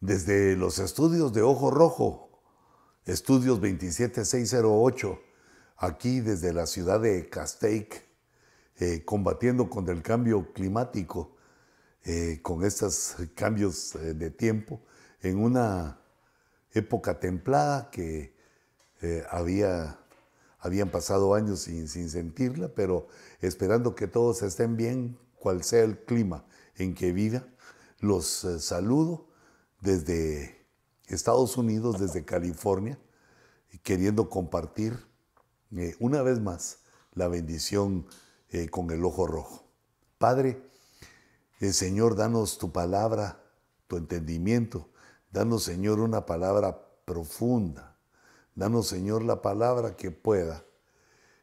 Desde 0.00 0.56
los 0.56 0.78
estudios 0.78 1.34
de 1.34 1.42
Ojo 1.42 1.70
Rojo, 1.70 2.30
estudios 3.04 3.60
27608, 3.60 5.20
aquí 5.76 6.20
desde 6.20 6.54
la 6.54 6.64
ciudad 6.64 7.00
de 7.00 7.28
Castaic, 7.28 8.08
eh, 8.78 9.04
combatiendo 9.04 9.68
con 9.68 9.86
el 9.90 10.00
cambio 10.00 10.54
climático, 10.54 11.36
eh, 12.04 12.38
con 12.40 12.64
estos 12.64 13.16
cambios 13.34 13.94
eh, 13.96 14.14
de 14.14 14.30
tiempo, 14.30 14.80
en 15.20 15.36
una 15.36 16.00
época 16.72 17.20
templada 17.20 17.90
que 17.90 18.34
había, 19.30 19.98
habían 20.60 20.88
pasado 20.88 21.34
años 21.34 21.60
sin, 21.60 21.88
sin 21.88 22.08
sentirla, 22.08 22.68
pero 22.74 23.08
esperando 23.42 23.94
que 23.94 24.06
todos 24.06 24.40
estén 24.40 24.78
bien, 24.78 25.18
cual 25.38 25.62
sea 25.62 25.84
el 25.84 25.98
clima 26.06 26.46
en 26.76 26.94
que 26.94 27.12
viva. 27.12 27.44
Los 27.98 28.46
saludo 28.60 29.29
desde 29.80 30.66
Estados 31.06 31.56
Unidos, 31.56 31.98
desde 32.00 32.24
California, 32.24 32.98
queriendo 33.82 34.28
compartir 34.28 34.98
una 35.98 36.22
vez 36.22 36.40
más 36.40 36.78
la 37.14 37.28
bendición 37.28 38.06
eh, 38.48 38.68
con 38.68 38.90
el 38.90 39.04
ojo 39.04 39.26
rojo. 39.26 39.64
Padre, 40.18 40.70
el 41.60 41.72
Señor, 41.72 42.16
danos 42.16 42.58
tu 42.58 42.72
palabra, 42.72 43.42
tu 43.86 43.96
entendimiento. 43.96 44.88
Danos, 45.30 45.62
Señor, 45.64 46.00
una 46.00 46.26
palabra 46.26 46.86
profunda. 47.04 47.96
Danos, 48.54 48.88
Señor, 48.88 49.22
la 49.22 49.42
palabra 49.42 49.96
que 49.96 50.10
pueda 50.10 50.64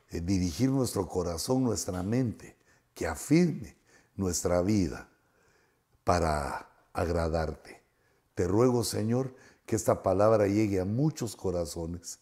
eh, 0.09 0.21
dirigir 0.21 0.69
nuestro 0.69 1.07
corazón, 1.07 1.63
nuestra 1.63 2.03
mente, 2.03 2.57
que 2.93 3.07
afirme 3.07 3.77
nuestra 4.15 4.61
vida 4.61 5.09
para 6.03 6.69
agradarte. 6.93 7.83
Te 8.37 8.47
ruego, 8.47 8.83
Señor, 8.83 9.33
que 9.65 9.75
esta 9.75 10.03
palabra 10.03 10.45
llegue 10.45 10.79
a 10.79 10.85
muchos 10.85 11.35
corazones 11.35 12.19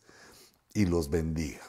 y 0.74 0.86
los 0.86 1.10
bendiga. 1.10 1.60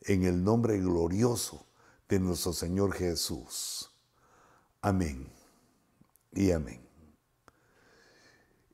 En 0.00 0.24
el 0.24 0.42
nombre 0.42 0.76
glorioso 0.80 1.64
de 2.08 2.18
nuestro 2.18 2.52
Señor 2.52 2.94
Jesús. 2.94 3.92
Amén 4.82 5.32
y 6.32 6.50
amén. 6.50 6.84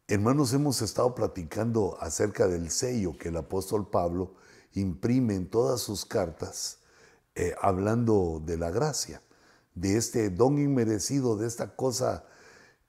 Hermanos, 0.09 0.55
hemos 0.55 0.81
estado 0.81 1.15
platicando 1.15 1.98
acerca 2.00 2.48
del 2.48 2.70
sello 2.70 3.19
que 3.19 3.28
el 3.28 3.37
apóstol 3.37 3.91
Pablo 3.91 4.37
imprime 4.72 5.34
en 5.34 5.50
todas 5.50 5.83
sus 5.83 6.06
cartas, 6.06 6.78
eh, 7.34 7.55
hablando 7.61 8.42
de 8.42 8.56
la 8.56 8.70
gracia, 8.70 9.20
de 9.75 9.98
este 9.98 10.31
don 10.31 10.59
inmerecido, 10.59 11.37
de 11.37 11.48
esta 11.48 11.77
cosa 11.77 12.25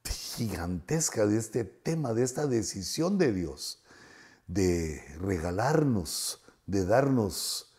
gigantesca, 0.10 1.26
de 1.26 1.38
este 1.38 1.64
tema, 1.64 2.14
de 2.14 2.24
esta 2.24 2.48
decisión 2.48 3.18
de 3.18 3.32
Dios, 3.32 3.84
de 4.48 5.04
regalarnos, 5.20 6.44
de 6.66 6.86
darnos 6.86 7.74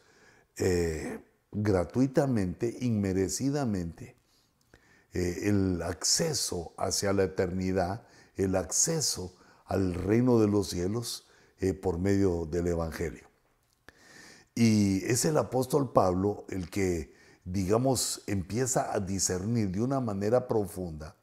eh, 0.57 1.21
gratuitamente, 1.51 2.77
inmerecidamente, 2.81 4.17
eh, 5.13 5.41
el 5.45 5.83
acceso 5.83 6.73
hacia 6.79 7.13
la 7.13 7.25
eternidad, 7.25 8.07
el 8.37 8.57
acceso 8.57 9.35
al 9.67 9.95
reino 9.95 10.39
de 10.39 10.49
los 10.49 10.69
cielos 10.69 11.29
eh, 11.59 11.75
por 11.75 11.99
medio 11.99 12.47
del 12.47 12.69
Evangelio. 12.69 13.29
Y 14.55 15.05
es 15.07 15.25
el 15.25 15.39
apóstol 15.39 15.93
Pablo 15.93 16.45
el 16.49 16.69
que, 16.69 17.15
digamos, 17.45 18.23
empieza 18.27 18.93
a 18.93 19.01
discernir 19.01 19.71
de 19.71 19.81
una 19.81 20.01
manera 20.01 20.47
profunda 20.47 21.17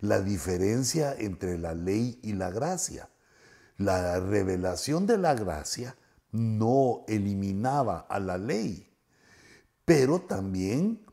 la 0.00 0.20
diferencia 0.20 1.14
entre 1.18 1.58
la 1.58 1.74
ley 1.74 2.20
y 2.22 2.32
la 2.32 2.50
gracia. 2.50 3.08
La 3.76 4.20
revelación 4.20 5.06
de 5.06 5.18
la 5.18 5.34
gracia 5.34 5.96
no 6.32 7.04
eliminaba 7.08 8.06
a 8.08 8.20
la 8.20 8.38
ley, 8.38 8.88
pero 9.84 10.20
también 10.20 11.04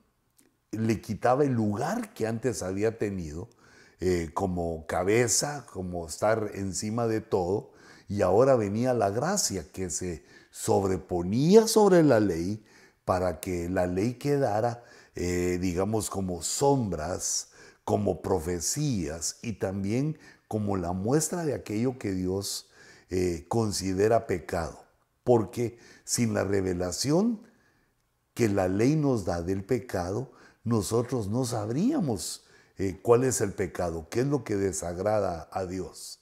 le 0.72 1.02
quitaba 1.02 1.44
el 1.44 1.54
lugar 1.54 2.14
que 2.14 2.28
antes 2.28 2.64
había 2.64 2.98
tenido 2.98 3.50
eh, 4.00 4.32
como 4.34 4.86
cabeza, 4.88 5.66
como 5.72 6.08
estar 6.08 6.52
encima 6.56 7.08
de 7.08 7.22
todo, 7.22 7.72
y 8.08 8.22
ahora 8.22 8.56
venía 8.56 8.94
la 8.94 9.10
gracia 9.10 9.72
que 9.72 9.90
se 9.90 10.26
sobreponía 10.52 11.68
sobre 11.68 12.04
la 12.04 12.20
ley 12.20 12.66
para 13.06 13.40
que 13.40 13.70
la 13.70 13.88
ley 13.88 14.16
quedara, 14.16 14.84
eh, 15.16 15.58
digamos, 15.62 16.10
como 16.10 16.42
sombras, 16.42 17.50
como 17.84 18.22
profecías 18.22 19.38
y 19.42 19.54
también 19.54 20.18
como 20.48 20.78
la 20.78 20.94
muestra 20.94 21.46
de 21.46 21.54
aquello 21.54 21.98
que 21.98 22.12
Dios 22.12 22.70
eh, 23.10 23.46
considera 23.48 24.28
pecado. 24.28 24.84
Porque 25.24 25.78
sin 26.04 26.34
la 26.34 26.44
revelación 26.44 27.42
que 28.34 28.50
la 28.50 28.68
ley 28.68 28.96
nos 28.96 29.26
da 29.26 29.42
del 29.42 29.64
pecado, 29.64 30.32
nosotros 30.64 31.28
no 31.28 31.46
sabríamos 31.46 32.46
eh, 32.78 33.00
cuál 33.02 33.24
es 33.24 33.42
el 33.42 33.54
pecado, 33.54 34.08
qué 34.10 34.22
es 34.22 34.28
lo 34.28 34.44
que 34.44 34.56
desagrada 34.56 35.48
a 35.52 35.66
Dios. 35.66 36.20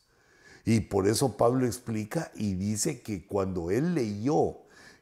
Y 0.65 0.81
por 0.81 1.07
eso 1.07 1.37
Pablo 1.37 1.65
explica 1.65 2.31
y 2.35 2.53
dice 2.55 3.01
que 3.01 3.25
cuando 3.25 3.71
él 3.71 3.95
leyó 3.95 4.57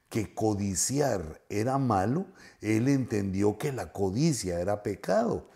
que 0.09 0.33
codiciar 0.33 1.41
era 1.49 1.77
malo, 1.77 2.25
él 2.61 2.87
entendió 2.87 3.57
que 3.57 3.71
la 3.71 3.91
codicia 3.91 4.59
era 4.59 4.83
pecado. 4.83 5.49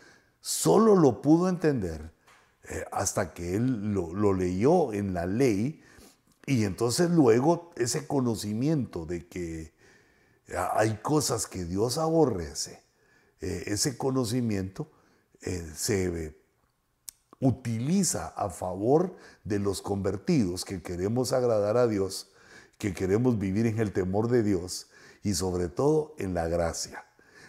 Solo 0.46 0.98
lo 0.98 1.22
pudo 1.22 1.48
entender 1.48 2.12
eh, 2.66 2.84
hasta 2.92 3.34
que 3.34 3.56
él 3.56 3.94
lo 3.94 4.34
leyó 4.34 4.92
en 4.92 5.14
la 5.14 5.26
ley 5.26 5.82
y 6.46 6.66
entonces 6.66 7.10
luego 7.10 7.72
ese 7.78 8.06
conocimiento 8.08 9.06
de 9.06 9.26
que 9.26 9.74
hay 10.74 10.98
cosas 10.98 11.48
que 11.48 11.64
Dios 11.64 11.98
aborrece, 11.98 12.84
eh, 13.40 13.64
ese 13.68 13.98
conocimiento 13.98 14.92
eh, 15.42 15.66
se 15.74 16.36
utiliza 17.40 18.28
a 18.28 18.50
favor 18.50 19.16
de 19.46 19.60
los 19.60 19.82
convertidos 19.82 20.66
que 20.66 20.82
queremos 20.82 21.32
agradar 21.32 21.78
a 21.78 21.88
Dios, 21.88 22.32
que 22.78 22.94
queremos 22.94 23.40
vivir 23.40 23.66
en 23.66 23.80
el 23.80 23.94
temor 23.94 24.30
de 24.30 24.44
Dios 24.44 24.88
y 25.24 25.36
sobre 25.36 25.70
todo 25.70 26.16
en 26.18 26.34
la 26.34 26.50
gracia. 26.50 27.06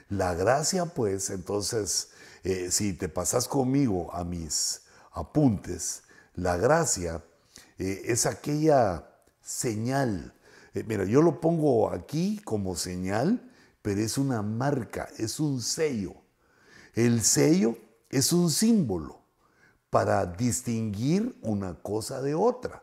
La 0.09 0.35
gracia, 0.35 0.87
pues, 0.87 1.31
entonces, 1.31 2.11
eh, 2.43 2.71
si 2.71 2.93
te 2.93 3.09
pasas 3.09 3.49
conmigo 3.49 4.13
a 4.15 4.25
mis 4.25 4.83
apuntes, 5.13 6.03
la 6.35 6.57
gracia 6.57 7.23
es 7.79 8.27
aquella 8.27 9.09
señal 9.43 10.35
eh, 10.75 10.85
mira, 10.87 11.05
yo 11.05 11.23
lo 11.23 11.41
pongo 11.41 11.91
aquí 11.91 12.41
como 12.45 12.75
señal, 12.75 13.41
pero 13.81 14.01
es 14.01 14.19
una 14.19 14.43
marca, 14.43 15.09
es 15.19 15.39
un 15.39 15.63
sello. 15.63 16.15
El 16.95 17.23
sello 17.23 17.79
es 18.11 18.33
un 18.33 18.51
símbolo 18.51 19.21
para 19.91 20.27
distinguir 20.27 21.39
una 21.43 21.75
cosa 21.81 22.21
de 22.21 22.35
otra. 22.35 22.83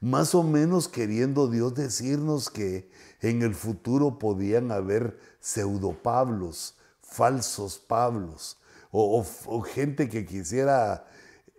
Más 0.00 0.34
o 0.34 0.42
menos 0.42 0.88
queriendo 0.88 1.48
Dios 1.48 1.74
decirnos 1.74 2.48
que 2.48 2.90
en 3.20 3.42
el 3.42 3.54
futuro 3.54 4.18
podían 4.18 4.72
haber 4.72 5.18
pseudo-Pablos, 5.40 6.76
falsos 7.02 7.78
Pablos, 7.78 8.56
o, 8.90 9.22
gente 9.62 10.08
que 10.08 10.24
quisiera 10.24 11.06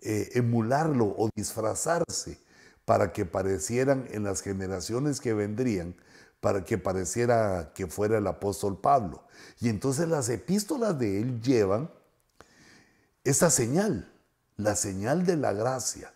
eh, 0.01 0.29
emularlo 0.33 1.05
o 1.05 1.29
disfrazarse 1.35 2.39
para 2.83 3.13
que 3.13 3.25
parecieran 3.25 4.07
en 4.11 4.23
las 4.23 4.41
generaciones 4.41 5.21
que 5.21 5.33
vendrían, 5.33 5.95
para 6.39 6.65
que 6.65 6.77
pareciera 6.77 7.71
que 7.73 7.87
fuera 7.87 8.17
el 8.17 8.27
apóstol 8.27 8.81
Pablo. 8.81 9.23
Y 9.59 9.69
entonces 9.69 10.09
las 10.09 10.29
epístolas 10.29 10.97
de 10.97 11.21
él 11.21 11.41
llevan 11.41 11.91
esta 13.23 13.51
señal, 13.51 14.11
la 14.57 14.75
señal 14.75 15.25
de 15.25 15.37
la 15.37 15.53
gracia, 15.53 16.11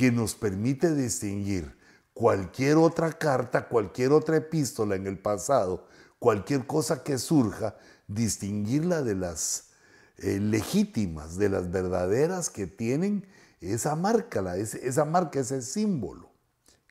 que 0.00 0.10
nos 0.10 0.34
permite 0.34 0.94
distinguir 0.94 1.76
cualquier 2.14 2.78
otra 2.78 3.12
carta, 3.12 3.68
cualquier 3.68 4.12
otra 4.12 4.38
epístola 4.38 4.96
en 4.96 5.06
el 5.06 5.18
pasado, 5.18 5.86
cualquier 6.18 6.66
cosa 6.66 7.04
que 7.04 7.18
surja, 7.18 7.76
distinguirla 8.08 9.02
de 9.02 9.14
las 9.14 9.72
eh, 10.16 10.40
legítimas, 10.40 11.36
de 11.36 11.50
las 11.50 11.70
verdaderas 11.70 12.48
que 12.48 12.66
tienen 12.66 13.26
esa 13.60 13.94
marca, 13.94 14.56
esa 14.56 15.04
marca, 15.04 15.38
ese 15.38 15.60
símbolo, 15.60 16.32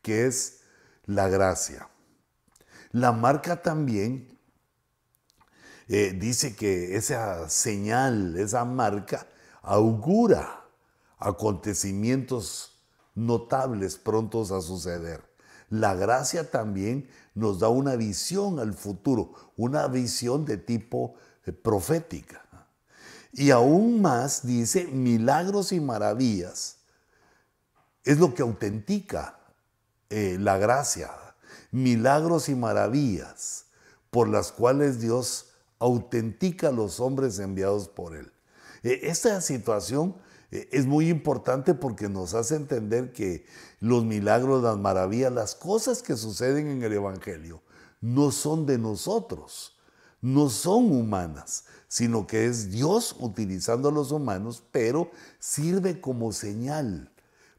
que 0.03 0.27
es 0.27 0.59
la 1.05 1.29
gracia. 1.29 1.89
La 2.91 3.12
marca 3.12 3.63
también 3.63 4.38
eh, 5.88 6.15
dice 6.15 6.55
que 6.55 6.95
esa 6.95 7.50
señal, 7.50 8.38
esa 8.38 8.65
marca, 8.65 9.25
augura 9.63 10.63
acontecimientos 11.17 12.69
notables 13.19 13.98
prontos 13.98 14.51
a 14.51 14.62
suceder. 14.62 15.21
La 15.69 15.94
gracia 15.94 16.50
también 16.50 17.07
nos 17.36 17.60
da 17.60 17.69
una 17.69 17.95
visión 17.95 18.60
al 18.60 18.74
futuro, 18.74 19.33
una 19.56 19.88
visión 19.88 20.45
de 20.45 20.57
tipo 20.57 21.16
eh, 21.45 21.51
profética. 21.51 22.44
Y 23.31 23.51
aún 23.51 24.01
más 24.01 24.45
dice 24.45 24.86
milagros 24.86 25.71
y 25.71 25.80
maravillas 25.80 26.77
es 28.04 28.18
lo 28.18 28.33
que 28.33 28.42
autentica 28.42 29.39
eh, 30.10 30.38
la 30.39 30.57
gracia, 30.57 31.12
milagros 31.72 32.50
y 32.50 32.56
maravillas 32.56 33.65
por 34.10 34.27
las 34.27 34.51
cuales 34.51 35.00
Dios 35.00 35.51
autentica 35.77 36.69
a 36.69 36.72
los 36.72 37.00
hombres 37.00 37.38
enviados 37.38 37.88
por 37.88 38.15
Él. 38.15 38.31
Eh, 38.81 39.01
esta 39.04 39.39
situación 39.42 40.15
es 40.51 40.86
muy 40.86 41.10
importante 41.10 41.74
porque 41.74 42.10
nos 42.10 42.34
hace 42.34 42.56
entender 42.56 43.13
que 43.13 43.46
los 43.80 44.04
milagros, 44.04 44.63
las 44.63 44.78
maravillas, 44.78 45.31
las 45.31 45.56
cosas 45.56 46.01
que 46.01 46.16
suceden 46.16 46.68
en 46.68 46.84
el 46.84 46.94
Evangelio 46.94 47.62
no 48.01 48.31
son 48.31 48.66
de 48.66 48.78
nosotros, 48.78 49.78
no 50.22 50.50
son 50.50 50.92
humanas, 50.92 51.66
sino 51.88 52.28
que 52.28 52.46
es 52.46 52.72
Dios 52.72 53.16
utilizando 53.19 53.90
a 53.90 53.92
los 53.92 54.12
humanos, 54.12 54.63
pero 54.72 55.12
sirve 55.40 56.01
como 56.01 56.31
señal 56.31 57.12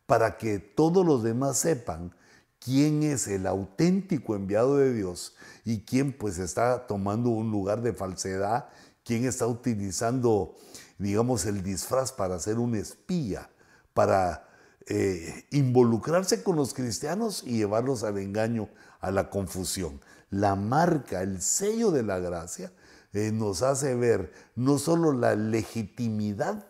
para 0.07 0.39
que 0.39 0.59
todos 0.59 1.07
los 1.07 1.23
demás 1.23 1.59
sepan 1.59 2.15
quién 2.59 3.03
es 3.03 3.27
el 3.27 3.47
auténtico 3.47 4.35
enviado 4.35 4.77
de 4.77 4.93
Dios 4.93 5.35
y 5.65 5.81
quién 5.81 6.13
pues 6.13 6.39
está 6.39 6.87
tomando 6.87 7.31
un 7.31 7.51
lugar 7.51 7.83
de 7.83 7.93
falsedad, 7.93 8.69
quién 9.05 9.25
está 9.25 9.47
utilizando, 9.47 10.57
digamos, 11.01 11.47
el 11.47 11.63
disfraz 11.63 12.13
para 12.13 12.39
ser 12.39 12.59
un 12.59 12.75
espía, 12.75 13.49
para 13.95 14.47
eh, 14.87 15.47
involucrarse 15.51 16.43
con 16.43 16.57
los 16.57 16.75
cristianos 16.75 17.43
y 17.45 17.57
llevarlos 17.57 18.05
al 18.05 18.19
engaño, 18.19 18.69
a 19.01 19.11
la 19.11 19.31
confusión. 19.31 20.01
La 20.29 20.57
marca, 20.57 21.23
el 21.23 21.41
sello 21.41 21.91
de 21.91 22.03
la 22.03 22.19
gracia, 22.19 22.71
eh, 23.15 23.33
nos 23.33 23.63
hace 23.63 23.95
ver 23.95 24.33
no 24.55 24.79
solo 24.79 25.13
la 25.13 25.35
legitimidad 25.35 26.67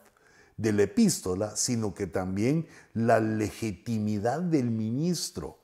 de 0.57 0.73
la 0.75 0.85
epístola, 0.85 1.57
sino 1.57 1.93
que 1.93 2.07
también 2.07 2.69
la 2.95 3.19
legitimidad 3.19 4.41
del 4.41 4.71
ministro 4.71 5.59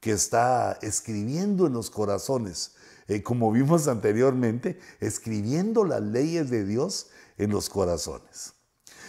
que 0.00 0.12
está 0.12 0.78
escribiendo 0.82 1.66
en 1.66 1.72
los 1.72 1.88
corazones, 1.88 2.74
eh, 3.08 3.22
como 3.22 3.52
vimos 3.52 3.88
anteriormente, 3.88 4.78
escribiendo 5.00 5.84
las 5.84 6.02
leyes 6.02 6.50
de 6.50 6.66
Dios 6.66 7.06
en 7.36 7.50
los 7.50 7.68
corazones. 7.68 8.54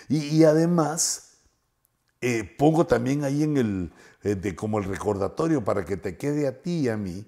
Y, 0.09 0.43
además, 0.43 1.37
eh, 2.21 2.43
pongo 2.57 2.85
también 2.85 3.23
ahí 3.23 3.43
en 3.43 3.57
el, 3.57 3.93
eh, 4.23 4.35
de, 4.35 4.55
como 4.55 4.79
el 4.79 4.85
recordatorio 4.85 5.63
para 5.63 5.85
que 5.85 5.97
te 5.97 6.17
quede 6.17 6.47
a 6.47 6.61
ti 6.61 6.81
y 6.81 6.89
a 6.89 6.97
mí, 6.97 7.25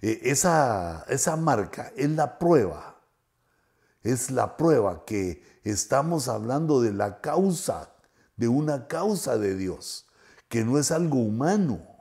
esa, 0.00 1.04
esa 1.08 1.36
marca 1.36 1.92
es 1.96 2.10
la 2.10 2.40
prueba, 2.40 3.00
es 4.02 4.32
la 4.32 4.56
prueba 4.56 5.04
que 5.04 5.44
estamos 5.62 6.26
hablando 6.26 6.80
de 6.80 6.92
la 6.92 7.20
causa, 7.20 7.92
de 8.36 8.48
una 8.48 8.88
causa 8.88 9.38
de 9.38 9.54
Dios, 9.54 10.06
que 10.48 10.64
no 10.64 10.76
es 10.76 10.90
algo 10.90 11.18
humano 11.18 11.92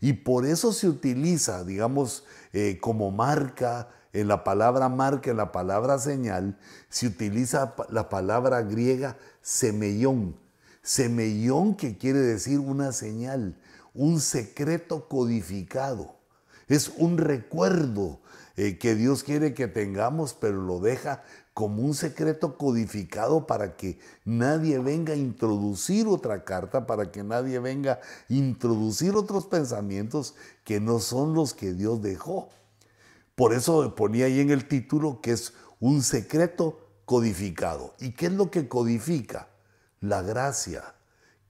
y 0.00 0.14
por 0.14 0.46
eso 0.46 0.72
se 0.72 0.88
utiliza, 0.88 1.62
digamos, 1.64 2.24
eh, 2.52 2.78
como 2.80 3.10
marca, 3.10 3.88
en 4.12 4.28
la 4.28 4.44
palabra 4.44 4.88
marca, 4.88 5.30
en 5.30 5.36
la 5.36 5.52
palabra 5.52 5.98
señal, 5.98 6.58
se 6.88 7.06
utiliza 7.06 7.74
la 7.90 8.08
palabra 8.08 8.62
griega 8.62 9.16
semellón. 9.42 10.36
Semellón 10.82 11.76
que 11.76 11.96
quiere 11.98 12.18
decir 12.18 12.58
una 12.58 12.92
señal, 12.92 13.56
un 13.94 14.20
secreto 14.20 15.08
codificado. 15.08 16.16
Es 16.68 16.92
un 16.96 17.18
recuerdo 17.18 18.20
eh, 18.56 18.78
que 18.78 18.94
Dios 18.94 19.22
quiere 19.22 19.54
que 19.54 19.68
tengamos, 19.68 20.34
pero 20.34 20.60
lo 20.62 20.80
deja 20.80 21.22
como 21.52 21.82
un 21.82 21.94
secreto 21.94 22.56
codificado 22.56 23.46
para 23.46 23.76
que 23.76 23.98
nadie 24.24 24.78
venga 24.78 25.12
a 25.12 25.16
introducir 25.16 26.06
otra 26.06 26.44
carta, 26.44 26.86
para 26.86 27.10
que 27.10 27.22
nadie 27.22 27.58
venga 27.58 27.94
a 27.94 28.32
introducir 28.32 29.14
otros 29.14 29.46
pensamientos 29.46 30.34
que 30.64 30.80
no 30.80 31.00
son 31.00 31.34
los 31.34 31.54
que 31.54 31.72
Dios 31.72 32.00
dejó. 32.02 32.48
Por 33.40 33.54
eso 33.54 33.94
ponía 33.94 34.26
ahí 34.26 34.38
en 34.40 34.50
el 34.50 34.68
título 34.68 35.22
que 35.22 35.32
es 35.32 35.54
un 35.78 36.02
secreto 36.02 36.78
codificado. 37.06 37.94
¿Y 37.98 38.12
qué 38.12 38.26
es 38.26 38.32
lo 38.32 38.50
que 38.50 38.68
codifica? 38.68 39.48
La 40.00 40.20
gracia. 40.20 40.94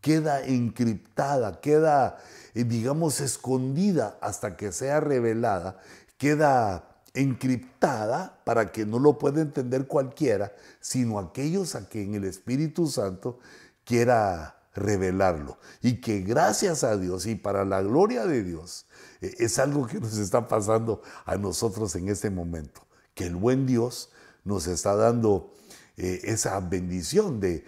Queda 0.01 0.41
encriptada, 0.41 1.61
queda, 1.61 2.19
eh, 2.55 2.63
digamos, 2.63 3.21
escondida 3.21 4.17
hasta 4.21 4.57
que 4.57 4.71
sea 4.71 5.01
revelada, 5.01 5.81
queda 6.17 7.03
encriptada 7.13 8.41
para 8.45 8.71
que 8.71 8.87
no 8.87 9.01
lo 9.01 9.19
pueda 9.19 9.41
entender 9.41 9.89
cualquiera, 9.89 10.53
sino 10.79 11.19
aquellos 11.19 11.75
a 11.75 11.89
quien 11.89 12.15
el 12.15 12.23
Espíritu 12.23 12.87
Santo 12.87 13.41
quiera 13.83 14.61
revelarlo. 14.77 15.59
Y 15.83 16.01
que 16.01 16.21
gracias 16.21 16.85
a 16.85 16.97
Dios 16.97 17.27
y 17.27 17.35
para 17.35 17.65
la 17.65 17.83
gloria 17.83 18.27
de 18.27 18.45
Dios, 18.45 18.87
es 19.21 19.59
algo 19.59 19.87
que 19.87 20.01
nos 20.01 20.17
está 20.17 20.49
pasando 20.49 21.03
a 21.25 21.37
nosotros 21.37 21.95
en 21.97 22.09
este 22.09 22.31
momento, 22.31 22.87
que 23.15 23.27
el 23.27 23.37
buen 23.37 23.67
Dios 23.67 24.11
nos 24.45 24.67
está 24.67 24.95
dando 24.95 25.53
eh, 25.97 26.21
esa 26.25 26.59
bendición 26.61 27.41
de 27.41 27.65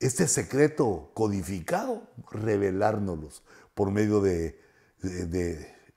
este 0.00 0.28
secreto 0.28 1.10
codificado, 1.14 2.02
revelárnoslos 2.30 3.42
por 3.74 3.90
medio 3.90 4.20
de 4.20 4.58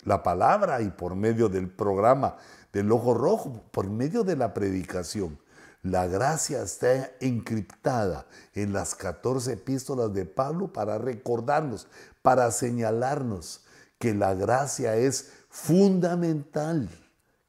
la 0.04 0.24
palabra 0.24 0.82
y 0.82 0.90
por 0.90 1.16
medio 1.16 1.50
del 1.50 1.70
programa 1.70 2.38
del 2.74 2.92
ojo 2.92 3.14
rojo 3.14 3.64
por 3.72 3.90
medio 3.90 4.24
de 4.24 4.36
la 4.36 4.54
predicación. 4.54 5.40
La 5.82 6.08
gracia 6.08 6.62
está 6.62 7.12
encriptada 7.22 8.28
en 8.54 8.74
las 8.74 8.96
14 8.96 9.54
epístolas 9.54 10.14
de 10.14 10.26
Pablo 10.26 10.74
para 10.74 10.98
recordarnos, 10.98 11.88
para 12.22 12.52
señalarnos 12.52 13.62
que 14.00 14.14
la 14.14 14.34
gracia 14.34 14.96
es 14.96 15.30
fundamental, 15.50 16.90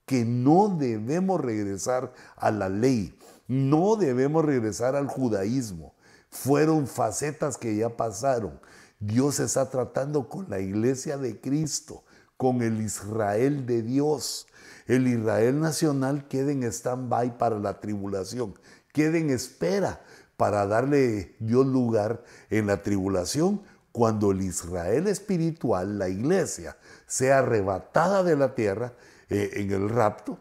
que 0.05 0.25
no 0.25 0.69
debemos 0.69 1.41
regresar 1.41 2.12
a 2.37 2.50
la 2.50 2.69
ley, 2.69 3.17
no 3.49 3.97
debemos 3.97 4.44
regresar 4.44 4.97
al 4.97 5.06
judaísmo. 5.06 5.94
Fueron 6.29 6.87
facetas 6.87 7.56
que 7.56 7.75
ya 7.76 7.97
pasaron. 7.97 8.61
Dios 8.99 9.41
está 9.41 9.70
tratando 9.70 10.29
con 10.29 10.50
la 10.50 10.61
iglesia 10.61 11.17
de 11.17 11.41
Cristo, 11.41 12.05
con 12.37 12.62
el 12.62 12.81
Israel 12.82 13.67
de 13.67 13.82
Dios 13.82 14.47
el 14.91 15.06
Israel 15.06 15.61
nacional 15.61 16.26
queda 16.26 16.50
en 16.50 16.64
stand-by 16.64 17.38
para 17.38 17.61
la 17.61 17.79
tribulación, 17.79 18.58
queda 18.93 19.19
en 19.19 19.31
espera 19.31 20.00
para 20.37 20.67
darle 20.67 21.37
Dios 21.38 21.64
lugar 21.64 22.25
en 22.49 22.67
la 22.67 22.82
tribulación 22.82 23.62
cuando 23.92 24.31
el 24.31 24.42
Israel 24.42 25.06
espiritual, 25.06 25.99
la 25.99 26.09
iglesia, 26.09 26.76
sea 27.06 27.38
arrebatada 27.38 28.23
de 28.23 28.37
la 28.37 28.54
tierra 28.54 28.92
eh, 29.28 29.50
en 29.54 29.73
el 29.73 29.88
rapto, 29.88 30.38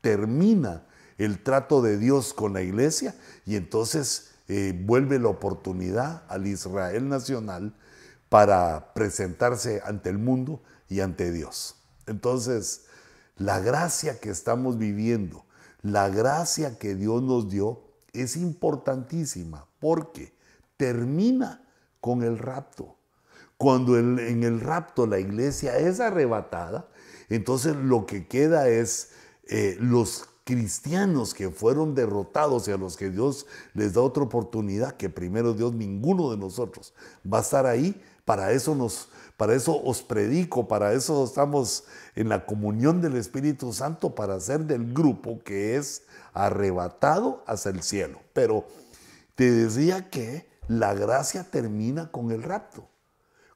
termina 0.00 0.86
el 1.18 1.42
trato 1.42 1.82
de 1.82 1.98
Dios 1.98 2.34
con 2.34 2.52
la 2.52 2.62
iglesia 2.62 3.14
y 3.46 3.56
entonces 3.56 4.30
eh, 4.48 4.78
vuelve 4.84 5.18
la 5.18 5.28
oportunidad 5.28 6.24
al 6.28 6.46
Israel 6.46 7.08
nacional 7.08 7.74
para 8.28 8.92
presentarse 8.94 9.80
ante 9.84 10.10
el 10.10 10.18
mundo 10.18 10.62
y 10.88 11.00
ante 11.00 11.32
Dios. 11.32 11.76
Entonces, 12.06 12.86
la 13.36 13.60
gracia 13.60 14.20
que 14.20 14.30
estamos 14.30 14.78
viviendo, 14.78 15.44
la 15.82 16.08
gracia 16.08 16.78
que 16.78 16.94
Dios 16.94 17.22
nos 17.22 17.48
dio 17.48 17.82
es 18.12 18.36
importantísima 18.36 19.66
porque 19.80 20.36
termina 20.76 21.63
con 22.04 22.22
el 22.22 22.36
rapto. 22.36 22.98
Cuando 23.56 23.98
en 23.98 24.42
el 24.42 24.60
rapto 24.60 25.06
la 25.06 25.18
iglesia 25.18 25.78
es 25.78 26.00
arrebatada, 26.00 26.86
entonces 27.30 27.74
lo 27.76 28.04
que 28.04 28.28
queda 28.28 28.68
es 28.68 29.12
eh, 29.48 29.78
los 29.80 30.28
cristianos 30.44 31.32
que 31.32 31.48
fueron 31.48 31.94
derrotados 31.94 32.68
y 32.68 32.72
a 32.72 32.76
los 32.76 32.98
que 32.98 33.08
Dios 33.08 33.46
les 33.72 33.94
da 33.94 34.02
otra 34.02 34.22
oportunidad, 34.22 34.98
que 34.98 35.08
primero 35.08 35.54
Dios 35.54 35.72
ninguno 35.72 36.30
de 36.30 36.36
nosotros 36.36 36.92
va 37.24 37.38
a 37.38 37.40
estar 37.40 37.64
ahí, 37.64 37.98
para 38.26 38.52
eso 38.52 38.74
nos, 38.74 39.08
para 39.38 39.54
eso 39.54 39.82
os 39.82 40.02
predico, 40.02 40.68
para 40.68 40.92
eso 40.92 41.24
estamos 41.24 41.84
en 42.16 42.28
la 42.28 42.44
comunión 42.44 43.00
del 43.00 43.16
Espíritu 43.16 43.72
Santo, 43.72 44.14
para 44.14 44.38
ser 44.40 44.66
del 44.66 44.92
grupo 44.92 45.40
que 45.42 45.76
es 45.76 46.02
arrebatado 46.34 47.42
hacia 47.46 47.70
el 47.70 47.82
cielo. 47.82 48.20
Pero 48.34 48.66
te 49.36 49.50
decía 49.50 50.10
que 50.10 50.52
la 50.68 50.94
gracia 50.94 51.44
termina 51.50 52.10
con 52.10 52.30
el 52.30 52.42
rapto. 52.42 52.88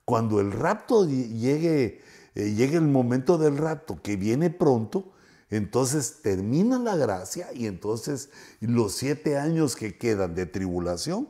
Cuando 0.04 0.40
el 0.40 0.52
rapto 0.52 1.06
llegue, 1.06 2.00
eh, 2.34 2.54
llegue 2.54 2.76
el 2.76 2.88
momento 2.88 3.38
del 3.38 3.58
rapto, 3.58 4.00
que 4.02 4.16
viene 4.16 4.50
pronto, 4.50 5.12
entonces 5.50 6.22
termina 6.22 6.78
la 6.78 6.96
gracia 6.96 7.52
y 7.52 7.66
entonces 7.66 8.30
los 8.60 8.92
siete 8.94 9.38
años 9.38 9.76
que 9.76 9.96
quedan 9.96 10.34
de 10.34 10.46
tribulación 10.46 11.28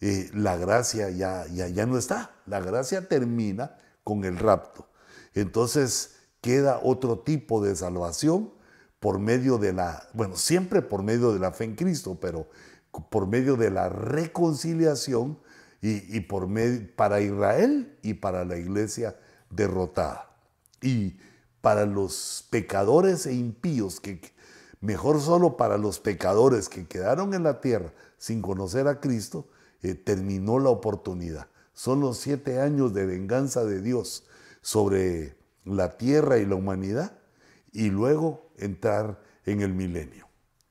eh, 0.00 0.30
la 0.34 0.56
gracia 0.56 1.10
ya, 1.10 1.46
ya, 1.46 1.68
ya 1.68 1.86
no 1.86 1.98
está. 1.98 2.32
La 2.46 2.60
gracia 2.60 3.08
termina 3.08 3.76
con 4.04 4.24
el 4.24 4.38
rapto. 4.38 4.88
Entonces 5.34 6.16
queda 6.40 6.80
otro 6.82 7.20
tipo 7.20 7.64
de 7.64 7.74
salvación 7.76 8.52
por 9.00 9.18
medio 9.18 9.58
de 9.58 9.72
la, 9.72 10.08
bueno, 10.12 10.36
siempre 10.36 10.82
por 10.82 11.02
medio 11.02 11.32
de 11.32 11.38
la 11.38 11.52
fe 11.52 11.64
en 11.64 11.76
Cristo, 11.76 12.18
pero 12.20 12.48
por 13.10 13.26
medio 13.26 13.56
de 13.56 13.70
la 13.70 13.88
reconciliación 13.88 15.38
y, 15.80 16.20
para 16.20 17.20
Israel 17.20 17.96
y 18.02 18.14
para 18.14 18.44
la 18.44 18.56
iglesia 18.56 19.16
derrotada. 19.50 20.30
Y 20.80 21.18
para 21.60 21.86
los 21.86 22.46
pecadores 22.50 23.26
e 23.26 23.34
impíos, 23.34 24.00
que 24.00 24.20
mejor 24.80 25.20
solo 25.20 25.56
para 25.56 25.78
los 25.78 26.00
pecadores 26.00 26.68
que 26.68 26.86
quedaron 26.86 27.34
en 27.34 27.42
la 27.42 27.60
tierra 27.60 27.92
sin 28.18 28.42
conocer 28.42 28.88
a 28.88 29.00
Cristo, 29.00 29.48
eh, 29.82 29.94
terminó 29.94 30.58
la 30.58 30.70
oportunidad. 30.70 31.48
Son 31.72 32.00
los 32.00 32.18
siete 32.18 32.60
años 32.60 32.94
de 32.94 33.06
venganza 33.06 33.64
de 33.64 33.80
Dios 33.82 34.26
sobre 34.62 35.36
la 35.64 35.96
tierra 35.98 36.38
y 36.38 36.46
la 36.46 36.54
humanidad 36.54 37.18
y 37.72 37.90
luego 37.90 38.50
entrar 38.56 39.20
en 39.44 39.60
el 39.60 39.74
milenio. 39.74 40.25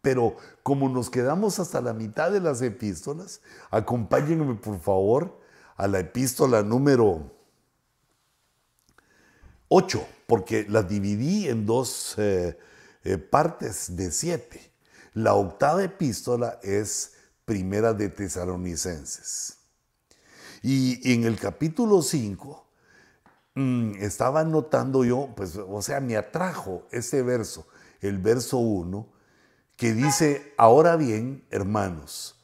Pero 0.05 0.35
como 0.61 0.87
nos 0.87 1.09
quedamos 1.09 1.57
hasta 1.57 1.81
la 1.81 1.91
mitad 1.91 2.29
de 2.31 2.39
las 2.39 2.61
epístolas, 2.61 3.41
acompáñenme 3.71 4.53
por 4.53 4.79
favor 4.79 5.41
a 5.77 5.87
la 5.87 5.97
epístola 5.97 6.61
número 6.61 7.31
8, 9.67 10.07
porque 10.27 10.67
la 10.69 10.83
dividí 10.83 11.47
en 11.47 11.65
dos 11.65 12.13
eh, 12.19 12.55
eh, 13.03 13.17
partes 13.17 13.95
de 13.95 14.11
siete. 14.11 14.71
La 15.15 15.33
octava 15.33 15.83
epístola 15.83 16.59
es 16.61 17.13
Primera 17.43 17.91
de 17.91 18.09
Tesalonicenses. 18.09 19.57
Y 20.61 21.13
en 21.13 21.23
el 21.23 21.39
capítulo 21.39 22.03
5 22.03 22.67
mm, 23.55 23.95
estaba 24.01 24.43
notando 24.43 25.03
yo, 25.03 25.29
pues, 25.35 25.55
o 25.55 25.81
sea, 25.81 25.99
me 25.99 26.15
atrajo 26.15 26.83
este 26.91 27.23
verso, 27.23 27.65
el 28.01 28.19
verso 28.19 28.59
1, 28.59 29.14
que 29.77 29.93
dice, 29.93 30.53
ahora 30.57 30.95
bien, 30.95 31.45
hermanos, 31.49 32.35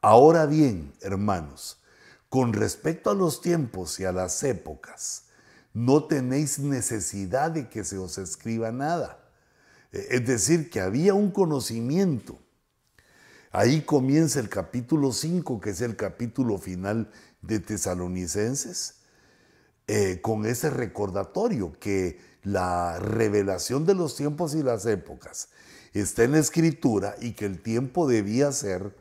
ahora 0.00 0.46
bien, 0.46 0.94
hermanos, 1.00 1.80
con 2.28 2.52
respecto 2.52 3.10
a 3.10 3.14
los 3.14 3.40
tiempos 3.40 4.00
y 4.00 4.04
a 4.04 4.12
las 4.12 4.42
épocas, 4.42 5.24
no 5.72 6.04
tenéis 6.04 6.58
necesidad 6.58 7.50
de 7.50 7.68
que 7.68 7.84
se 7.84 7.98
os 7.98 8.18
escriba 8.18 8.72
nada. 8.72 9.18
E, 9.92 10.16
es 10.16 10.26
decir, 10.26 10.70
que 10.70 10.80
había 10.80 11.14
un 11.14 11.30
conocimiento 11.30 12.38
Ahí 13.52 13.80
comienza 13.80 14.38
el 14.38 14.48
capítulo 14.48 15.12
5, 15.12 15.60
que 15.60 15.70
es 15.70 15.80
el 15.80 15.96
capítulo 15.96 16.56
final 16.56 17.10
de 17.42 17.58
Tesalonicenses, 17.58 19.00
eh, 19.88 20.20
con 20.22 20.46
ese 20.46 20.70
recordatorio 20.70 21.72
que 21.80 22.20
la 22.44 23.00
revelación 23.00 23.84
de 23.86 23.94
los 23.94 24.14
tiempos 24.14 24.54
y 24.54 24.62
las 24.62 24.86
épocas 24.86 25.48
está 25.92 26.24
en 26.24 26.32
la 26.32 26.38
escritura 26.38 27.14
y 27.20 27.32
que 27.32 27.46
el 27.46 27.62
tiempo 27.62 28.06
debía 28.08 28.52
ser, 28.52 28.96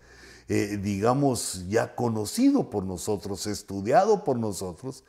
eh, 0.48 0.80
digamos, 0.82 1.66
ya 1.70 1.96
conocido 1.96 2.70
por 2.70 2.84
nosotros, 2.84 3.48
estudiado 3.48 4.24
por 4.24 4.38
nosotros, 4.38 5.04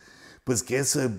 pues 0.44 0.62
que 0.62 0.78
es 0.78 0.96
eh, 0.96 1.10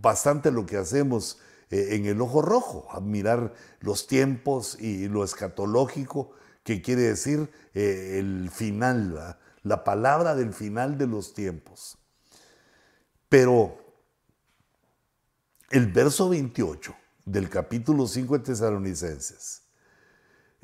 bastante 0.00 0.50
lo 0.50 0.66
que 0.66 0.76
hacemos 0.76 1.38
en 1.70 2.06
el 2.06 2.20
ojo 2.20 2.40
rojo, 2.40 2.86
admirar 2.92 3.52
los 3.80 4.06
tiempos 4.06 4.78
y 4.78 5.08
lo 5.08 5.24
escatológico 5.24 6.30
que 6.64 6.80
quiere 6.80 7.02
decir 7.02 7.50
eh, 7.74 8.16
el 8.18 8.50
final, 8.50 9.36
la 9.62 9.84
palabra 9.84 10.34
del 10.34 10.52
final 10.52 10.98
de 10.98 11.06
los 11.06 11.34
tiempos. 11.34 11.98
Pero 13.28 13.78
el 15.70 15.92
verso 15.92 16.28
28 16.30 16.96
del 17.26 17.48
capítulo 17.50 18.06
5 18.06 18.38
de 18.38 18.44
Tesalonicenses 18.44 19.63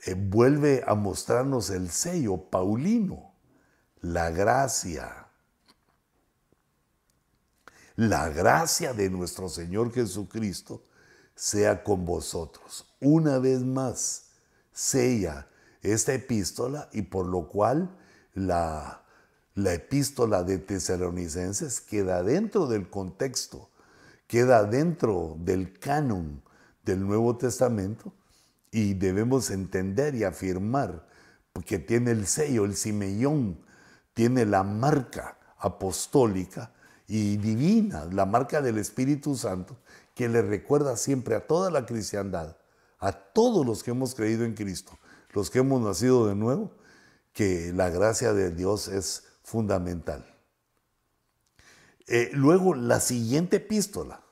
eh, 0.04 0.14
vuelve 0.14 0.82
a 0.86 0.94
mostrarnos 0.94 1.70
el 1.70 1.90
sello 1.90 2.48
paulino, 2.50 3.34
la 4.00 4.30
gracia. 4.30 5.26
La 7.96 8.30
gracia 8.30 8.94
de 8.94 9.10
nuestro 9.10 9.48
Señor 9.48 9.92
Jesucristo 9.92 10.82
sea 11.34 11.82
con 11.84 12.06
vosotros. 12.06 12.86
Una 13.00 13.38
vez 13.38 13.60
más, 13.60 14.30
sella 14.72 15.48
esta 15.82 16.14
epístola 16.14 16.88
y 16.92 17.02
por 17.02 17.26
lo 17.26 17.48
cual 17.48 17.90
la, 18.34 19.02
la 19.54 19.74
epístola 19.74 20.42
de 20.44 20.58
tesalonicenses 20.58 21.80
queda 21.80 22.22
dentro 22.22 22.66
del 22.66 22.88
contexto, 22.88 23.70
queda 24.26 24.64
dentro 24.64 25.36
del 25.38 25.78
canon 25.78 26.42
del 26.84 27.06
Nuevo 27.06 27.36
Testamento 27.36 28.14
y 28.70 28.94
debemos 28.94 29.50
entender 29.50 30.14
y 30.14 30.24
afirmar 30.24 31.06
porque 31.52 31.78
tiene 31.78 32.12
el 32.12 32.26
sello, 32.26 32.64
el 32.64 32.76
simellón, 32.76 33.60
tiene 34.14 34.46
la 34.46 34.62
marca 34.62 35.38
apostólica 35.58 36.72
y 37.06 37.36
divina, 37.36 38.06
la 38.06 38.24
marca 38.24 38.62
del 38.62 38.78
Espíritu 38.78 39.36
Santo, 39.36 39.76
que 40.14 40.28
le 40.28 40.42
recuerda 40.42 40.96
siempre 40.96 41.34
a 41.34 41.46
toda 41.46 41.70
la 41.70 41.86
cristiandad, 41.86 42.56
a 42.98 43.12
todos 43.12 43.66
los 43.66 43.82
que 43.82 43.90
hemos 43.90 44.14
creído 44.14 44.44
en 44.44 44.54
Cristo, 44.54 44.98
los 45.32 45.50
que 45.50 45.58
hemos 45.58 45.80
nacido 45.82 46.26
de 46.26 46.34
nuevo, 46.34 46.72
que 47.32 47.72
la 47.74 47.90
gracia 47.90 48.32
de 48.32 48.50
Dios 48.50 48.88
es 48.88 49.24
fundamental. 49.42 50.24
Eh, 52.06 52.30
luego, 52.32 52.74
la 52.74 53.00
siguiente 53.00 53.56
epístola 53.56 54.24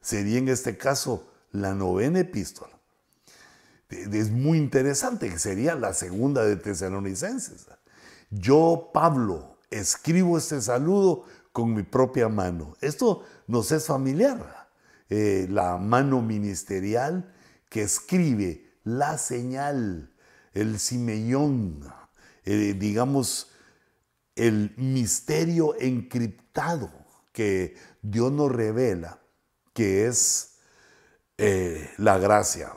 sería 0.00 0.38
en 0.38 0.48
este 0.48 0.76
caso 0.76 1.28
la 1.50 1.74
novena 1.74 2.20
epístola. 2.20 2.81
Es 3.92 4.30
muy 4.30 4.58
interesante, 4.58 5.28
que 5.28 5.38
sería 5.38 5.74
la 5.74 5.92
segunda 5.92 6.44
de 6.44 6.56
Tesalonicenses. 6.56 7.66
Yo, 8.30 8.90
Pablo, 8.92 9.58
escribo 9.70 10.38
este 10.38 10.60
saludo 10.60 11.24
con 11.52 11.74
mi 11.74 11.82
propia 11.82 12.28
mano. 12.28 12.74
Esto 12.80 13.24
nos 13.46 13.70
es 13.72 13.86
familiar. 13.86 14.68
Eh, 15.10 15.46
la 15.50 15.76
mano 15.76 16.22
ministerial 16.22 17.34
que 17.68 17.82
escribe 17.82 18.70
la 18.84 19.18
señal, 19.18 20.14
el 20.54 20.78
simellón, 20.78 21.80
eh, 22.44 22.74
digamos, 22.78 23.50
el 24.34 24.72
misterio 24.76 25.74
encriptado 25.78 26.90
que 27.32 27.76
Dios 28.00 28.32
nos 28.32 28.50
revela, 28.50 29.20
que 29.74 30.06
es 30.06 30.56
eh, 31.36 31.90
la 31.98 32.18
gracia. 32.18 32.72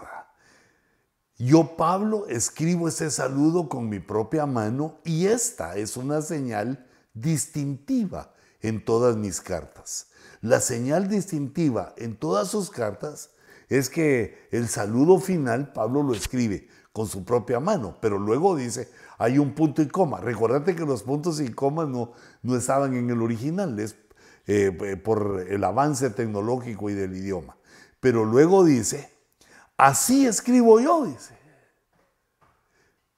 Yo, 1.37 1.75
Pablo, 1.75 2.27
escribo 2.27 2.87
ese 2.87 3.11
saludo 3.11 3.67
con 3.67 3.89
mi 3.89 3.99
propia 3.99 4.45
mano 4.45 4.99
y 5.03 5.27
esta 5.27 5.75
es 5.75 5.97
una 5.97 6.21
señal 6.21 6.87
distintiva 7.13 8.33
en 8.61 8.85
todas 8.85 9.17
mis 9.17 9.41
cartas. 9.41 10.07
La 10.39 10.61
señal 10.61 11.09
distintiva 11.09 11.93
en 11.97 12.15
todas 12.15 12.47
sus 12.47 12.69
cartas 12.69 13.31
es 13.67 13.89
que 13.89 14.47
el 14.51 14.69
saludo 14.69 15.19
final 15.19 15.73
Pablo 15.73 16.03
lo 16.03 16.13
escribe 16.13 16.69
con 16.93 17.07
su 17.07 17.25
propia 17.25 17.59
mano, 17.59 17.97
pero 17.99 18.17
luego 18.17 18.55
dice, 18.55 18.89
hay 19.17 19.37
un 19.37 19.55
punto 19.55 19.81
y 19.81 19.89
coma. 19.89 20.21
Recordate 20.21 20.73
que 20.73 20.85
los 20.85 21.03
puntos 21.03 21.41
y 21.41 21.51
comas 21.51 21.89
no, 21.89 22.13
no 22.43 22.55
estaban 22.55 22.95
en 22.95 23.09
el 23.09 23.21
original, 23.21 23.77
es 23.77 23.97
eh, 24.47 24.77
eh, 24.81 24.95
por 24.95 25.45
el 25.49 25.65
avance 25.65 26.09
tecnológico 26.11 26.89
y 26.89 26.93
del 26.93 27.13
idioma. 27.13 27.57
Pero 27.99 28.23
luego 28.23 28.63
dice, 28.63 29.14
así 29.77 30.25
escribo 30.25 30.79
yo, 30.79 31.05
dice. 31.05 31.37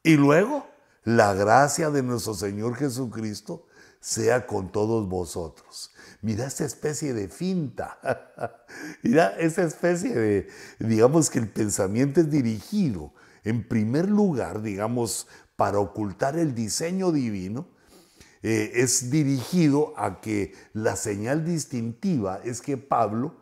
Y 0.04 0.16
luego, 0.16 0.68
la 1.04 1.34
gracia 1.34 1.90
de 1.90 2.04
nuestro 2.04 2.34
Señor 2.34 2.76
Jesucristo 2.76 3.68
sea 4.00 4.46
con 4.46 4.72
todos 4.72 5.08
vosotros. 5.08 5.92
Mira 6.22 6.46
esta 6.46 6.66
especie 6.66 7.14
de 7.14 7.28
finta. 7.28 8.00
Mira 9.04 9.36
esta 9.38 9.64
especie 9.64 10.14
de, 10.14 10.48
digamos 10.80 11.30
que 11.30 11.40
el 11.40 11.50
pensamiento 11.50 12.22
es 12.22 12.30
dirigido, 12.30 13.14
en 13.44 13.68
primer 13.68 14.10
lugar, 14.10 14.62
digamos, 14.62 15.28
para 15.56 15.80
ocultar 15.80 16.38
el 16.38 16.54
diseño 16.54 17.12
divino, 17.12 17.68
eh, 18.44 18.72
es 18.76 19.10
dirigido 19.10 19.94
a 19.98 20.22
que 20.22 20.54
la 20.74 20.96
señal 20.96 21.44
distintiva 21.44 22.40
es 22.44 22.62
que 22.62 22.78
Pablo 22.78 23.36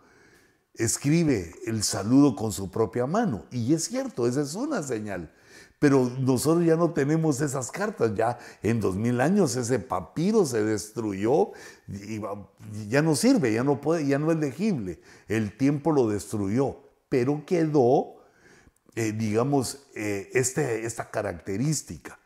escribe 0.78 1.54
el 1.66 1.84
saludo 1.84 2.36
con 2.36 2.52
su 2.52 2.70
propia 2.70 3.06
mano. 3.06 3.46
Y 3.52 3.74
es 3.74 3.86
cierto, 3.86 4.28
esa 4.28 4.42
es 4.42 4.56
una 4.56 4.84
señal. 4.84 5.32
Pero 5.80 6.10
nosotros 6.20 6.66
ya 6.66 6.76
no 6.76 6.92
tenemos 6.94 7.42
esas 7.42 7.70
cartas, 7.70 8.14
ya 8.16 8.40
en 8.64 8.80
dos 8.80 8.96
mil 8.96 9.20
años 9.20 9.56
ese 9.56 9.78
papiro 9.78 10.46
se 10.46 10.64
destruyó 10.64 11.52
y 11.88 12.22
ya 12.88 13.02
no 13.02 13.16
sirve, 13.16 13.54
ya 13.54 13.64
no, 13.64 13.82
puede, 13.82 14.08
ya 14.08 14.18
no 14.18 14.32
es 14.32 14.38
legible. 14.38 15.02
El 15.28 15.58
tiempo 15.58 15.92
lo 15.92 16.08
destruyó, 16.08 16.78
pero 17.10 17.46
quedó, 17.46 18.16
eh, 18.96 19.12
digamos, 19.12 19.86
eh, 19.96 20.30
este, 20.34 20.86
esta 20.86 21.12
característica, 21.12 22.20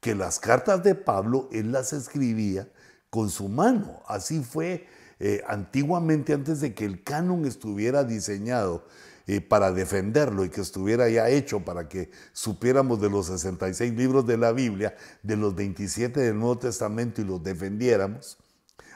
que 0.00 0.14
las 0.14 0.38
cartas 0.38 0.82
de 0.82 0.94
Pablo 0.94 1.48
él 1.52 1.72
las 1.72 1.92
escribía 1.92 2.68
con 3.10 3.30
su 3.30 3.48
mano. 3.48 4.00
Así 4.06 4.42
fue 4.42 4.86
eh, 5.22 5.42
antiguamente, 5.46 6.32
antes 6.32 6.60
de 6.60 6.74
que 6.74 6.84
el 6.84 7.02
canon 7.02 7.44
estuviera 7.44 8.04
diseñado 8.04 8.84
eh, 9.28 9.40
para 9.40 9.70
defenderlo 9.70 10.44
y 10.44 10.48
que 10.48 10.60
estuviera 10.60 11.08
ya 11.08 11.28
hecho 11.28 11.64
para 11.64 11.88
que 11.88 12.10
supiéramos 12.32 13.00
de 13.00 13.08
los 13.08 13.26
66 13.26 13.94
libros 13.94 14.26
de 14.26 14.36
la 14.36 14.50
Biblia, 14.50 14.96
de 15.22 15.36
los 15.36 15.54
27 15.54 16.18
del 16.18 16.38
Nuevo 16.38 16.58
Testamento 16.58 17.20
y 17.20 17.24
los 17.24 17.40
defendiéramos, 17.40 18.36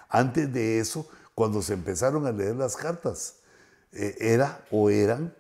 antes 0.09 0.53
de 0.53 0.81
eso, 0.81 1.09
cuando 1.35 1.63
se 1.63 1.75
empezaron 1.75 2.27
a 2.27 2.33
leer 2.33 2.57
las 2.57 2.77
cartas, 2.77 3.37
eh, 3.93 4.17
era 4.19 4.65
o 4.73 4.91
eran, 4.91 5.33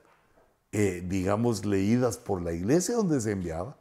eh, 0.70 1.04
digamos, 1.08 1.64
leídas 1.64 2.16
por 2.16 2.40
la 2.40 2.52
iglesia 2.52 2.94
donde 2.94 3.20
se 3.20 3.32
enviaba, 3.32 3.76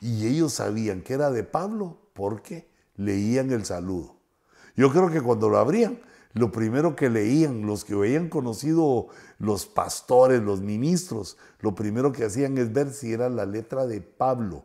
y 0.00 0.26
ellos 0.26 0.54
sabían 0.54 1.02
que 1.02 1.14
era 1.14 1.30
de 1.30 1.44
Pablo 1.44 1.98
porque 2.14 2.68
leían 2.96 3.52
el 3.52 3.64
saludo. 3.64 4.16
Yo 4.76 4.90
creo 4.90 5.10
que 5.10 5.20
cuando 5.20 5.48
lo 5.48 5.58
abrían, 5.58 6.00
lo 6.38 6.52
primero 6.52 6.96
que 6.96 7.10
leían, 7.10 7.66
los 7.66 7.84
que 7.84 7.94
habían 7.94 8.28
conocido 8.28 9.08
los 9.38 9.66
pastores, 9.66 10.40
los 10.42 10.60
ministros, 10.60 11.36
lo 11.60 11.74
primero 11.74 12.12
que 12.12 12.24
hacían 12.24 12.56
es 12.58 12.72
ver 12.72 12.92
si 12.92 13.12
era 13.12 13.28
la 13.28 13.44
letra 13.44 13.86
de 13.86 14.00
Pablo 14.00 14.64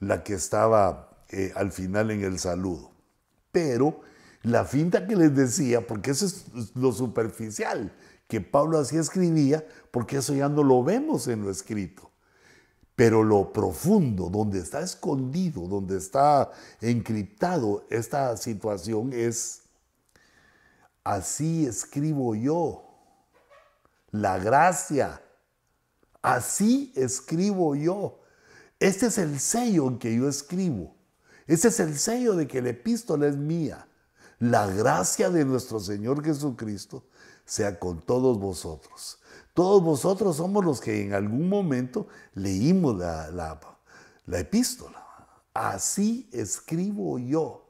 la 0.00 0.22
que 0.22 0.34
estaba 0.34 1.24
eh, 1.28 1.52
al 1.54 1.72
final 1.72 2.10
en 2.10 2.22
el 2.22 2.38
saludo. 2.38 2.90
Pero 3.52 4.00
la 4.42 4.64
finta 4.64 5.06
que 5.06 5.16
les 5.16 5.34
decía, 5.34 5.86
porque 5.86 6.10
eso 6.10 6.26
es 6.26 6.46
lo 6.74 6.92
superficial, 6.92 7.92
que 8.28 8.40
Pablo 8.40 8.78
así 8.78 8.96
escribía, 8.96 9.66
porque 9.90 10.18
eso 10.18 10.34
ya 10.34 10.48
no 10.48 10.62
lo 10.62 10.82
vemos 10.84 11.28
en 11.28 11.42
lo 11.42 11.50
escrito. 11.50 12.10
Pero 12.94 13.22
lo 13.22 13.52
profundo, 13.52 14.30
donde 14.30 14.58
está 14.58 14.80
escondido, 14.80 15.62
donde 15.68 15.98
está 15.98 16.50
encriptado 16.80 17.86
esta 17.90 18.36
situación 18.36 19.12
es, 19.12 19.62
así 21.06 21.66
escribo 21.66 22.34
yo, 22.34 22.82
la 24.10 24.38
gracia, 24.38 25.22
así 26.20 26.92
escribo 26.96 27.76
yo. 27.76 28.20
Este 28.80 29.06
es 29.06 29.18
el 29.18 29.38
sello 29.38 29.86
en 29.86 29.98
que 29.98 30.16
yo 30.16 30.28
escribo. 30.28 30.96
Este 31.46 31.68
es 31.68 31.78
el 31.78 31.96
sello 31.96 32.34
de 32.34 32.48
que 32.48 32.60
la 32.60 32.70
epístola 32.70 33.28
es 33.28 33.36
mía. 33.36 33.86
La 34.40 34.66
gracia 34.66 35.30
de 35.30 35.44
nuestro 35.44 35.78
Señor 35.78 36.24
Jesucristo 36.24 37.04
sea 37.44 37.78
con 37.78 38.00
todos 38.00 38.40
vosotros. 38.40 39.20
Todos 39.54 39.84
vosotros 39.84 40.36
somos 40.36 40.64
los 40.64 40.80
que 40.80 41.04
en 41.04 41.14
algún 41.14 41.48
momento 41.48 42.08
leímos 42.34 42.98
la, 42.98 43.30
la, 43.30 44.38
epístola. 44.40 45.06
Así 45.54 46.28
escribo 46.32 47.18
yo 47.20 47.65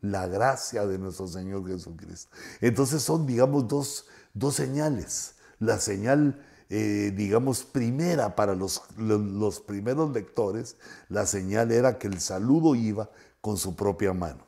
la 0.00 0.26
gracia 0.26 0.86
de 0.86 0.98
nuestro 0.98 1.26
Señor 1.26 1.66
Jesucristo. 1.66 2.30
Entonces 2.60 3.02
son, 3.02 3.26
digamos, 3.26 3.66
dos, 3.68 4.06
dos 4.34 4.54
señales. 4.54 5.34
La 5.58 5.78
señal, 5.78 6.44
eh, 6.70 7.12
digamos, 7.16 7.64
primera 7.64 8.36
para 8.36 8.54
los, 8.54 8.82
los 8.96 9.60
primeros 9.60 10.12
lectores, 10.12 10.76
la 11.08 11.26
señal 11.26 11.72
era 11.72 11.98
que 11.98 12.06
el 12.06 12.20
saludo 12.20 12.74
iba 12.74 13.10
con 13.40 13.56
su 13.56 13.74
propia 13.74 14.12
mano. 14.12 14.46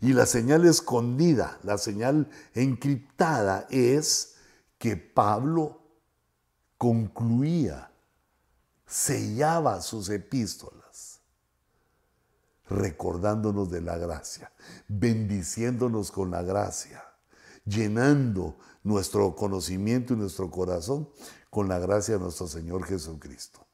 Y 0.00 0.12
la 0.12 0.26
señal 0.26 0.66
escondida, 0.66 1.58
la 1.62 1.78
señal 1.78 2.28
encriptada 2.54 3.66
es 3.70 4.34
que 4.78 4.96
Pablo 4.96 5.80
concluía, 6.76 7.92
sellaba 8.86 9.80
sus 9.82 10.08
epístolas, 10.08 10.79
recordándonos 12.70 13.70
de 13.70 13.82
la 13.82 13.98
gracia, 13.98 14.52
bendiciéndonos 14.88 16.10
con 16.10 16.30
la 16.30 16.42
gracia, 16.42 17.04
llenando 17.64 18.56
nuestro 18.84 19.34
conocimiento 19.34 20.14
y 20.14 20.16
nuestro 20.16 20.50
corazón 20.50 21.08
con 21.50 21.68
la 21.68 21.78
gracia 21.78 22.14
de 22.14 22.20
nuestro 22.20 22.46
Señor 22.46 22.84
Jesucristo. 22.84 23.66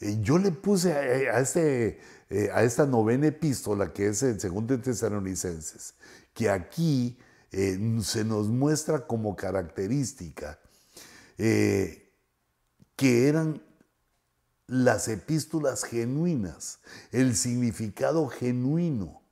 Eh, 0.00 0.18
yo 0.22 0.38
le 0.38 0.52
puse 0.52 0.92
a, 0.92 1.38
este, 1.38 2.00
eh, 2.30 2.50
a 2.52 2.62
esta 2.62 2.86
novena 2.86 3.26
epístola, 3.26 3.92
que 3.92 4.08
es 4.08 4.22
el 4.22 4.40
segundo 4.40 4.76
de 4.76 4.82
Tesalonicenses, 4.82 5.94
que 6.32 6.48
aquí 6.48 7.18
eh, 7.52 7.98
se 8.02 8.24
nos 8.24 8.48
muestra 8.48 9.06
como 9.06 9.36
característica 9.36 10.58
que 11.36 13.28
eran 13.28 13.62
las 14.68 15.08
epístolas 15.08 15.82
genuinas, 15.82 16.78
el 17.10 17.34
significado 17.34 18.28
genuino, 18.28 19.22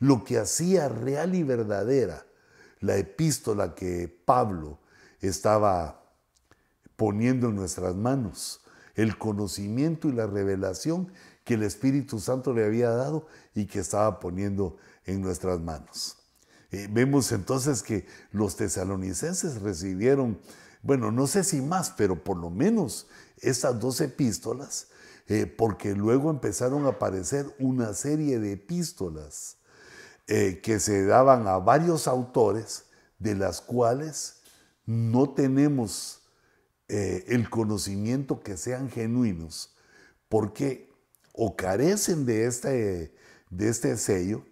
lo 0.00 0.24
que 0.24 0.38
hacía 0.38 0.88
real 0.88 1.36
y 1.36 1.44
verdadera 1.44 2.26
la 2.80 2.96
epístola 2.96 3.74
que 3.74 4.08
Pablo 4.24 4.78
estaba 5.20 6.02
poniendo 6.96 7.48
en 7.48 7.56
nuestras 7.56 7.94
manos, 7.94 8.60
el 8.94 9.18
conocimiento 9.18 10.08
y 10.08 10.12
la 10.12 10.26
revelación 10.26 11.12
que 11.44 11.54
el 11.54 11.62
Espíritu 11.62 12.18
Santo 12.18 12.52
le 12.52 12.64
había 12.64 12.90
dado 12.90 13.26
y 13.54 13.66
que 13.66 13.80
estaba 13.80 14.18
poniendo 14.18 14.76
en 15.04 15.20
nuestras 15.20 15.60
manos. 15.60 16.16
Eh, 16.70 16.88
vemos 16.90 17.30
entonces 17.32 17.82
que 17.82 18.06
los 18.32 18.56
tesalonicenses 18.56 19.60
recibieron 19.62 20.38
bueno, 20.86 21.10
no 21.10 21.26
sé 21.26 21.42
si 21.42 21.60
más, 21.60 21.90
pero 21.90 22.22
por 22.22 22.36
lo 22.36 22.48
menos 22.48 23.08
estas 23.40 23.80
dos 23.80 24.00
epístolas, 24.00 24.86
eh, 25.26 25.46
porque 25.46 25.94
luego 25.94 26.30
empezaron 26.30 26.86
a 26.86 26.90
aparecer 26.90 27.52
una 27.58 27.92
serie 27.92 28.38
de 28.38 28.52
epístolas 28.52 29.56
eh, 30.28 30.60
que 30.62 30.78
se 30.78 31.04
daban 31.04 31.48
a 31.48 31.58
varios 31.58 32.06
autores, 32.06 32.84
de 33.18 33.34
las 33.34 33.60
cuales 33.60 34.42
no 34.84 35.30
tenemos 35.30 36.22
eh, 36.86 37.24
el 37.28 37.50
conocimiento 37.50 38.40
que 38.40 38.56
sean 38.56 38.88
genuinos, 38.88 39.74
porque 40.28 40.88
o 41.32 41.56
carecen 41.56 42.24
de 42.26 42.46
este, 42.46 43.12
de 43.50 43.68
este 43.68 43.96
sello, 43.96 44.44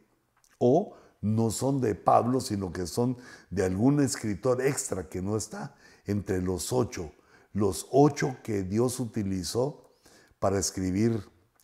o 0.58 0.96
no 1.20 1.52
son 1.52 1.80
de 1.80 1.94
Pablo, 1.94 2.40
sino 2.40 2.72
que 2.72 2.88
son 2.88 3.16
de 3.50 3.64
algún 3.64 4.00
escritor 4.00 4.60
extra 4.60 5.08
que 5.08 5.22
no 5.22 5.36
está 5.36 5.76
entre 6.06 6.42
los 6.42 6.72
ocho, 6.72 7.12
los 7.52 7.86
ocho 7.90 8.36
que 8.42 8.62
Dios 8.62 9.00
utilizó 9.00 9.92
para 10.38 10.58
escribir 10.58 11.22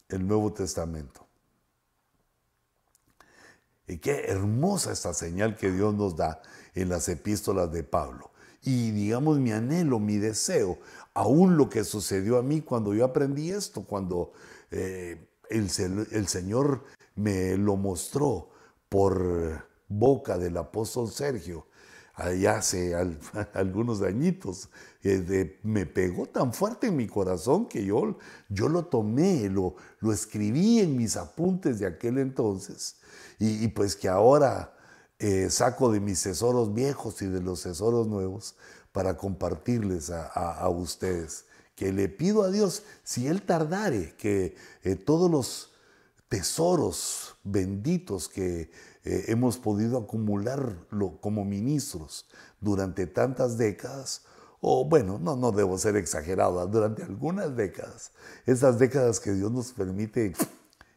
el 0.08 0.26
Nuevo 0.26 0.52
Testamento. 0.52 1.26
Y 3.86 3.98
qué 3.98 4.26
hermosa 4.26 4.92
esta 4.92 5.12
señal 5.12 5.56
que 5.56 5.70
Dios 5.70 5.94
nos 5.94 6.16
da 6.16 6.40
en 6.74 6.88
las 6.88 7.08
epístolas 7.08 7.72
de 7.72 7.82
Pablo. 7.82 8.30
Y 8.62 8.92
digamos 8.92 9.38
mi 9.38 9.52
anhelo, 9.52 9.98
mi 9.98 10.18
deseo, 10.18 10.78
aún 11.14 11.56
lo 11.56 11.68
que 11.68 11.82
sucedió 11.82 12.38
a 12.38 12.42
mí 12.42 12.60
cuando 12.60 12.94
yo 12.94 13.04
aprendí 13.04 13.50
esto, 13.50 13.84
cuando 13.84 14.32
eh, 14.70 15.28
el, 15.48 15.68
el 16.12 16.28
Señor 16.28 16.84
me 17.16 17.56
lo 17.56 17.76
mostró 17.76 18.50
por 18.88 19.66
boca 19.88 20.38
del 20.38 20.56
apóstol 20.56 21.10
Sergio, 21.10 21.66
allá 22.20 22.58
hace 22.58 22.94
algunos 23.54 24.02
añitos, 24.02 24.68
eh, 25.02 25.58
me 25.62 25.86
pegó 25.86 26.26
tan 26.26 26.52
fuerte 26.52 26.88
en 26.88 26.96
mi 26.96 27.06
corazón 27.06 27.66
que 27.66 27.84
yo, 27.84 28.18
yo 28.48 28.68
lo 28.68 28.84
tomé, 28.84 29.48
lo, 29.48 29.76
lo 30.00 30.12
escribí 30.12 30.80
en 30.80 30.96
mis 30.96 31.16
apuntes 31.16 31.78
de 31.78 31.86
aquel 31.86 32.18
entonces, 32.18 32.96
y, 33.38 33.66
pues 33.68 33.96
que 33.96 34.06
ahora 34.06 34.76
eh, 35.18 35.48
saco 35.48 35.90
de 35.90 35.98
mis 36.00 36.22
tesoros 36.22 36.74
viejos 36.74 37.22
y 37.22 37.26
de 37.26 37.40
los 37.40 37.62
tesoros 37.62 38.06
nuevos 38.06 38.54
para 38.92 39.16
compartirles 39.16 40.10
a, 40.10 40.68
ustedes. 40.68 41.46
Que 41.74 41.90
le 41.90 42.10
pido 42.10 42.42
a 42.42 42.50
Dios, 42.50 42.82
si 43.02 43.28
Él 43.28 43.40
tardare, 43.40 44.14
que 44.18 44.56
eh, 44.82 44.96
todos 44.96 45.30
los 45.30 45.72
tesoros 46.28 47.36
benditos 47.42 48.28
que 48.28 48.70
eh, 49.04 49.24
hemos 49.28 49.56
podido 49.56 49.98
acumularlo 49.98 51.20
como 51.20 51.44
ministros 51.44 52.26
durante 52.60 53.06
tantas 53.06 53.56
décadas, 53.56 54.22
o 54.60 54.84
bueno, 54.84 55.18
no, 55.18 55.36
no 55.36 55.52
debo 55.52 55.78
ser 55.78 55.96
exagerado, 55.96 56.66
durante 56.66 57.02
algunas 57.02 57.56
décadas, 57.56 58.12
esas 58.44 58.78
décadas 58.78 59.18
que 59.18 59.32
Dios 59.32 59.50
nos 59.50 59.72
permite 59.72 60.34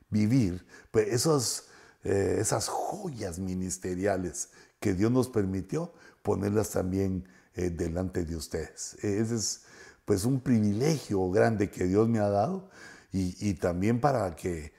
vivir, 0.09 0.65
pues 0.91 1.07
esos, 1.07 1.65
eh, 2.03 2.37
esas 2.39 2.67
joyas 2.67 3.39
ministeriales 3.39 4.49
que 4.81 4.93
Dios 4.93 5.11
nos 5.11 5.29
permitió, 5.29 5.93
ponerlas 6.23 6.71
también 6.71 7.25
eh, 7.55 7.69
delante 7.69 8.25
de 8.25 8.35
ustedes. 8.35 8.95
Ese 8.95 9.35
es 9.35 9.61
pues 10.03 10.25
un 10.25 10.41
privilegio 10.41 11.31
grande 11.31 11.69
que 11.69 11.85
Dios 11.85 12.09
me 12.09 12.19
ha 12.19 12.27
dado 12.27 12.69
y, 13.13 13.35
y 13.39 13.53
también 13.53 14.01
para 14.01 14.35
que 14.35 14.73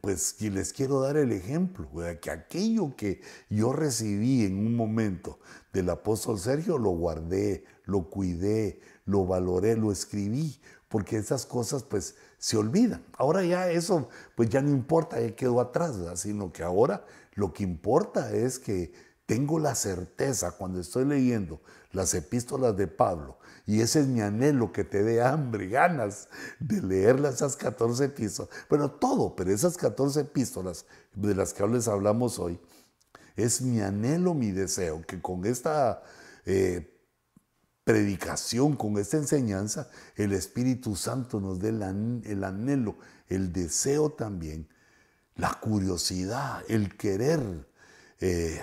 pues 0.00 0.40
les 0.40 0.72
quiero 0.72 1.00
dar 1.00 1.16
el 1.16 1.32
ejemplo, 1.32 1.88
que 2.20 2.30
aquello 2.30 2.94
que 2.96 3.20
yo 3.48 3.72
recibí 3.72 4.44
en 4.44 4.58
un 4.58 4.76
momento 4.76 5.38
del 5.72 5.88
apóstol 5.90 6.38
Sergio 6.38 6.76
lo 6.78 6.90
guardé, 6.90 7.64
lo 7.84 8.10
cuidé, 8.10 8.80
lo 9.06 9.24
valoré, 9.26 9.76
lo 9.76 9.90
escribí, 9.90 10.60
porque 10.88 11.16
esas 11.16 11.46
cosas 11.46 11.82
pues 11.82 12.16
se 12.36 12.56
olvidan. 12.56 13.04
Ahora 13.16 13.42
ya 13.42 13.70
eso 13.70 14.08
pues 14.34 14.50
ya 14.50 14.60
no 14.60 14.70
importa, 14.70 15.20
ya 15.20 15.34
quedó 15.34 15.60
atrás, 15.60 15.96
sino 16.14 16.52
que 16.52 16.62
ahora 16.62 17.06
lo 17.34 17.52
que 17.52 17.62
importa 17.62 18.32
es 18.32 18.58
que 18.58 18.92
tengo 19.24 19.58
la 19.58 19.74
certeza 19.74 20.52
cuando 20.52 20.80
estoy 20.80 21.04
leyendo 21.04 21.60
las 21.92 22.14
epístolas 22.14 22.76
de 22.76 22.86
Pablo, 22.86 23.38
y 23.66 23.80
ese 23.80 24.00
es 24.00 24.06
mi 24.06 24.20
anhelo, 24.20 24.72
que 24.72 24.84
te 24.84 25.02
dé 25.02 25.22
hambre, 25.22 25.68
ganas 25.68 26.28
de 26.58 26.82
leer 26.82 27.24
esas 27.24 27.56
14 27.56 28.04
epístolas, 28.06 28.50
bueno, 28.68 28.90
todo, 28.90 29.34
pero 29.36 29.50
esas 29.50 29.76
14 29.76 30.20
epístolas 30.20 30.86
de 31.14 31.34
las 31.34 31.52
que 31.52 31.66
les 31.66 31.88
hablamos 31.88 32.38
hoy, 32.38 32.60
es 33.36 33.62
mi 33.62 33.80
anhelo, 33.80 34.34
mi 34.34 34.50
deseo, 34.50 35.02
que 35.06 35.20
con 35.20 35.46
esta 35.46 36.02
eh, 36.44 36.96
predicación, 37.84 38.76
con 38.76 38.98
esta 38.98 39.16
enseñanza, 39.16 39.88
el 40.16 40.32
Espíritu 40.32 40.96
Santo 40.96 41.40
nos 41.40 41.58
dé 41.60 41.70
el 41.70 42.44
anhelo, 42.44 42.96
el 43.28 43.52
deseo 43.52 44.10
también, 44.10 44.68
la 45.36 45.54
curiosidad, 45.60 46.62
el 46.68 46.96
querer 46.96 47.40
eh, 48.20 48.60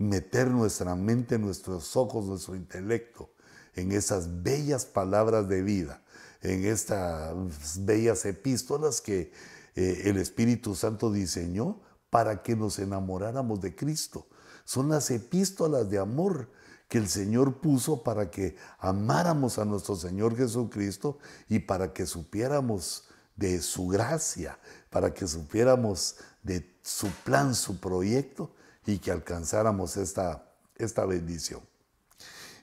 meter 0.00 0.48
nuestra 0.48 0.94
mente, 0.94 1.38
nuestros 1.38 1.94
ojos, 1.94 2.24
nuestro 2.24 2.56
intelecto 2.56 3.30
en 3.74 3.92
esas 3.92 4.42
bellas 4.42 4.86
palabras 4.86 5.46
de 5.46 5.62
vida, 5.62 6.02
en 6.40 6.64
estas 6.64 7.84
bellas 7.84 8.24
epístolas 8.24 9.02
que 9.02 9.30
eh, 9.76 10.02
el 10.06 10.16
Espíritu 10.16 10.74
Santo 10.74 11.12
diseñó 11.12 11.82
para 12.08 12.42
que 12.42 12.56
nos 12.56 12.78
enamoráramos 12.78 13.60
de 13.60 13.76
Cristo. 13.76 14.26
Son 14.64 14.88
las 14.88 15.10
epístolas 15.10 15.90
de 15.90 15.98
amor 15.98 16.50
que 16.88 16.96
el 16.96 17.06
Señor 17.06 17.60
puso 17.60 18.02
para 18.02 18.30
que 18.30 18.56
amáramos 18.78 19.58
a 19.58 19.66
nuestro 19.66 19.96
Señor 19.96 20.34
Jesucristo 20.34 21.18
y 21.46 21.58
para 21.58 21.92
que 21.92 22.06
supiéramos 22.06 23.04
de 23.36 23.60
su 23.60 23.86
gracia, 23.88 24.58
para 24.88 25.12
que 25.12 25.26
supiéramos 25.26 26.16
de 26.42 26.74
su 26.82 27.08
plan, 27.22 27.54
su 27.54 27.78
proyecto 27.78 28.54
y 28.86 28.98
que 28.98 29.10
alcanzáramos 29.10 29.96
esta, 29.96 30.50
esta 30.76 31.04
bendición. 31.04 31.60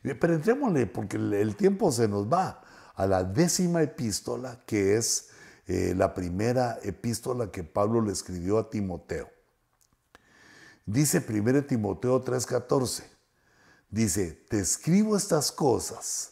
Pero 0.02 0.34
entrémosle, 0.34 0.86
porque 0.88 1.18
el 1.18 1.56
tiempo 1.56 1.92
se 1.92 2.08
nos 2.08 2.32
va 2.32 2.62
a 2.96 3.06
la 3.06 3.24
décima 3.24 3.82
epístola, 3.82 4.62
que 4.66 4.96
es 4.96 5.30
eh, 5.68 5.94
la 5.96 6.14
primera 6.14 6.80
epístola 6.82 7.52
que 7.52 7.64
Pablo 7.64 8.02
le 8.02 8.14
escribió 8.14 8.58
a 8.58 8.70
Timoteo. 8.70 9.30
Dice 10.86 11.24
1 11.28 11.66
Timoteo 11.66 12.24
3:14, 12.24 13.04
dice, 13.90 14.46
te 14.50 14.60
escribo 14.60 15.18
estas 15.18 15.52
cosas 15.52 16.32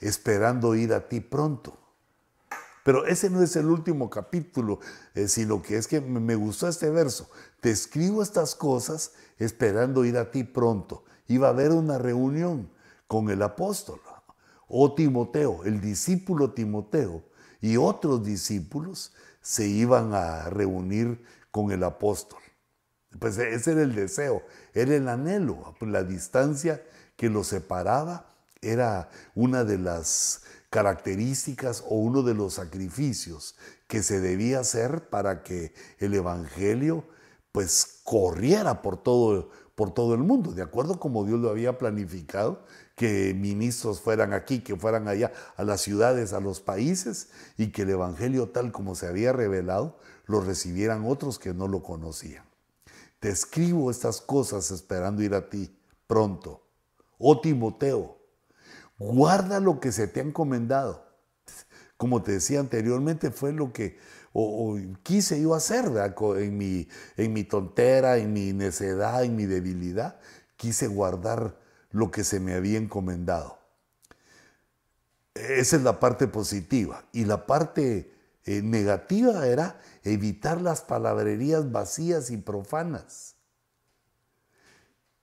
esperando 0.00 0.76
ir 0.76 0.94
a 0.94 1.08
ti 1.08 1.20
pronto. 1.20 1.76
Pero 2.88 3.04
ese 3.04 3.28
no 3.28 3.42
es 3.42 3.54
el 3.54 3.66
último 3.66 4.08
capítulo, 4.08 4.80
eh, 5.14 5.28
sino 5.28 5.60
que 5.60 5.76
es 5.76 5.86
que 5.86 6.00
me 6.00 6.34
gustó 6.36 6.68
este 6.68 6.88
verso. 6.88 7.28
Te 7.60 7.70
escribo 7.70 8.22
estas 8.22 8.54
cosas 8.54 9.12
esperando 9.36 10.06
ir 10.06 10.16
a 10.16 10.30
ti 10.30 10.42
pronto. 10.42 11.04
Iba 11.26 11.48
a 11.48 11.50
haber 11.50 11.72
una 11.72 11.98
reunión 11.98 12.70
con 13.06 13.28
el 13.28 13.42
apóstol. 13.42 14.00
O 14.68 14.94
Timoteo, 14.94 15.64
el 15.64 15.82
discípulo 15.82 16.54
Timoteo 16.54 17.24
y 17.60 17.76
otros 17.76 18.24
discípulos 18.24 19.12
se 19.42 19.68
iban 19.68 20.14
a 20.14 20.48
reunir 20.48 21.22
con 21.50 21.70
el 21.72 21.84
apóstol. 21.84 22.40
Pues 23.18 23.36
ese 23.36 23.72
era 23.72 23.82
el 23.82 23.94
deseo, 23.94 24.42
era 24.72 24.94
el 24.94 25.10
anhelo. 25.10 25.74
La 25.82 26.04
distancia 26.04 26.82
que 27.16 27.28
los 27.28 27.48
separaba 27.48 28.28
era 28.62 29.10
una 29.34 29.64
de 29.64 29.76
las 29.76 30.42
características 30.70 31.82
o 31.88 31.96
uno 31.96 32.22
de 32.22 32.34
los 32.34 32.54
sacrificios 32.54 33.56
que 33.86 34.02
se 34.02 34.20
debía 34.20 34.60
hacer 34.60 35.08
para 35.08 35.42
que 35.42 35.72
el 35.98 36.14
Evangelio 36.14 37.04
pues 37.52 38.00
corriera 38.04 38.82
por 38.82 39.02
todo, 39.02 39.50
por 39.74 39.92
todo 39.92 40.14
el 40.14 40.20
mundo, 40.20 40.52
de 40.52 40.62
acuerdo 40.62 41.00
como 41.00 41.24
Dios 41.24 41.40
lo 41.40 41.50
había 41.50 41.78
planificado, 41.78 42.64
que 42.94 43.32
ministros 43.32 44.00
fueran 44.00 44.32
aquí, 44.32 44.60
que 44.60 44.76
fueran 44.76 45.08
allá, 45.08 45.32
a 45.56 45.64
las 45.64 45.80
ciudades, 45.80 46.32
a 46.32 46.40
los 46.40 46.60
países, 46.60 47.28
y 47.56 47.68
que 47.68 47.82
el 47.82 47.90
Evangelio 47.90 48.50
tal 48.50 48.72
como 48.72 48.94
se 48.94 49.06
había 49.06 49.32
revelado, 49.32 49.98
lo 50.26 50.40
recibieran 50.40 51.04
otros 51.06 51.38
que 51.38 51.54
no 51.54 51.68
lo 51.68 51.82
conocían. 51.82 52.44
Te 53.20 53.30
escribo 53.30 53.90
estas 53.90 54.20
cosas 54.20 54.70
esperando 54.70 55.22
ir 55.22 55.34
a 55.34 55.48
ti 55.48 55.76
pronto. 56.06 56.66
Oh 57.18 57.40
Timoteo, 57.40 58.17
guarda 58.98 59.60
lo 59.60 59.80
que 59.80 59.92
se 59.92 60.08
te 60.08 60.20
ha 60.20 60.24
encomendado. 60.24 61.06
Como 61.96 62.22
te 62.22 62.32
decía 62.32 62.60
anteriormente, 62.60 63.30
fue 63.30 63.52
lo 63.52 63.72
que 63.72 63.98
quise 65.02 65.40
yo 65.40 65.54
hacer 65.54 65.90
En, 66.36 66.58
mi, 66.58 66.88
en 67.16 67.32
mi 67.32 67.44
tontera, 67.44 68.18
en 68.18 68.32
mi 68.32 68.52
necedad, 68.52 69.24
en 69.24 69.34
mi 69.34 69.46
debilidad. 69.46 70.20
Quise 70.56 70.86
guardar 70.86 71.58
lo 71.90 72.10
que 72.10 72.24
se 72.24 72.40
me 72.40 72.54
había 72.54 72.78
encomendado. 72.78 73.58
Esa 75.34 75.76
es 75.76 75.82
la 75.82 75.98
parte 76.00 76.26
positiva. 76.28 77.04
Y 77.12 77.24
la 77.24 77.46
parte 77.46 78.12
eh, 78.44 78.62
negativa 78.62 79.46
era 79.46 79.80
evitar 80.04 80.60
las 80.60 80.82
palabrerías 80.82 81.70
vacías 81.70 82.30
y 82.30 82.36
profanas. 82.36 83.36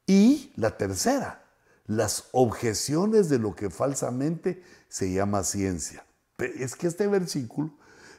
Y 0.07 0.51
la 0.55 0.77
tercera, 0.77 1.44
las 1.85 2.25
objeciones 2.31 3.29
de 3.29 3.39
lo 3.39 3.55
que 3.55 3.69
falsamente 3.69 4.63
se 4.89 5.11
llama 5.11 5.43
ciencia. 5.43 6.05
Es 6.37 6.75
que 6.75 6.87
este 6.87 7.07
versículo, 7.07 7.71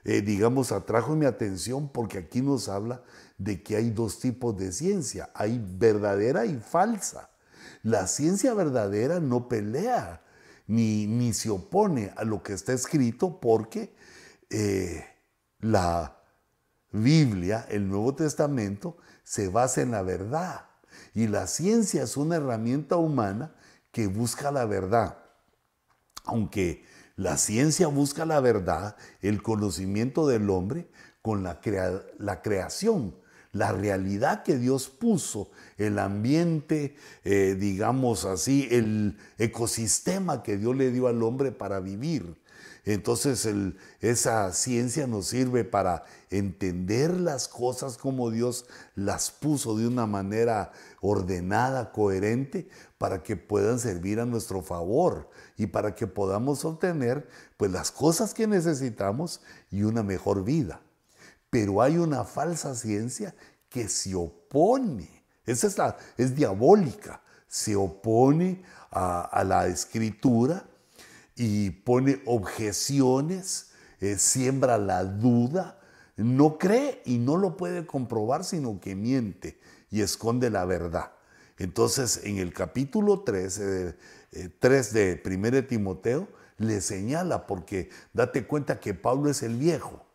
eh, 0.04 0.22
digamos, 0.22 0.72
atrajo 0.72 1.16
mi 1.16 1.26
atención 1.26 1.88
porque 1.88 2.18
aquí 2.18 2.40
nos 2.40 2.68
habla 2.68 3.02
de 3.38 3.62
que 3.62 3.76
hay 3.76 3.90
dos 3.90 4.20
tipos 4.20 4.56
de 4.56 4.72
ciencia, 4.72 5.30
hay 5.34 5.62
verdadera 5.78 6.46
y 6.46 6.56
falsa. 6.56 7.30
La 7.82 8.06
ciencia 8.06 8.54
verdadera 8.54 9.20
no 9.20 9.48
pelea 9.48 10.22
ni, 10.66 11.06
ni 11.06 11.32
se 11.32 11.50
opone 11.50 12.12
a 12.16 12.24
lo 12.24 12.42
que 12.42 12.52
está 12.52 12.72
escrito 12.72 13.40
porque 13.40 13.94
eh, 14.50 15.04
la 15.60 16.16
Biblia, 16.92 17.66
el 17.68 17.88
Nuevo 17.88 18.14
Testamento, 18.14 18.96
se 19.22 19.48
basa 19.48 19.82
en 19.82 19.90
la 19.90 20.02
verdad. 20.02 20.65
Y 21.16 21.28
la 21.28 21.46
ciencia 21.46 22.02
es 22.02 22.18
una 22.18 22.36
herramienta 22.36 22.96
humana 22.96 23.54
que 23.90 24.06
busca 24.06 24.52
la 24.52 24.66
verdad. 24.66 25.16
Aunque 26.26 26.84
la 27.16 27.38
ciencia 27.38 27.86
busca 27.86 28.26
la 28.26 28.38
verdad, 28.40 28.96
el 29.22 29.42
conocimiento 29.42 30.26
del 30.26 30.50
hombre 30.50 30.90
con 31.22 31.42
la, 31.42 31.58
la 32.18 32.42
creación, 32.42 33.16
la 33.52 33.72
realidad 33.72 34.42
que 34.42 34.58
Dios 34.58 34.90
puso, 34.90 35.50
el 35.76 35.98
ambiente, 35.98 36.96
eh, 37.24 37.56
digamos 37.58 38.24
así, 38.24 38.68
el 38.70 39.18
ecosistema 39.38 40.42
que 40.42 40.56
Dios 40.56 40.76
le 40.76 40.90
dio 40.90 41.08
al 41.08 41.22
hombre 41.22 41.52
para 41.52 41.80
vivir. 41.80 42.36
Entonces 42.86 43.48
esa 44.00 44.52
ciencia 44.52 45.08
nos 45.08 45.26
sirve 45.26 45.64
para 45.64 46.04
entender 46.30 47.18
las 47.18 47.48
cosas 47.48 47.98
como 47.98 48.30
Dios 48.30 48.66
las 48.94 49.32
puso 49.32 49.76
de 49.76 49.88
una 49.88 50.06
manera 50.06 50.70
ordenada, 51.00 51.90
coherente, 51.90 52.68
para 52.96 53.24
que 53.24 53.36
puedan 53.36 53.80
servir 53.80 54.20
a 54.20 54.24
nuestro 54.24 54.62
favor 54.62 55.28
y 55.56 55.66
para 55.66 55.96
que 55.96 56.06
podamos 56.06 56.64
obtener 56.64 57.28
pues 57.56 57.72
las 57.72 57.90
cosas 57.90 58.32
que 58.32 58.46
necesitamos 58.46 59.40
y 59.72 59.82
una 59.82 60.04
mejor 60.04 60.44
vida. 60.44 60.80
Pero 61.50 61.82
hay 61.82 61.98
una 61.98 62.22
falsa 62.22 62.76
ciencia 62.76 63.34
que 63.68 63.88
se 63.88 64.14
opone, 64.14 65.15
esa 65.46 65.66
es, 65.66 65.78
la, 65.78 65.96
es 66.16 66.34
diabólica, 66.34 67.22
se 67.46 67.76
opone 67.76 68.62
a 68.90 69.44
la 69.44 69.66
escritura, 69.66 70.64
y 71.36 71.70
pone 71.70 72.22
objeciones, 72.24 73.70
eh, 74.00 74.16
siembra 74.18 74.78
la 74.78 75.04
duda, 75.04 75.78
no 76.16 76.56
cree 76.58 77.02
y 77.04 77.18
no 77.18 77.36
lo 77.36 77.58
puede 77.58 77.86
comprobar, 77.86 78.42
sino 78.42 78.80
que 78.80 78.94
miente 78.94 79.60
y 79.90 80.00
esconde 80.00 80.50
la 80.50 80.64
verdad. 80.64 81.12
Entonces, 81.58 82.22
en 82.24 82.38
el 82.38 82.52
capítulo 82.52 83.20
3, 83.20 83.58
eh, 83.58 83.94
de 84.32 85.22
1 85.24 85.66
Timoteo, 85.66 86.28
le 86.58 86.80
señala, 86.80 87.46
porque 87.46 87.90
date 88.14 88.46
cuenta 88.46 88.80
que 88.80 88.94
Pablo 88.94 89.30
es 89.30 89.42
el 89.42 89.56
viejo, 89.56 90.06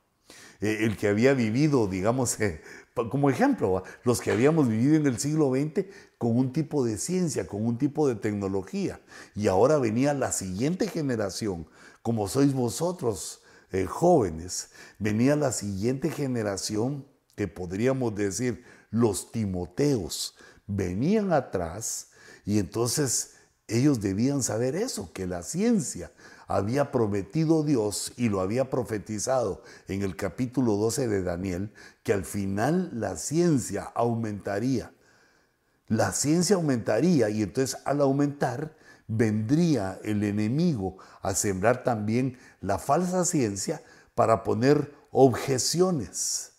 eh, 0.59 0.79
el 0.81 0.97
que 0.97 1.07
había 1.07 1.35
vivido, 1.35 1.85
digamos, 1.85 2.37
como 2.93 3.29
ejemplo, 3.29 3.83
los 4.03 4.19
que 4.19 4.31
habíamos 4.31 4.67
vivido 4.67 4.95
en 4.95 5.05
el 5.07 5.17
siglo 5.17 5.51
XX 5.51 5.85
con 6.17 6.37
un 6.37 6.51
tipo 6.51 6.83
de 6.83 6.97
ciencia, 6.97 7.47
con 7.47 7.65
un 7.65 7.77
tipo 7.77 8.07
de 8.07 8.15
tecnología. 8.15 8.99
Y 9.35 9.47
ahora 9.47 9.77
venía 9.77 10.13
la 10.13 10.31
siguiente 10.31 10.87
generación, 10.87 11.67
como 12.01 12.27
sois 12.27 12.53
vosotros 12.53 13.41
eh, 13.71 13.85
jóvenes, 13.85 14.71
venía 14.99 15.35
la 15.35 15.51
siguiente 15.51 16.09
generación 16.09 17.05
que 17.35 17.47
podríamos 17.47 18.13
decir 18.15 18.65
los 18.89 19.31
Timoteos, 19.31 20.35
venían 20.67 21.31
atrás 21.31 22.09
y 22.45 22.59
entonces 22.59 23.35
ellos 23.67 24.01
debían 24.01 24.43
saber 24.43 24.75
eso, 24.75 25.13
que 25.13 25.25
la 25.25 25.43
ciencia 25.43 26.11
había 26.55 26.91
prometido 26.91 27.63
Dios 27.63 28.13
y 28.17 28.29
lo 28.29 28.41
había 28.41 28.69
profetizado 28.69 29.63
en 29.87 30.01
el 30.01 30.15
capítulo 30.15 30.75
12 30.75 31.07
de 31.07 31.23
Daniel, 31.23 31.73
que 32.03 32.13
al 32.13 32.25
final 32.25 32.89
la 32.93 33.15
ciencia 33.15 33.91
aumentaría. 33.95 34.93
la 35.87 36.13
ciencia 36.13 36.55
aumentaría 36.55 37.29
y 37.29 37.41
entonces 37.43 37.77
al 37.83 37.99
aumentar 37.99 38.77
vendría 39.07 39.99
el 40.03 40.23
enemigo 40.23 40.97
a 41.21 41.35
sembrar 41.35 41.83
también 41.83 42.37
la 42.61 42.79
falsa 42.79 43.25
ciencia 43.25 43.83
para 44.15 44.43
poner 44.43 44.93
objeciones, 45.11 46.53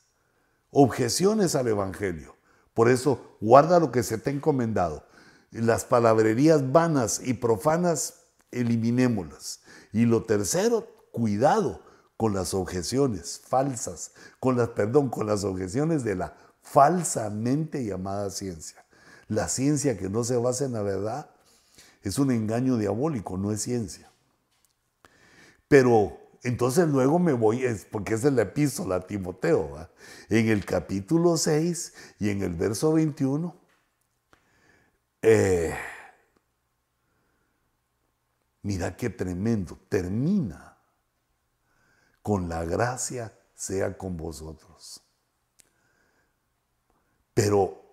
objeciones 0.70 1.54
al 1.54 1.68
Evangelio. 1.68 2.36
Por 2.74 2.90
eso, 2.90 3.36
guarda 3.40 3.80
lo 3.80 3.90
que 3.90 4.02
se 4.02 4.18
te 4.18 4.30
ha 4.30 4.32
encomendado. 4.32 5.06
Las 5.50 5.84
palabrerías 5.84 6.72
vanas 6.72 7.20
y 7.24 7.34
profanas, 7.34 8.21
eliminémoslas. 8.52 9.60
Y 9.92 10.04
lo 10.04 10.22
tercero, 10.22 10.86
cuidado 11.10 11.80
con 12.16 12.34
las 12.34 12.54
objeciones 12.54 13.40
falsas, 13.44 14.12
con 14.38 14.56
las, 14.56 14.68
perdón, 14.68 15.08
con 15.08 15.26
las 15.26 15.44
objeciones 15.44 16.04
de 16.04 16.14
la 16.14 16.36
falsamente 16.62 17.84
llamada 17.84 18.30
ciencia. 18.30 18.84
La 19.28 19.48
ciencia 19.48 19.98
que 19.98 20.08
no 20.08 20.22
se 20.24 20.36
basa 20.36 20.64
en 20.64 20.72
la 20.72 20.82
verdad 20.82 21.30
es 22.02 22.18
un 22.18 22.30
engaño 22.30 22.76
diabólico, 22.76 23.36
no 23.36 23.50
es 23.50 23.62
ciencia. 23.62 24.10
Pero 25.68 26.18
entonces 26.42 26.88
luego 26.88 27.18
me 27.18 27.32
voy, 27.32 27.64
porque 27.90 28.14
esa 28.14 28.28
es 28.28 28.34
la 28.34 28.42
epístola 28.42 28.96
a 28.96 29.06
Timoteo, 29.06 29.88
en 30.28 30.48
el 30.48 30.64
capítulo 30.64 31.36
6 31.36 31.94
y 32.18 32.30
en 32.30 32.42
el 32.42 32.54
verso 32.54 32.92
21. 32.92 33.56
Eh, 35.22 35.74
mira 38.62 38.96
qué 38.96 39.10
tremendo, 39.10 39.78
termina 39.88 40.78
con 42.22 42.48
la 42.48 42.64
gracia 42.64 43.32
sea 43.54 43.96
con 43.96 44.16
vosotros. 44.16 45.02
Pero 47.34 47.90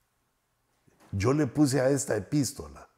yo 1.12 1.32
le 1.32 1.46
puse 1.46 1.80
a 1.80 1.90
esta 1.90 2.16
epístola 2.16 2.88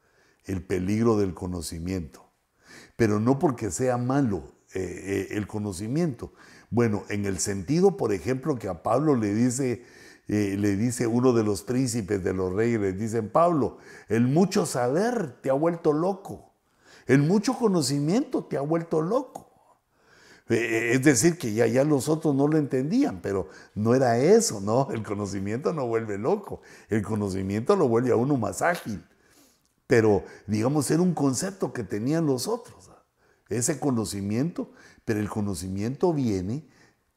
el 0.45 0.63
peligro 0.63 1.17
del 1.17 1.33
conocimiento, 1.33 2.31
pero 2.95 3.19
no 3.19 3.39
porque 3.39 3.71
sea 3.71 3.97
malo 3.97 4.53
eh, 4.73 4.81
eh, 4.81 5.27
el 5.31 5.47
conocimiento. 5.47 6.33
Bueno, 6.69 7.03
en 7.09 7.25
el 7.25 7.39
sentido, 7.39 7.97
por 7.97 8.13
ejemplo, 8.13 8.57
que 8.57 8.67
a 8.67 8.81
Pablo 8.81 9.15
le 9.15 9.33
dice, 9.33 9.85
eh, 10.27 10.55
le 10.57 10.75
dice 10.75 11.05
uno 11.05 11.33
de 11.33 11.43
los 11.43 11.61
príncipes 11.63 12.23
de 12.23 12.33
los 12.33 12.51
reyes, 12.51 12.79
le 12.79 12.93
dicen, 12.93 13.29
Pablo, 13.29 13.77
el 14.07 14.27
mucho 14.27 14.65
saber 14.65 15.39
te 15.41 15.49
ha 15.49 15.53
vuelto 15.53 15.93
loco, 15.93 16.52
el 17.07 17.21
mucho 17.21 17.53
conocimiento 17.57 18.45
te 18.45 18.57
ha 18.57 18.61
vuelto 18.61 19.01
loco. 19.01 19.49
Es 20.49 21.01
decir, 21.03 21.37
que 21.37 21.53
ya, 21.53 21.65
ya 21.67 21.83
los 21.83 22.09
otros 22.09 22.35
no 22.35 22.47
lo 22.47 22.57
entendían, 22.57 23.21
pero 23.21 23.47
no 23.75 23.95
era 23.95 24.17
eso, 24.17 24.59
¿no? 24.59 24.89
El 24.91 25.01
conocimiento 25.03 25.73
no 25.73 25.87
vuelve 25.87 26.17
loco, 26.17 26.61
el 26.89 27.01
conocimiento 27.01 27.75
lo 27.75 27.87
vuelve 27.87 28.11
a 28.11 28.17
uno 28.17 28.37
más 28.37 28.61
ágil. 28.61 29.03
Pero, 29.87 30.23
digamos, 30.45 30.91
era 30.91 31.01
un 31.01 31.13
concepto 31.13 31.71
que 31.71 31.83
tenían 31.83 32.25
los 32.25 32.47
otros 32.47 32.89
ese 33.57 33.79
conocimiento, 33.79 34.71
pero 35.05 35.19
el 35.19 35.29
conocimiento 35.29 36.13
viene 36.13 36.67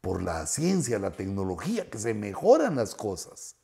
por 0.01 0.23
la 0.23 0.47
ciencia, 0.47 0.99
la 0.99 1.13
tecnología, 1.13 1.91
que 1.91 1.99
se 1.99 2.15
mejoran 2.15 2.77
las 2.77 2.95
cosas. 2.95 3.57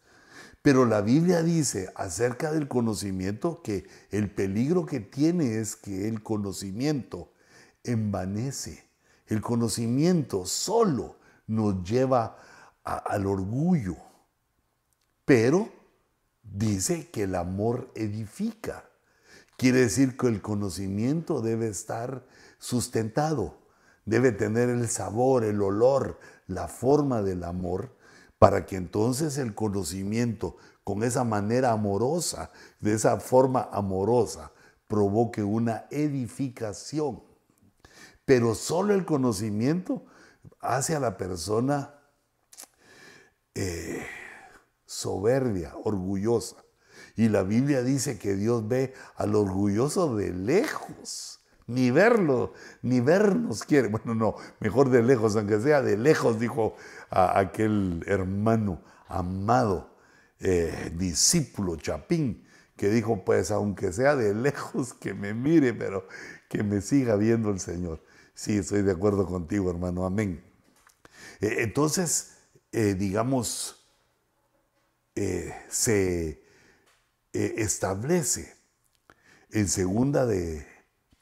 Pero 0.62 0.86
la 0.86 1.00
Biblia 1.00 1.42
dice 1.42 1.92
acerca 1.96 2.52
del 2.52 2.68
conocimiento 2.68 3.62
que 3.62 3.84
el 4.10 4.30
peligro 4.30 4.86
que 4.86 5.00
tiene 5.00 5.58
es 5.58 5.74
que 5.74 6.06
el 6.08 6.22
conocimiento 6.22 7.32
envanece. 7.82 8.84
El 9.26 9.40
conocimiento 9.40 10.46
solo 10.46 11.16
nos 11.48 11.82
lleva 11.82 12.38
al 12.84 13.26
orgullo. 13.26 13.96
Pero 15.24 15.68
dice 16.44 17.10
que 17.10 17.24
el 17.24 17.34
amor 17.34 17.90
edifica. 17.96 18.84
Quiere 19.56 19.80
decir 19.80 20.16
que 20.16 20.28
el 20.28 20.42
conocimiento 20.42 21.40
debe 21.40 21.68
estar 21.68 22.24
sustentado. 22.58 23.58
Debe 24.04 24.30
tener 24.32 24.68
el 24.68 24.88
sabor, 24.88 25.44
el 25.44 25.60
olor, 25.60 26.18
la 26.46 26.68
forma 26.68 27.22
del 27.22 27.44
amor, 27.44 27.96
para 28.42 28.66
que 28.66 28.74
entonces 28.74 29.38
el 29.38 29.54
conocimiento, 29.54 30.56
con 30.82 31.04
esa 31.04 31.22
manera 31.22 31.70
amorosa, 31.70 32.50
de 32.80 32.92
esa 32.92 33.20
forma 33.20 33.68
amorosa, 33.70 34.50
provoque 34.88 35.44
una 35.44 35.86
edificación. 35.92 37.22
Pero 38.24 38.56
solo 38.56 38.94
el 38.94 39.04
conocimiento 39.04 40.06
hace 40.58 40.96
a 40.96 40.98
la 40.98 41.16
persona 41.16 41.94
eh, 43.54 44.04
soberbia, 44.86 45.76
orgullosa. 45.84 46.56
Y 47.14 47.28
la 47.28 47.44
Biblia 47.44 47.84
dice 47.84 48.18
que 48.18 48.34
Dios 48.34 48.66
ve 48.66 48.92
al 49.14 49.36
orgulloso 49.36 50.16
de 50.16 50.32
lejos 50.32 51.41
ni 51.66 51.90
verlo, 51.90 52.52
ni 52.82 53.00
vernos 53.00 53.64
quiere. 53.64 53.88
Bueno, 53.88 54.14
no, 54.14 54.36
mejor 54.60 54.90
de 54.90 55.02
lejos, 55.02 55.36
aunque 55.36 55.60
sea 55.60 55.82
de 55.82 55.96
lejos, 55.96 56.38
dijo 56.38 56.76
aquel 57.10 58.04
hermano 58.06 58.82
amado, 59.08 59.94
eh, 60.40 60.92
discípulo 60.96 61.76
Chapín, 61.76 62.46
que 62.76 62.88
dijo, 62.88 63.24
pues 63.24 63.50
aunque 63.50 63.92
sea 63.92 64.16
de 64.16 64.34
lejos, 64.34 64.94
que 64.94 65.14
me 65.14 65.34
mire, 65.34 65.74
pero 65.74 66.06
que 66.48 66.62
me 66.62 66.80
siga 66.80 67.16
viendo 67.16 67.50
el 67.50 67.60
Señor. 67.60 68.02
Sí, 68.34 68.58
estoy 68.58 68.82
de 68.82 68.92
acuerdo 68.92 69.26
contigo, 69.26 69.70
hermano, 69.70 70.04
amén. 70.04 70.42
Eh, 71.40 71.56
entonces, 71.58 72.38
eh, 72.72 72.94
digamos, 72.94 73.78
se 75.68 76.42
establece 77.32 78.54
en 79.50 79.68
segunda 79.68 80.24
de 80.24 80.66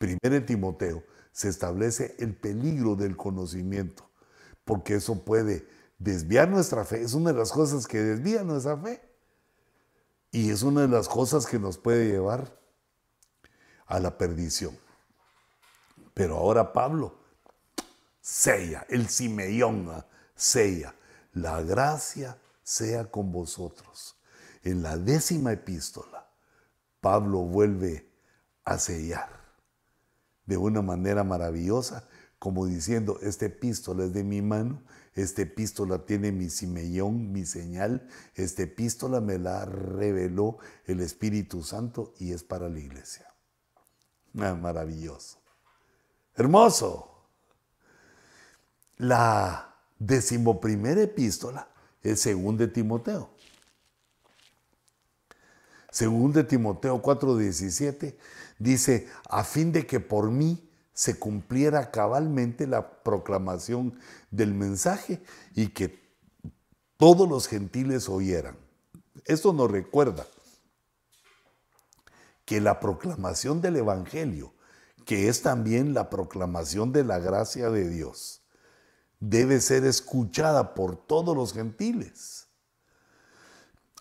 Primero 0.01 0.35
en 0.35 0.47
Timoteo 0.47 1.05
se 1.31 1.51
establece 1.51 2.17
el 2.21 2.35
peligro 2.35 2.97
del 2.97 3.19
conocimiento, 3.19 4.11
porque 4.65 4.95
eso 4.95 5.27
puede 5.27 5.69
desviar 5.99 6.49
nuestra 6.49 6.87
fe. 6.87 7.03
Es 7.03 7.13
una 7.13 7.35
de 7.35 7.39
las 7.39 7.53
cosas 7.53 7.87
que 7.87 7.99
desvía 7.99 8.43
nuestra 8.43 8.79
fe. 8.79 9.03
Y 10.33 10.49
es 10.49 10.63
una 10.63 10.81
de 10.81 10.89
las 10.89 11.07
cosas 11.07 11.45
que 11.45 11.59
nos 11.59 11.77
puede 11.77 12.07
llevar 12.07 12.59
a 13.85 14.01
la 14.01 14.17
perdición. 14.17 14.75
Pero 16.15 16.39
ahora 16.39 16.73
Pablo 16.73 17.19
sella, 18.23 18.87
el 18.89 19.07
Simeón 19.07 20.03
sella, 20.35 20.95
la 21.35 21.61
gracia 21.61 22.39
sea 22.63 23.11
con 23.11 23.31
vosotros. 23.33 24.19
En 24.63 24.83
la 24.83 24.97
décima 24.97 25.53
epístola, 25.53 26.27
Pablo 27.03 27.41
vuelve 27.41 28.11
a 28.65 28.79
sellar 28.79 29.40
de 30.51 30.57
una 30.57 30.83
manera 30.83 31.23
maravillosa, 31.23 32.09
como 32.41 32.67
diciendo, 32.67 33.21
este 33.23 33.47
epístola 33.47 34.07
es 34.07 34.13
de 34.13 34.25
mi 34.25 34.43
mano, 34.43 34.83
este 35.15 35.43
epístola 35.43 36.05
tiene 36.05 36.33
mi 36.33 36.51
simellón, 36.51 37.31
mi 37.31 37.47
señal, 37.47 38.09
este 38.35 38.65
epístola 38.65 39.21
me 39.21 39.39
la 39.39 39.65
reveló 39.65 40.59
el 40.87 41.01
Espíritu 41.01 41.63
Santo 41.63 42.15
y 42.19 42.33
es 42.33 42.43
para 42.43 42.69
la 42.69 42.81
iglesia. 42.81 43.33
Ah, 44.41 44.55
maravilloso. 44.55 45.39
Hermoso. 46.35 47.07
La 48.97 49.77
decimoprimera 50.01 51.03
epístola 51.03 51.69
es 52.03 52.21
según 52.23 52.57
de 52.57 52.67
Timoteo. 52.67 53.31
Según 55.91 56.33
de 56.33 56.45
Timoteo 56.45 57.03
4:17 57.03 58.17
dice, 58.59 59.09
a 59.29 59.45
fin 59.45 59.73
de 59.73 59.87
que 59.87 60.01
por 60.01 60.31
mí 60.31 60.69
se 60.93 61.19
cumpliera 61.19 61.91
cabalmente 61.91 62.67
la 62.67 63.03
proclamación 63.03 63.99
del 64.31 64.55
mensaje 64.55 65.23
y 65.55 65.69
que 65.69 65.99
todos 66.97 67.29
los 67.29 67.49
gentiles 67.49 68.09
oyeran. 68.09 68.57
Esto 69.25 69.53
nos 69.53 69.71
recuerda 69.71 70.27
que 72.45 72.61
la 72.61 72.81
proclamación 72.81 73.61
del 73.61 73.77
Evangelio, 73.77 74.53
que 75.07 75.29
es 75.29 75.43
también 75.43 75.95
la 75.95 76.11
proclamación 76.11 76.93
de 76.93 77.05
la 77.05 77.19
gracia 77.19 77.71
de 77.71 77.89
Dios, 77.89 78.43
debe 79.19 79.61
ser 79.61 79.85
escuchada 79.85 80.75
por 80.75 80.97
todos 80.97 81.37
los 81.37 81.53
gentiles 81.53 82.40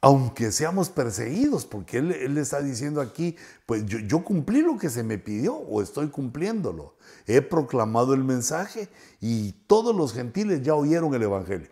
aunque 0.02 0.52
seamos 0.52 0.90
perseguidos, 0.90 1.66
porque 1.66 1.98
él, 1.98 2.34
le 2.34 2.42
está 2.42 2.62
diciendo 2.62 3.02
aquí, 3.02 3.36
pues 3.66 3.86
yo, 3.86 4.24
cumplí 4.24 4.62
lo 4.62 4.78
que 4.78 4.90
se 4.90 5.04
me 5.04 5.18
pidió 5.18 5.56
o 5.56 5.82
estoy 5.82 6.08
cumpliéndolo. 6.08 6.96
He 7.28 7.42
proclamado 7.42 8.14
el 8.14 8.24
mensaje 8.24 8.88
y 9.20 9.52
todos 9.68 9.96
los 9.96 10.14
gentiles 10.14 10.62
ya 10.62 10.74
oyeron 10.76 11.14
el 11.14 11.24
Evangelio. 11.24 11.68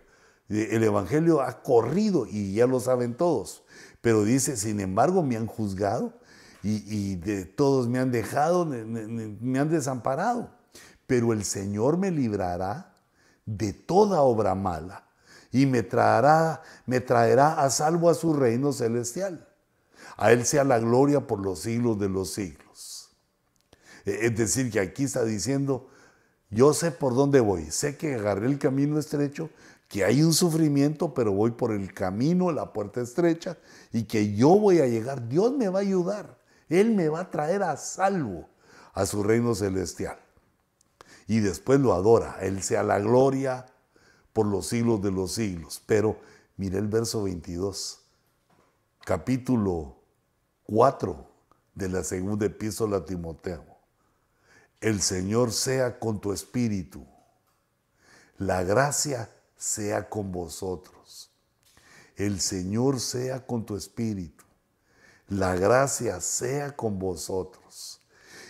El 0.50 0.84
Evangelio 0.84 1.42
ha 1.42 1.62
corrido 1.62 2.26
y 2.26 2.54
ya 2.54 2.68
lo 2.68 2.80
saben 2.80 3.16
todos. 3.16 3.64
Pero 4.02 4.24
dice, 4.24 4.58
sin 4.58 4.80
embargo, 4.82 5.24
me 5.24 5.38
han 5.38 5.48
juzgado 5.48 6.14
y, 6.64 7.16
de 7.16 7.46
todos 7.46 7.88
me 7.88 8.00
han 8.00 8.12
dejado, 8.12 8.66
me 8.66 9.60
han 9.60 9.70
desamparado. 9.70 10.52
Pero 11.06 11.32
el 11.32 11.46
Señor 11.46 11.98
me 11.98 12.12
librará 12.12 12.94
de 13.46 13.72
toda 13.72 14.22
obra 14.22 14.54
mala 14.54 15.07
y 15.52 15.66
me 15.66 15.84
traerá, 15.84 16.62
me 16.86 17.00
traerá 17.00 17.62
a 17.62 17.70
salvo 17.70 18.10
a 18.10 18.14
su 18.14 18.34
reino 18.34 18.74
celestial. 18.74 19.48
A 20.18 20.32
Él 20.32 20.46
sea 20.46 20.64
la 20.64 20.80
gloria 20.80 21.28
por 21.28 21.40
los 21.40 21.60
siglos 21.60 22.00
de 22.00 22.10
los 22.10 22.34
siglos. 22.34 23.10
E, 24.06 24.26
es 24.26 24.36
decir, 24.36 24.72
que 24.72 24.80
aquí 24.80 25.04
está 25.04 25.24
diciendo, 25.24 25.90
yo 26.50 26.74
sé 26.74 26.92
por 26.92 27.14
dónde 27.14 27.40
voy, 27.40 27.70
sé 27.72 27.98
que 27.98 28.16
agarré 28.16 28.48
el 28.48 28.58
camino 28.58 29.00
estrecho, 29.00 29.50
que 29.88 30.04
hay 30.04 30.22
un 30.22 30.34
sufrimiento, 30.34 31.14
pero 31.14 31.32
voy 31.32 31.52
por 31.52 31.72
el 31.72 31.94
camino, 31.94 32.52
la 32.52 32.74
puerta 32.74 33.02
estrecha, 33.02 33.58
y 33.94 34.04
que 34.04 34.34
yo 34.36 34.50
voy 34.50 34.80
a 34.80 34.88
llegar, 34.88 35.28
Dios 35.28 35.54
me 35.54 35.70
va 35.70 35.80
a 35.80 35.82
ayudar, 35.82 36.38
Él 36.68 36.94
me 36.94 37.10
va 37.10 37.22
a 37.22 37.32
traer 37.32 37.64
a 37.64 37.78
salvo 37.78 38.50
a 38.94 39.06
su 39.06 39.24
reino 39.24 39.56
celestial. 39.56 40.18
Y 41.28 41.40
después 41.40 41.80
lo 41.80 41.94
adora, 41.94 42.38
Él 42.42 42.64
sea 42.64 42.84
la 42.84 43.00
gloria 43.00 43.66
por 44.38 44.46
los 44.46 44.68
siglos 44.68 45.02
de 45.02 45.10
los 45.10 45.32
siglos. 45.32 45.82
Pero 45.88 46.20
mire 46.58 46.78
el 46.78 46.88
verso 46.88 47.24
22, 47.24 48.02
capítulo 49.04 49.96
4 50.66 51.28
de 51.74 51.90
la 51.90 52.04
segunda 52.04 52.46
epístola 52.46 52.98
a 52.98 53.04
Timoteo. 53.06 53.66
El 54.80 55.02
Señor 55.02 55.52
sea 55.52 55.98
con 55.98 56.22
tu 56.22 56.34
espíritu. 56.34 57.04
La 58.38 58.62
gracia 58.62 59.28
sea 59.56 60.08
con 60.08 60.32
vosotros. 60.32 61.32
El 62.16 62.40
Señor 62.40 63.00
sea 63.00 63.44
con 63.44 63.66
tu 63.66 63.76
espíritu. 63.76 64.46
La 65.30 65.56
gracia 65.56 66.22
sea 66.22 66.76
con 66.76 67.00
vosotros. 67.00 68.02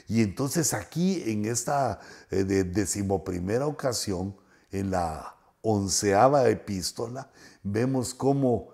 Y 0.10 0.22
entonces 0.22 0.74
aquí 0.74 1.24
en 1.32 1.46
esta 1.46 2.02
eh, 2.30 2.44
decimoprimera 2.44 3.68
ocasión, 3.68 4.36
en 4.70 4.92
la 4.92 5.37
onceava 5.70 6.50
epístola, 6.50 7.30
vemos 7.62 8.14
cómo 8.14 8.70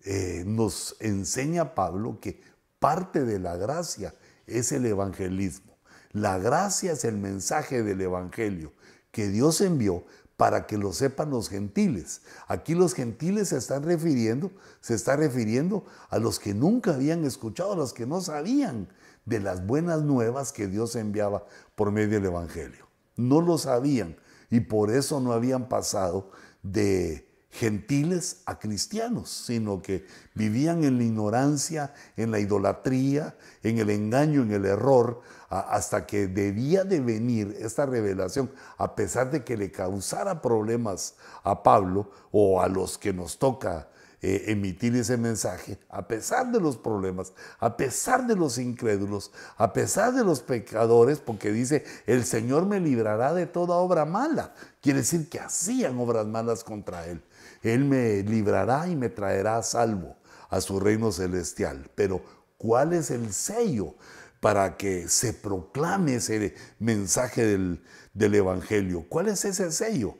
eh, 0.00 0.42
nos 0.44 0.96
enseña 0.98 1.76
Pablo 1.76 2.18
que 2.20 2.42
parte 2.80 3.24
de 3.24 3.38
la 3.38 3.56
gracia 3.56 4.12
es 4.48 4.72
el 4.72 4.86
evangelismo. 4.86 5.78
La 6.10 6.38
gracia 6.38 6.92
es 6.92 7.04
el 7.04 7.16
mensaje 7.16 7.84
del 7.84 8.00
evangelio 8.00 8.72
que 9.12 9.28
Dios 9.28 9.60
envió 9.60 10.04
para 10.36 10.66
que 10.66 10.78
lo 10.78 10.92
sepan 10.92 11.30
los 11.30 11.48
gentiles. 11.48 12.22
Aquí 12.48 12.74
los 12.74 12.94
gentiles 12.94 13.50
se 13.50 13.58
están 13.58 13.84
refiriendo, 13.84 14.50
se 14.80 14.94
está 14.94 15.14
refiriendo 15.14 15.84
a 16.10 16.18
los 16.18 16.40
que 16.40 16.54
nunca 16.54 16.94
habían 16.94 17.24
escuchado, 17.24 17.74
a 17.74 17.76
los 17.76 17.92
que 17.92 18.04
no 18.04 18.20
sabían 18.20 18.88
de 19.26 19.38
las 19.38 19.64
buenas 19.64 20.02
nuevas 20.02 20.50
que 20.50 20.66
Dios 20.66 20.96
enviaba 20.96 21.46
por 21.76 21.92
medio 21.92 22.14
del 22.14 22.24
Evangelio. 22.24 22.88
No 23.16 23.40
lo 23.40 23.58
sabían 23.58 24.16
y 24.52 24.60
por 24.60 24.90
eso 24.90 25.18
no 25.18 25.32
habían 25.32 25.66
pasado 25.66 26.30
de 26.62 27.26
gentiles 27.50 28.42
a 28.44 28.58
cristianos, 28.58 29.30
sino 29.30 29.80
que 29.80 30.06
vivían 30.34 30.84
en 30.84 30.98
la 30.98 31.04
ignorancia, 31.04 31.94
en 32.18 32.30
la 32.30 32.38
idolatría, 32.38 33.34
en 33.62 33.78
el 33.78 33.88
engaño, 33.88 34.42
en 34.42 34.52
el 34.52 34.66
error, 34.66 35.22
hasta 35.48 36.06
que 36.06 36.26
debía 36.26 36.84
de 36.84 37.00
venir 37.00 37.56
esta 37.60 37.86
revelación, 37.86 38.50
a 38.76 38.94
pesar 38.94 39.30
de 39.30 39.42
que 39.42 39.56
le 39.56 39.70
causara 39.70 40.42
problemas 40.42 41.14
a 41.44 41.62
Pablo 41.62 42.10
o 42.30 42.60
a 42.60 42.68
los 42.68 42.98
que 42.98 43.14
nos 43.14 43.38
toca 43.38 43.88
eh, 44.24 44.44
emitir 44.52 44.94
ese 44.94 45.16
mensaje, 45.16 45.80
a 45.88 46.06
pesar 46.06 46.52
de 46.52 46.60
los 46.60 46.76
problemas, 46.76 47.32
a 47.58 47.76
pesar 47.76 48.24
de 48.28 48.36
los 48.36 48.56
incrédulos, 48.56 49.32
a 49.56 49.72
pesar 49.72 50.14
de 50.14 50.22
los 50.22 50.42
pecadores, 50.42 51.18
porque 51.18 51.50
dice, 51.50 51.84
el 52.06 52.24
Señor 52.24 52.64
me 52.66 52.78
librará 52.78 53.34
de 53.34 53.46
toda 53.46 53.74
obra 53.74 54.04
mala. 54.04 54.54
Quiere 54.80 55.00
decir 55.00 55.28
que 55.28 55.40
hacían 55.40 55.98
obras 55.98 56.24
malas 56.24 56.62
contra 56.62 57.04
Él. 57.08 57.20
Él 57.62 57.84
me 57.84 58.22
librará 58.22 58.86
y 58.86 58.94
me 58.94 59.08
traerá 59.08 59.56
a 59.56 59.64
salvo 59.64 60.16
a 60.50 60.60
su 60.60 60.78
reino 60.78 61.10
celestial. 61.10 61.90
Pero, 61.96 62.22
¿cuál 62.58 62.92
es 62.92 63.10
el 63.10 63.32
sello 63.32 63.96
para 64.38 64.76
que 64.76 65.08
se 65.08 65.32
proclame 65.32 66.14
ese 66.14 66.54
mensaje 66.78 67.44
del, 67.44 67.82
del 68.14 68.36
Evangelio? 68.36 69.04
¿Cuál 69.08 69.30
es 69.30 69.44
ese 69.44 69.72
sello? 69.72 70.16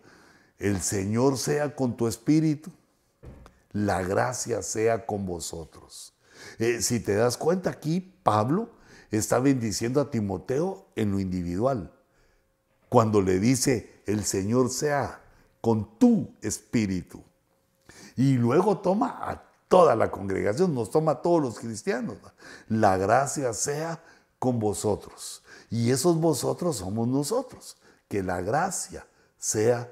El 0.58 0.80
Señor 0.80 1.38
sea 1.38 1.76
con 1.76 1.96
tu 1.96 2.08
espíritu, 2.08 2.72
la 3.72 4.02
gracia 4.02 4.62
sea 4.62 5.06
con 5.06 5.26
vosotros. 5.26 6.14
Eh, 6.58 6.82
si 6.82 7.00
te 7.00 7.14
das 7.14 7.36
cuenta 7.36 7.70
aquí, 7.70 8.00
Pablo 8.22 8.70
está 9.10 9.38
bendiciendo 9.38 10.00
a 10.00 10.10
Timoteo 10.10 10.88
en 10.96 11.12
lo 11.12 11.20
individual. 11.20 11.92
Cuando 12.88 13.22
le 13.22 13.38
dice, 13.38 14.02
el 14.06 14.24
Señor 14.24 14.70
sea 14.70 15.20
con 15.60 15.98
tu 15.98 16.34
espíritu. 16.42 17.22
Y 18.16 18.34
luego 18.34 18.78
toma 18.78 19.18
a 19.22 19.42
toda 19.68 19.96
la 19.96 20.10
congregación, 20.10 20.74
nos 20.74 20.90
toma 20.90 21.12
a 21.12 21.22
todos 21.22 21.40
los 21.40 21.58
cristianos. 21.58 22.18
La 22.68 22.98
gracia 22.98 23.54
sea 23.54 24.02
con 24.38 24.58
vosotros. 24.58 25.42
Y 25.70 25.90
esos 25.90 26.20
vosotros 26.20 26.76
somos 26.76 27.08
nosotros. 27.08 27.78
Que 28.08 28.22
la 28.22 28.42
gracia 28.42 29.06
sea 29.38 29.90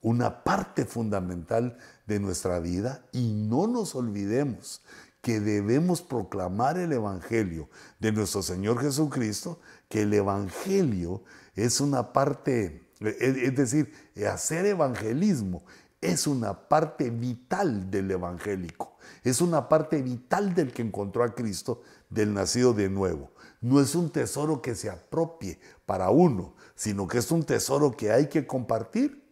una 0.00 0.42
parte 0.42 0.86
fundamental 0.86 1.76
de 2.08 2.18
nuestra 2.18 2.58
vida 2.58 3.04
y 3.12 3.34
no 3.34 3.68
nos 3.68 3.94
olvidemos 3.94 4.82
que 5.20 5.40
debemos 5.40 6.00
proclamar 6.00 6.78
el 6.78 6.92
Evangelio 6.92 7.68
de 8.00 8.12
nuestro 8.12 8.42
Señor 8.42 8.80
Jesucristo, 8.80 9.60
que 9.88 10.02
el 10.02 10.14
Evangelio 10.14 11.22
es 11.54 11.80
una 11.80 12.12
parte, 12.12 12.90
es 13.00 13.54
decir, 13.54 13.92
hacer 14.26 14.66
evangelismo 14.66 15.62
es 16.00 16.26
una 16.28 16.68
parte 16.68 17.10
vital 17.10 17.90
del 17.90 18.10
evangélico, 18.12 18.96
es 19.24 19.40
una 19.40 19.68
parte 19.68 20.00
vital 20.00 20.54
del 20.54 20.72
que 20.72 20.82
encontró 20.82 21.24
a 21.24 21.34
Cristo, 21.34 21.82
del 22.08 22.32
nacido 22.32 22.72
de 22.72 22.88
nuevo. 22.88 23.32
No 23.60 23.80
es 23.80 23.96
un 23.96 24.10
tesoro 24.10 24.62
que 24.62 24.76
se 24.76 24.88
apropie 24.88 25.58
para 25.84 26.10
uno, 26.10 26.54
sino 26.76 27.08
que 27.08 27.18
es 27.18 27.30
un 27.32 27.42
tesoro 27.42 27.90
que 27.90 28.12
hay 28.12 28.28
que 28.28 28.46
compartir 28.46 29.24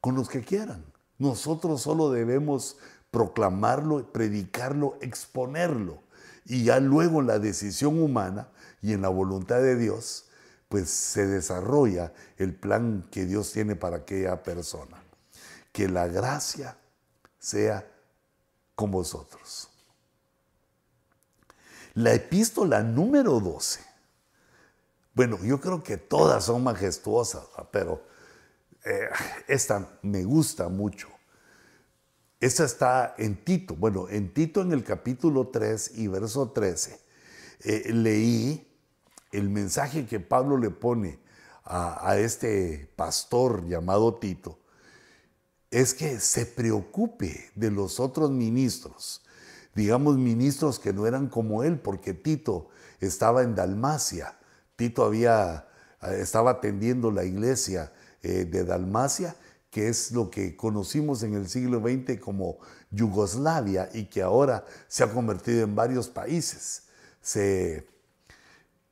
con 0.00 0.14
los 0.14 0.28
que 0.28 0.42
quieran. 0.42 0.91
Nosotros 1.22 1.82
solo 1.82 2.10
debemos 2.10 2.78
proclamarlo, 3.12 4.10
predicarlo, 4.10 4.98
exponerlo. 5.00 6.02
Y 6.44 6.64
ya 6.64 6.80
luego 6.80 7.20
en 7.20 7.28
la 7.28 7.38
decisión 7.38 8.02
humana 8.02 8.48
y 8.80 8.92
en 8.92 9.02
la 9.02 9.08
voluntad 9.08 9.60
de 9.60 9.76
Dios, 9.76 10.24
pues 10.68 10.90
se 10.90 11.28
desarrolla 11.28 12.12
el 12.38 12.56
plan 12.56 13.06
que 13.12 13.24
Dios 13.24 13.52
tiene 13.52 13.76
para 13.76 13.98
aquella 13.98 14.42
persona 14.42 15.00
que 15.70 15.88
la 15.88 16.08
gracia 16.08 16.76
sea 17.38 17.88
con 18.74 18.90
vosotros. 18.90 19.68
La 21.94 22.14
epístola 22.14 22.82
número 22.82 23.38
12. 23.38 23.78
Bueno, 25.14 25.38
yo 25.44 25.60
creo 25.60 25.84
que 25.84 25.98
todas 25.98 26.46
son 26.46 26.64
majestuosas, 26.64 27.44
pero 27.70 28.02
eh, 28.84 29.08
esta 29.46 29.88
me 30.02 30.24
gusta 30.24 30.68
mucho. 30.68 31.11
Esta 32.42 32.64
está 32.64 33.14
en 33.18 33.36
Tito. 33.36 33.76
Bueno, 33.76 34.08
en 34.10 34.34
Tito 34.34 34.62
en 34.62 34.72
el 34.72 34.82
capítulo 34.82 35.46
3 35.46 35.92
y 35.94 36.08
verso 36.08 36.50
13, 36.50 37.00
eh, 37.60 37.92
leí 37.92 38.68
el 39.30 39.48
mensaje 39.48 40.06
que 40.06 40.18
Pablo 40.18 40.58
le 40.58 40.70
pone 40.70 41.20
a 41.64 42.16
este 42.18 42.90
pastor 42.96 43.64
llamado 43.68 44.16
Tito 44.16 44.58
es 45.70 45.94
que 45.94 46.18
se 46.18 46.44
preocupe 46.44 47.50
de 47.54 47.70
los 47.70 48.00
otros 48.00 48.32
ministros, 48.32 49.22
digamos 49.76 50.18
ministros 50.18 50.80
que 50.80 50.92
no 50.92 51.06
eran 51.06 51.28
como 51.28 51.62
él, 51.62 51.78
porque 51.78 52.12
Tito 52.12 52.68
estaba 53.00 53.42
en 53.42 53.54
Dalmacia, 53.54 54.36
Tito 54.74 55.04
había, 55.04 55.68
eh, 56.02 56.18
estaba 56.20 56.50
atendiendo 56.50 57.12
la 57.12 57.24
iglesia 57.24 57.92
eh, 58.22 58.44
de 58.44 58.64
Dalmacia, 58.64 59.36
que 59.72 59.88
es 59.88 60.12
lo 60.12 60.30
que 60.30 60.54
conocimos 60.54 61.22
en 61.22 61.32
el 61.32 61.48
siglo 61.48 61.80
XX 61.80 62.20
como 62.20 62.58
Yugoslavia 62.90 63.88
y 63.94 64.04
que 64.04 64.20
ahora 64.22 64.64
se 64.86 65.02
ha 65.02 65.10
convertido 65.10 65.64
en 65.64 65.74
varios 65.74 66.08
países. 66.08 66.82
Se 67.22 67.90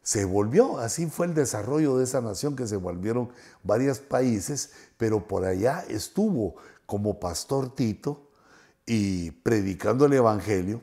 se 0.02 0.24
volvió, 0.24 0.78
así 0.78 1.06
fue 1.06 1.26
el 1.26 1.34
desarrollo 1.34 1.96
de 1.98 2.04
esa 2.04 2.20
nación 2.20 2.56
que 2.56 2.66
se 2.66 2.76
volvieron 2.76 3.30
varios 3.62 4.00
países, 4.00 4.72
pero 4.96 5.28
por 5.28 5.44
allá 5.44 5.84
estuvo 5.88 6.56
como 6.86 7.20
pastor 7.20 7.74
Tito 7.74 8.30
y 8.86 9.30
predicando 9.30 10.06
el 10.06 10.14
Evangelio. 10.14 10.82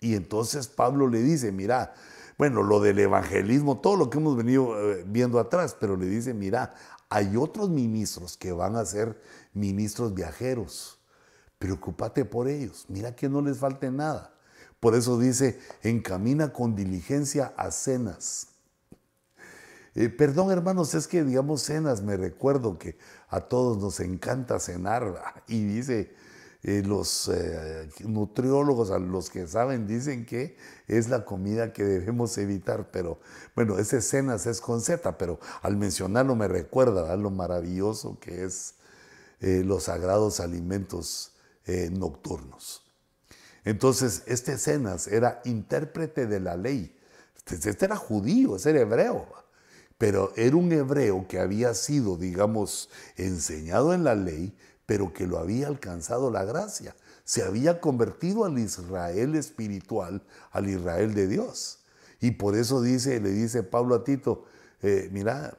Y 0.00 0.14
entonces 0.14 0.68
Pablo 0.68 1.08
le 1.08 1.20
dice, 1.20 1.52
mira, 1.52 1.92
bueno, 2.38 2.62
lo 2.62 2.80
del 2.80 2.98
evangelismo, 2.98 3.78
todo 3.78 3.96
lo 3.96 4.10
que 4.10 4.18
hemos 4.18 4.36
venido 4.36 4.74
eh, 4.92 5.04
viendo 5.06 5.38
atrás, 5.38 5.76
pero 5.78 5.96
le 5.96 6.06
dice, 6.06 6.32
mira, 6.32 6.74
hay 7.14 7.36
otros 7.36 7.68
ministros 7.68 8.38
que 8.38 8.52
van 8.52 8.74
a 8.76 8.86
ser 8.86 9.20
ministros 9.52 10.14
viajeros. 10.14 10.98
Preocúpate 11.58 12.24
por 12.24 12.48
ellos, 12.48 12.86
mira 12.88 13.14
que 13.14 13.28
no 13.28 13.42
les 13.42 13.58
falte 13.58 13.90
nada. 13.90 14.34
Por 14.80 14.94
eso 14.94 15.18
dice, 15.18 15.60
encamina 15.82 16.52
con 16.52 16.74
diligencia 16.74 17.52
a 17.56 17.70
cenas 17.70 18.52
eh, 19.94 20.08
perdón, 20.08 20.50
hermanos, 20.50 20.94
es 20.94 21.06
que 21.06 21.22
digamos 21.22 21.62
cenas, 21.62 22.00
me 22.00 22.16
recuerdo 22.16 22.78
que 22.78 22.96
a 23.28 23.40
todos 23.40 23.76
nos 23.76 24.00
encanta 24.00 24.58
cenar 24.58 25.42
y 25.46 25.64
dice, 25.64 26.14
eh, 26.62 26.82
los 26.84 27.28
eh, 27.28 27.88
nutriólogos, 28.04 28.90
a 28.90 28.98
los 28.98 29.30
que 29.30 29.46
saben, 29.46 29.86
dicen 29.86 30.24
que 30.26 30.56
es 30.86 31.08
la 31.08 31.24
comida 31.24 31.72
que 31.72 31.84
debemos 31.84 32.38
evitar, 32.38 32.90
pero 32.90 33.20
bueno, 33.56 33.78
ese 33.78 34.00
cenas 34.00 34.46
es 34.46 34.60
con 34.60 34.80
Z, 34.80 35.18
pero 35.18 35.40
al 35.62 35.76
mencionarlo 35.76 36.36
me 36.36 36.48
recuerda 36.48 37.12
a 37.12 37.16
lo 37.16 37.30
maravilloso 37.30 38.18
que 38.20 38.44
es 38.44 38.74
eh, 39.40 39.62
los 39.64 39.84
sagrados 39.84 40.40
alimentos 40.40 41.28
nocturnos. 41.92 42.82
Entonces, 43.64 44.24
este 44.26 44.58
Cenas 44.58 45.06
era 45.06 45.40
intérprete 45.44 46.26
de 46.26 46.40
la 46.40 46.56
ley. 46.56 46.96
Este, 47.36 47.70
este 47.70 47.84
era 47.84 47.96
judío, 47.96 48.56
este 48.56 48.70
era 48.70 48.80
hebreo, 48.80 49.26
pero 49.98 50.32
era 50.36 50.56
un 50.56 50.72
hebreo 50.72 51.26
que 51.28 51.38
había 51.38 51.74
sido, 51.74 52.16
digamos, 52.16 52.88
enseñado 53.16 53.94
en 53.94 54.04
la 54.04 54.14
ley, 54.14 54.56
pero 54.86 55.12
que 55.12 55.26
lo 55.26 55.38
había 55.38 55.68
alcanzado 55.68 56.30
la 56.30 56.44
gracia. 56.44 56.94
Se 57.24 57.42
había 57.42 57.80
convertido 57.80 58.44
al 58.44 58.58
Israel 58.58 59.34
espiritual, 59.36 60.22
al 60.50 60.68
Israel 60.68 61.14
de 61.14 61.28
Dios. 61.28 61.78
Y 62.20 62.32
por 62.32 62.56
eso 62.56 62.80
dice, 62.80 63.20
le 63.20 63.30
dice 63.30 63.62
Pablo 63.62 63.94
a 63.94 64.04
Tito, 64.04 64.44
eh, 64.82 65.08
mira, 65.12 65.56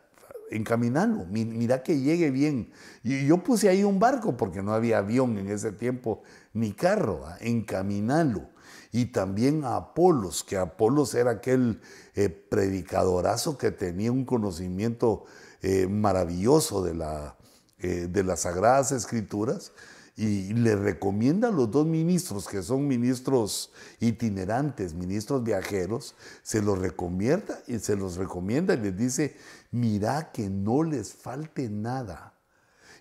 encaminalo, 0.52 1.26
mira 1.26 1.84
que 1.84 2.00
llegue 2.00 2.32
bien. 2.32 2.72
Y 3.04 3.26
yo 3.26 3.44
puse 3.44 3.70
ahí 3.70 3.84
un 3.84 4.00
barco 4.00 4.38
porque 4.38 4.62
no 4.62 4.74
había 4.74 5.00
avión 5.00 5.38
en 5.38 5.50
ese 5.50 5.72
tiempo 5.72 6.24
ni 6.54 6.74
carro, 6.74 7.26
encaminalo. 7.40 8.50
Y 8.92 9.08
también 9.08 9.64
a 9.64 9.76
Apolos, 9.76 10.44
que 10.44 10.56
Apolos 10.56 11.16
era 11.16 11.32
aquel 11.32 11.82
eh, 12.14 12.30
predicadorazo 12.30 13.58
que 13.58 13.72
tenía 13.72 14.12
un 14.12 14.24
conocimiento 14.24 15.26
eh, 15.62 15.88
maravilloso 15.88 16.84
de 16.84 16.94
la, 16.94 17.36
eh, 17.84 18.08
de 18.10 18.24
las 18.24 18.40
Sagradas 18.42 18.92
Escrituras 18.94 19.74
y 20.16 20.54
le 20.54 20.76
recomienda 20.76 21.50
a 21.50 21.52
los 21.52 21.70
dos 21.70 21.86
ministros, 21.86 22.48
que 22.48 22.64
son 22.64 22.88
ministros 22.88 23.72
itinerantes, 24.00 24.94
ministros 24.94 25.44
viajeros, 25.44 26.16
se 26.44 26.62
los 26.62 26.80
recomienda 26.80 27.60
y 27.68 27.80
se 27.80 27.96
los 27.96 28.16
recomienda 28.16 28.76
y 28.76 28.78
les 28.78 28.96
dice, 28.96 29.36
mira 29.72 30.32
que 30.32 30.50
no 30.50 30.84
les 30.84 31.14
falte 31.14 31.68
nada. 31.70 32.34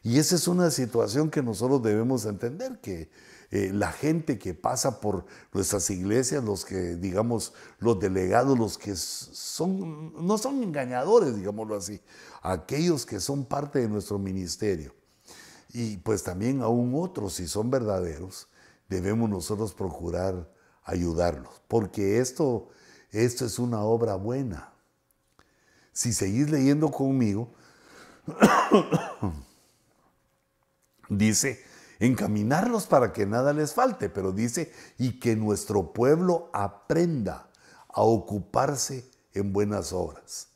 Y 0.02 0.18
esa 0.18 0.34
es 0.34 0.48
una 0.48 0.70
situación 0.70 1.30
que 1.30 1.42
nosotros 1.42 1.82
debemos 1.82 2.24
entender, 2.24 2.80
que 2.80 3.08
eh, 3.52 3.70
la 3.72 3.92
gente 3.92 4.38
que 4.38 4.54
pasa 4.54 4.98
por 4.98 5.26
nuestras 5.52 5.90
iglesias, 5.90 6.42
los 6.42 6.64
que, 6.64 6.96
digamos, 6.96 7.52
los 7.78 8.00
delegados, 8.00 8.58
los 8.58 8.78
que 8.78 8.96
son, 8.96 10.26
no 10.26 10.38
son 10.38 10.62
engañadores, 10.62 11.36
digámoslo 11.36 11.76
así, 11.76 12.00
aquellos 12.42 13.06
que 13.06 13.20
son 13.20 13.44
parte 13.44 13.78
de 13.78 13.88
nuestro 13.88 14.18
ministerio. 14.18 14.94
Y 15.72 15.96
pues 15.98 16.22
también 16.22 16.60
aún 16.60 16.92
otros, 16.94 17.34
si 17.34 17.48
son 17.48 17.70
verdaderos, 17.70 18.48
debemos 18.88 19.30
nosotros 19.30 19.72
procurar 19.72 20.50
ayudarlos, 20.84 21.62
porque 21.68 22.18
esto, 22.18 22.68
esto 23.10 23.46
es 23.46 23.58
una 23.58 23.82
obra 23.82 24.16
buena. 24.16 24.72
Si 25.92 26.12
seguís 26.12 26.50
leyendo 26.50 26.90
conmigo, 26.90 27.54
dice, 31.08 31.62
encaminarlos 32.00 32.86
para 32.86 33.12
que 33.12 33.24
nada 33.24 33.52
les 33.52 33.72
falte, 33.72 34.08
pero 34.08 34.32
dice, 34.32 34.72
y 34.98 35.20
que 35.20 35.36
nuestro 35.36 35.92
pueblo 35.92 36.50
aprenda 36.52 37.48
a 37.88 38.02
ocuparse 38.02 39.08
en 39.34 39.52
buenas 39.52 39.92
obras. 39.92 40.51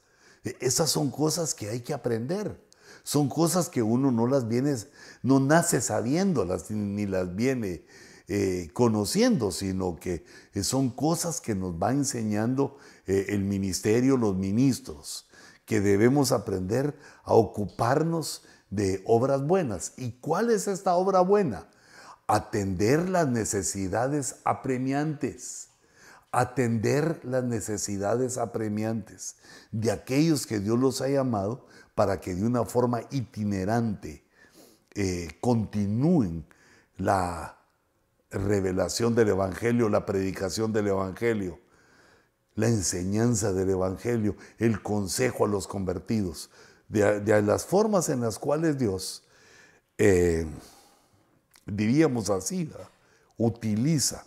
Esas 0.61 0.90
son 0.90 1.11
cosas 1.11 1.55
que 1.55 1.68
hay 1.68 1.80
que 1.80 1.94
aprender. 1.94 2.61
Son 3.03 3.28
cosas 3.28 3.68
que 3.68 3.82
uno 3.82 4.11
no 4.11 4.26
las 4.26 4.49
viene, 4.49 4.74
no 5.22 5.38
nace 5.38 5.80
sabiéndolas 5.80 6.70
ni 6.70 7.07
las 7.07 7.36
viene 7.36 7.84
eh, 8.28 8.68
conociendo, 8.72 9.53
sino 9.53 9.94
que 9.94 10.24
son 10.64 10.90
cosas 10.90 11.40
que 11.40 11.55
nos 11.55 11.74
va 11.74 11.92
enseñando 11.92 12.76
eh, 13.07 13.26
el 13.28 13.44
ministerio, 13.44 14.16
los 14.16 14.34
ministros, 14.34 15.28
que 15.64 15.80
debemos 15.80 16.32
aprender 16.32 16.99
a 17.22 17.34
ocuparnos 17.34 18.42
de 18.70 19.03
obras 19.07 19.47
buenas. 19.47 19.92
¿Y 19.97 20.12
cuál 20.12 20.51
es 20.51 20.66
esta 20.66 20.97
obra 20.97 21.20
buena? 21.20 21.68
Atender 22.26 23.09
las 23.09 23.28
necesidades 23.28 24.36
apremiantes. 24.44 25.68
Atender 26.39 27.24
las 27.24 27.45
necesidades 27.45 28.37
apremiantes 28.37 29.37
de 29.72 29.91
aquellos 29.91 30.47
que 30.47 30.61
Dios 30.61 30.78
los 30.78 31.01
ha 31.01 31.09
llamado 31.09 31.66
para 31.95 32.20
que 32.20 32.34
de 32.34 32.45
una 32.45 32.66
forma 32.66 33.01
itinerante 33.11 34.22
eh, 34.95 35.30
continúen 35.41 36.45
la 36.99 37.57
revelación 38.30 39.14
del 39.14 39.30
Evangelio, 39.30 39.89
la 39.89 40.05
predicación 40.05 40.74
del 40.74 40.89
Evangelio, 40.89 41.59
la 42.55 42.68
enseñanza 42.68 43.55
del 43.55 43.70
Evangelio, 43.70 44.37
el 44.59 44.82
consejo 44.82 45.47
a 45.47 45.49
los 45.49 45.66
convertidos. 45.66 46.51
De, 46.91 47.41
las 47.41 47.64
formas 47.64 48.11
en 48.11 48.20
las 48.20 48.39
cuales 48.39 48.76
Dios, 48.76 49.24
eh, 49.97 50.47
diríamos 51.64 52.28
así, 52.28 52.70
utiliza 53.39 54.26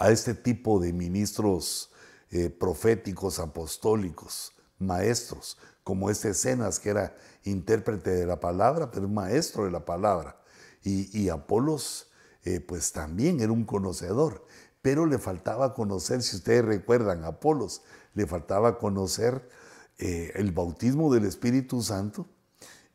a 0.00 0.10
este 0.10 0.34
tipo 0.34 0.80
de 0.80 0.94
ministros 0.94 1.92
eh, 2.30 2.48
proféticos, 2.48 3.38
apostólicos, 3.38 4.52
maestros, 4.78 5.58
como 5.84 6.08
este 6.08 6.32
Cenas, 6.32 6.80
que 6.80 6.88
era 6.88 7.14
intérprete 7.44 8.10
de 8.10 8.26
la 8.26 8.40
palabra, 8.40 8.90
pero 8.90 9.08
maestro 9.08 9.64
de 9.66 9.70
la 9.70 9.84
palabra. 9.84 10.40
Y, 10.82 11.28
Apolos, 11.28 12.10
eh, 12.44 12.60
pues 12.60 12.92
también 12.92 13.40
era 13.40 13.52
un 13.52 13.64
conocedor, 13.64 14.46
pero 14.80 15.04
le 15.04 15.18
faltaba 15.18 15.74
conocer, 15.74 16.22
si 16.22 16.36
ustedes 16.36 16.64
recuerdan, 16.64 17.24
Apolos, 17.24 17.82
le 18.14 18.26
faltaba 18.26 18.78
conocer 18.78 19.46
eh, 19.98 20.32
el 20.36 20.52
bautismo 20.52 21.12
del 21.12 21.26
Espíritu 21.26 21.82
Santo 21.82 22.26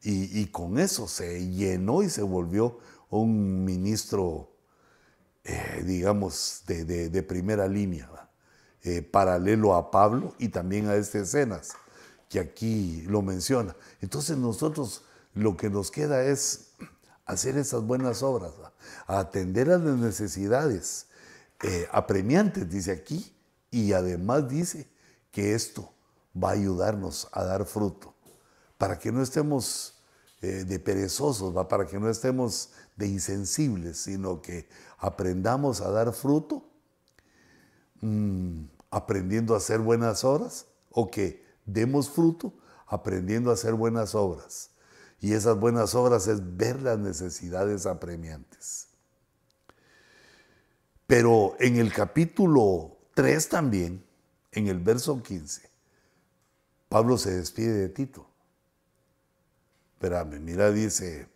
y, 0.02 0.46
con 0.48 0.80
eso 0.80 1.08
se 1.08 1.50
llenó 1.50 2.02
y 2.04 2.10
se 2.10 2.24
volvió 2.24 2.80
un 3.10 3.64
ministro, 3.64 4.55
eh, 5.46 5.84
digamos, 5.86 6.64
de, 6.66 7.24
primera 7.24 7.68
línea, 7.68 8.10
eh, 8.84 9.02
paralelo 9.02 9.76
a 9.76 9.92
Pablo 9.92 10.36
y 10.40 10.50
también 10.50 10.88
a 10.90 10.96
este 10.96 11.20
escenas 11.20 11.74
que 12.30 12.40
aquí 12.40 13.04
lo 13.04 13.22
menciona. 13.22 13.76
Entonces 14.02 14.38
nosotros 14.38 15.06
lo 15.34 15.56
que 15.56 15.70
nos 15.70 15.92
queda 15.92 16.24
es 16.24 16.72
hacer 17.26 17.58
esas 17.58 17.84
buenas 17.84 18.24
obras, 18.24 18.52
atender 19.08 19.70
a 19.70 19.78
las 19.78 19.98
necesidades 19.98 21.08
apremiantes, 21.92 22.70
dice 22.70 22.92
aquí, 22.92 23.34
y 23.72 23.94
además 23.94 24.48
dice 24.50 24.88
que 25.32 25.56
esto 25.56 25.92
va 26.36 26.50
a 26.50 26.54
ayudarnos 26.54 27.28
a 27.32 27.44
dar 27.44 27.66
fruto, 27.66 28.14
para 28.78 29.00
que 29.00 29.12
no 29.12 29.22
estemos 29.22 29.96
eh, 30.42 30.66
de 30.66 30.80
perezosos, 30.80 31.54
para 31.68 31.86
que 31.86 32.00
no 32.00 32.10
estemos 32.10 32.72
de 32.96 33.08
insensibles, 33.08 33.98
sino 33.98 34.42
que 34.42 34.68
aprendamos 34.98 35.82
a 35.82 35.90
dar 35.90 36.14
fruto, 36.14 36.64
mm, 38.02 38.66
aprendiendo 38.92 39.54
a 39.54 39.58
hacer 39.58 39.80
buenas 39.80 40.24
obras, 40.24 40.68
o 40.92 41.10
que 41.10 41.44
demos 41.66 42.10
fruto 42.10 42.54
aprendiendo 42.88 43.50
a 43.50 43.54
hacer 43.54 43.74
buenas 43.74 44.16
obras. 44.16 44.72
Y 45.20 45.34
esas 45.34 45.60
buenas 45.60 45.96
obras 45.96 46.28
es 46.28 46.58
ver 46.58 46.82
las 46.82 47.00
necesidades 47.00 47.86
apremiantes. 47.86 48.88
Pero 51.08 51.56
en 51.60 51.78
el 51.78 51.94
capítulo 51.94 52.98
3 53.14 53.50
también, 53.50 54.04
en 54.52 54.68
el 54.68 54.80
verso 54.80 55.22
15, 55.22 55.70
Pablo 56.90 57.18
se 57.18 57.36
despide 57.36 57.74
de 57.74 57.90
Tito. 57.90 58.28
Espérame, 59.96 60.42
mira, 60.42 60.72
dice, 60.72 61.30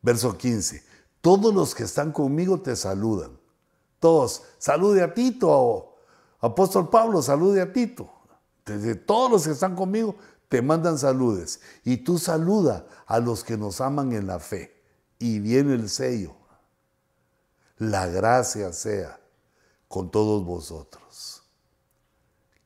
verso 0.00 0.38
15, 0.38 0.82
todos 1.20 1.54
los 1.54 1.74
que 1.74 1.82
están 1.82 2.10
conmigo 2.10 2.60
te 2.62 2.74
saludan. 2.74 3.38
Todos, 4.00 4.42
salude 4.58 5.02
a 5.02 5.12
Tito, 5.12 5.96
apóstol 6.40 6.88
Pablo, 6.88 7.20
salude 7.20 7.60
a 7.60 7.72
Tito. 7.72 8.10
todos 9.04 9.30
los 9.30 9.44
que 9.44 9.50
están 9.50 9.76
conmigo 9.76 10.16
te 10.48 10.62
mandan 10.62 10.98
saludes. 10.98 11.60
Y 11.84 11.98
tú 11.98 12.18
saluda 12.18 12.86
a 13.06 13.20
los 13.20 13.44
que 13.44 13.58
nos 13.58 13.82
aman 13.82 14.12
en 14.12 14.26
la 14.26 14.38
fe. 14.38 14.82
Y 15.18 15.38
viene 15.38 15.74
el 15.74 15.90
sello. 15.90 16.36
La 17.76 18.06
gracia 18.06 18.72
sea 18.72 19.20
con 19.88 20.10
todos 20.10 20.44
vosotros. 20.44 21.42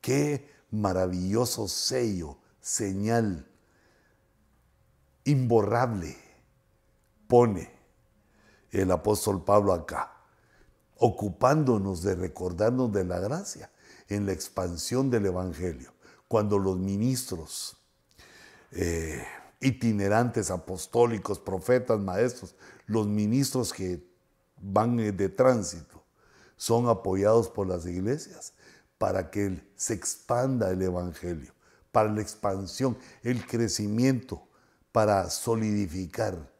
Qué 0.00 0.48
maravilloso 0.70 1.66
sello, 1.66 2.38
señal 2.60 3.49
imborrable 5.24 6.16
pone 7.26 7.70
el 8.70 8.90
apóstol 8.90 9.44
Pablo 9.44 9.72
acá, 9.72 10.12
ocupándonos 10.96 12.02
de 12.02 12.14
recordarnos 12.14 12.92
de 12.92 13.04
la 13.04 13.18
gracia 13.18 13.70
en 14.08 14.26
la 14.26 14.32
expansión 14.32 15.10
del 15.10 15.26
Evangelio. 15.26 15.92
Cuando 16.28 16.58
los 16.58 16.78
ministros, 16.78 17.76
eh, 18.72 19.24
itinerantes, 19.60 20.50
apostólicos, 20.50 21.38
profetas, 21.38 21.98
maestros, 21.98 22.54
los 22.86 23.06
ministros 23.06 23.72
que 23.72 24.04
van 24.60 24.98
eh, 25.00 25.12
de 25.12 25.28
tránsito, 25.28 26.02
son 26.56 26.88
apoyados 26.88 27.48
por 27.48 27.66
las 27.66 27.86
iglesias 27.86 28.52
para 28.98 29.30
que 29.30 29.62
se 29.76 29.94
expanda 29.94 30.70
el 30.70 30.82
Evangelio, 30.82 31.54
para 31.90 32.12
la 32.12 32.20
expansión, 32.20 32.98
el 33.22 33.46
crecimiento, 33.46 34.46
para 34.92 35.30
solidificar 35.30 36.50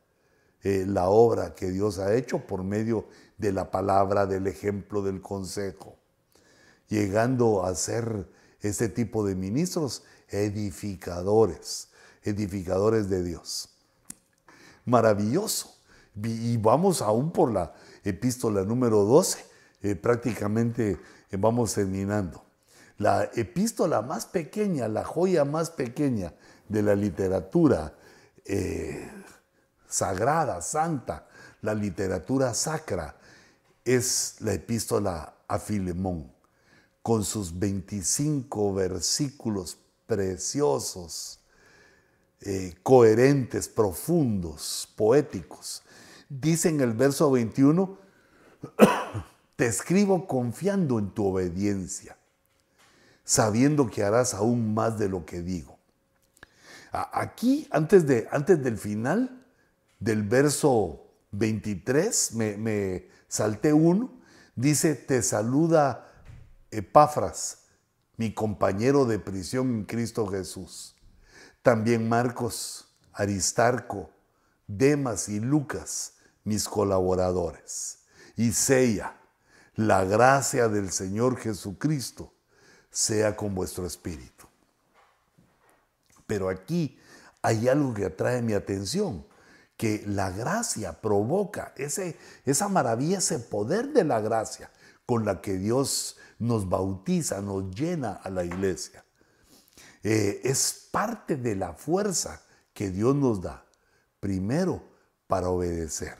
eh, 0.63 0.85
la 0.87 1.09
obra 1.09 1.55
que 1.55 1.71
Dios 1.71 1.99
ha 1.99 2.15
hecho 2.15 2.47
por 2.47 2.63
medio 2.63 3.07
de 3.39 3.53
la 3.53 3.71
palabra, 3.71 4.27
del 4.27 4.47
ejemplo, 4.47 5.03
del 5.03 5.21
consejo, 5.23 5.97
llegando 6.89 7.65
a 7.65 7.75
ser 7.75 8.29
este 8.61 8.89
tipo 8.89 9.25
de 9.25 9.35
ministros 9.35 10.05
edificadores, 10.29 11.89
edificadores 12.23 13.09
de 13.09 13.25
Dios. 13.25 13.71
Maravilloso. 14.85 15.77
Y 16.23 16.57
vamos 16.59 17.01
aún 17.01 17.31
por 17.33 17.53
la 17.53 17.73
epístola 18.05 18.65
número 18.65 19.05
12, 19.05 19.45
eh, 19.83 19.95
prácticamente 19.95 20.99
eh, 21.31 21.37
vamos 21.39 21.75
terminando. 21.75 22.45
La 22.99 23.31
epístola 23.35 24.03
más 24.03 24.27
pequeña, 24.27 24.89
la 24.89 25.05
joya 25.05 25.47
más 25.47 25.71
pequeña 25.71 26.35
de 26.69 26.83
la 26.83 26.95
literatura 26.95 27.95
eh, 28.45 29.11
sagrada, 29.89 30.61
santa, 30.63 31.27
la 31.63 31.75
literatura 31.75 32.55
sacra, 32.55 33.17
es 33.85 34.37
la 34.41 34.55
epístola 34.55 35.35
a 35.49 35.59
Filemón, 35.59 36.33
con 37.03 37.25
sus 37.25 37.59
25 37.59 38.75
versículos 38.75 39.79
preciosos, 40.07 41.41
eh, 42.43 42.75
coherentes, 42.83 43.69
profundos, 43.69 44.89
poéticos. 44.97 45.83
Dice 46.29 46.69
en 46.69 46.81
el 46.81 46.93
verso 46.93 47.31
21, 47.31 47.99
te 49.57 49.67
escribo 49.67 50.27
confiando 50.27 50.99
en 50.99 51.11
tu 51.11 51.27
obediencia, 51.27 52.17
sabiendo 53.25 53.91
que 53.91 54.05
harás 54.05 54.35
aún 54.35 54.73
más 54.73 54.99
de 54.99 55.09
lo 55.09 55.27
que 55.27 55.43
digo. 55.43 55.80
Aquí, 56.93 57.69
antes, 57.71 58.07
de, 58.07 58.29
antes 58.31 58.63
del 58.63 58.77
final 58.77 59.45
del 59.99 60.23
verso 60.25 61.07
23, 61.33 62.35
me, 62.35 62.57
me 62.57 63.09
salté 63.29 63.73
uno, 63.73 64.21
dice, 64.57 64.95
te 64.95 65.23
saluda 65.23 66.13
Epafras, 66.71 67.67
mi 68.17 68.35
compañero 68.35 69.05
de 69.05 69.19
prisión 69.19 69.71
en 69.71 69.85
Cristo 69.85 70.27
Jesús. 70.27 70.97
También 71.63 72.09
Marcos, 72.09 72.89
Aristarco, 73.13 74.11
Demas 74.67 75.29
y 75.29 75.41
Lucas, 75.41 76.15
mis 76.45 76.69
colaboradores. 76.69 77.99
Y 78.37 78.53
Sella, 78.53 79.17
la 79.75 80.05
gracia 80.05 80.69
del 80.69 80.91
Señor 80.91 81.37
Jesucristo 81.37 82.33
sea 82.91 83.37
con 83.37 83.55
vuestro 83.55 83.87
espíritu. 83.87 84.40
Pero 86.31 86.49
aquí 86.49 86.97
hay 87.43 87.67
algo 87.67 87.93
que 87.93 88.05
atrae 88.05 88.41
mi 88.41 88.53
atención, 88.53 89.27
que 89.77 90.05
la 90.07 90.31
gracia 90.31 91.01
provoca 91.01 91.73
ese, 91.77 92.17
esa 92.45 92.69
maravilla, 92.69 93.19
ese 93.19 93.41
poder 93.41 93.89
de 93.89 94.05
la 94.05 94.21
gracia 94.21 94.71
con 95.07 95.25
la 95.25 95.41
que 95.41 95.55
Dios 95.55 96.19
nos 96.39 96.69
bautiza, 96.69 97.41
nos 97.41 97.75
llena 97.75 98.13
a 98.13 98.31
la 98.31 98.45
iglesia. 98.45 99.05
Eh, 100.05 100.41
es 100.45 100.89
parte 100.93 101.35
de 101.35 101.57
la 101.57 101.73
fuerza 101.73 102.43
que 102.73 102.91
Dios 102.91 103.17
nos 103.17 103.43
da, 103.43 103.65
primero 104.21 104.85
para 105.27 105.49
obedecer. 105.49 106.17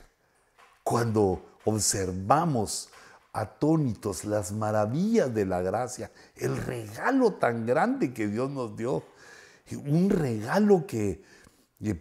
Cuando 0.83 1.57
observamos 1.65 2.89
atónitos 3.33 4.25
las 4.25 4.51
maravillas 4.51 5.33
de 5.33 5.47
la 5.47 5.63
gracia, 5.63 6.11
el 6.35 6.57
regalo 6.57 7.35
tan 7.35 7.65
grande 7.65 8.13
que 8.13 8.27
Dios 8.27 8.51
nos 8.51 8.77
dio, 8.77 9.05
un 9.77 10.11
regalo 10.11 10.87
que 10.87 11.23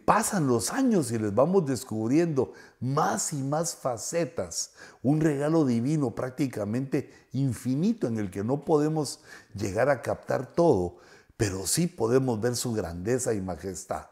pasan 0.06 0.48
los 0.48 0.72
años 0.72 1.12
y 1.12 1.18
les 1.18 1.34
vamos 1.34 1.66
descubriendo 1.66 2.54
más 2.80 3.32
y 3.32 3.42
más 3.42 3.76
facetas, 3.76 4.74
un 5.02 5.22
regalo 5.22 5.66
divino 5.66 6.14
prácticamente 6.14 7.14
infinito 7.32 8.08
en 8.08 8.18
el 8.18 8.30
que 8.30 8.44
no 8.44 8.66
podemos 8.66 9.22
llegar 9.56 9.90
a 9.90 10.02
captar 10.02 10.54
todo, 10.54 10.98
pero 11.38 11.66
sí 11.66 11.88
podemos 11.88 12.42
ver 12.42 12.56
su 12.56 12.74
grandeza 12.74 13.34
y 13.34 13.42
majestad. 13.42 14.08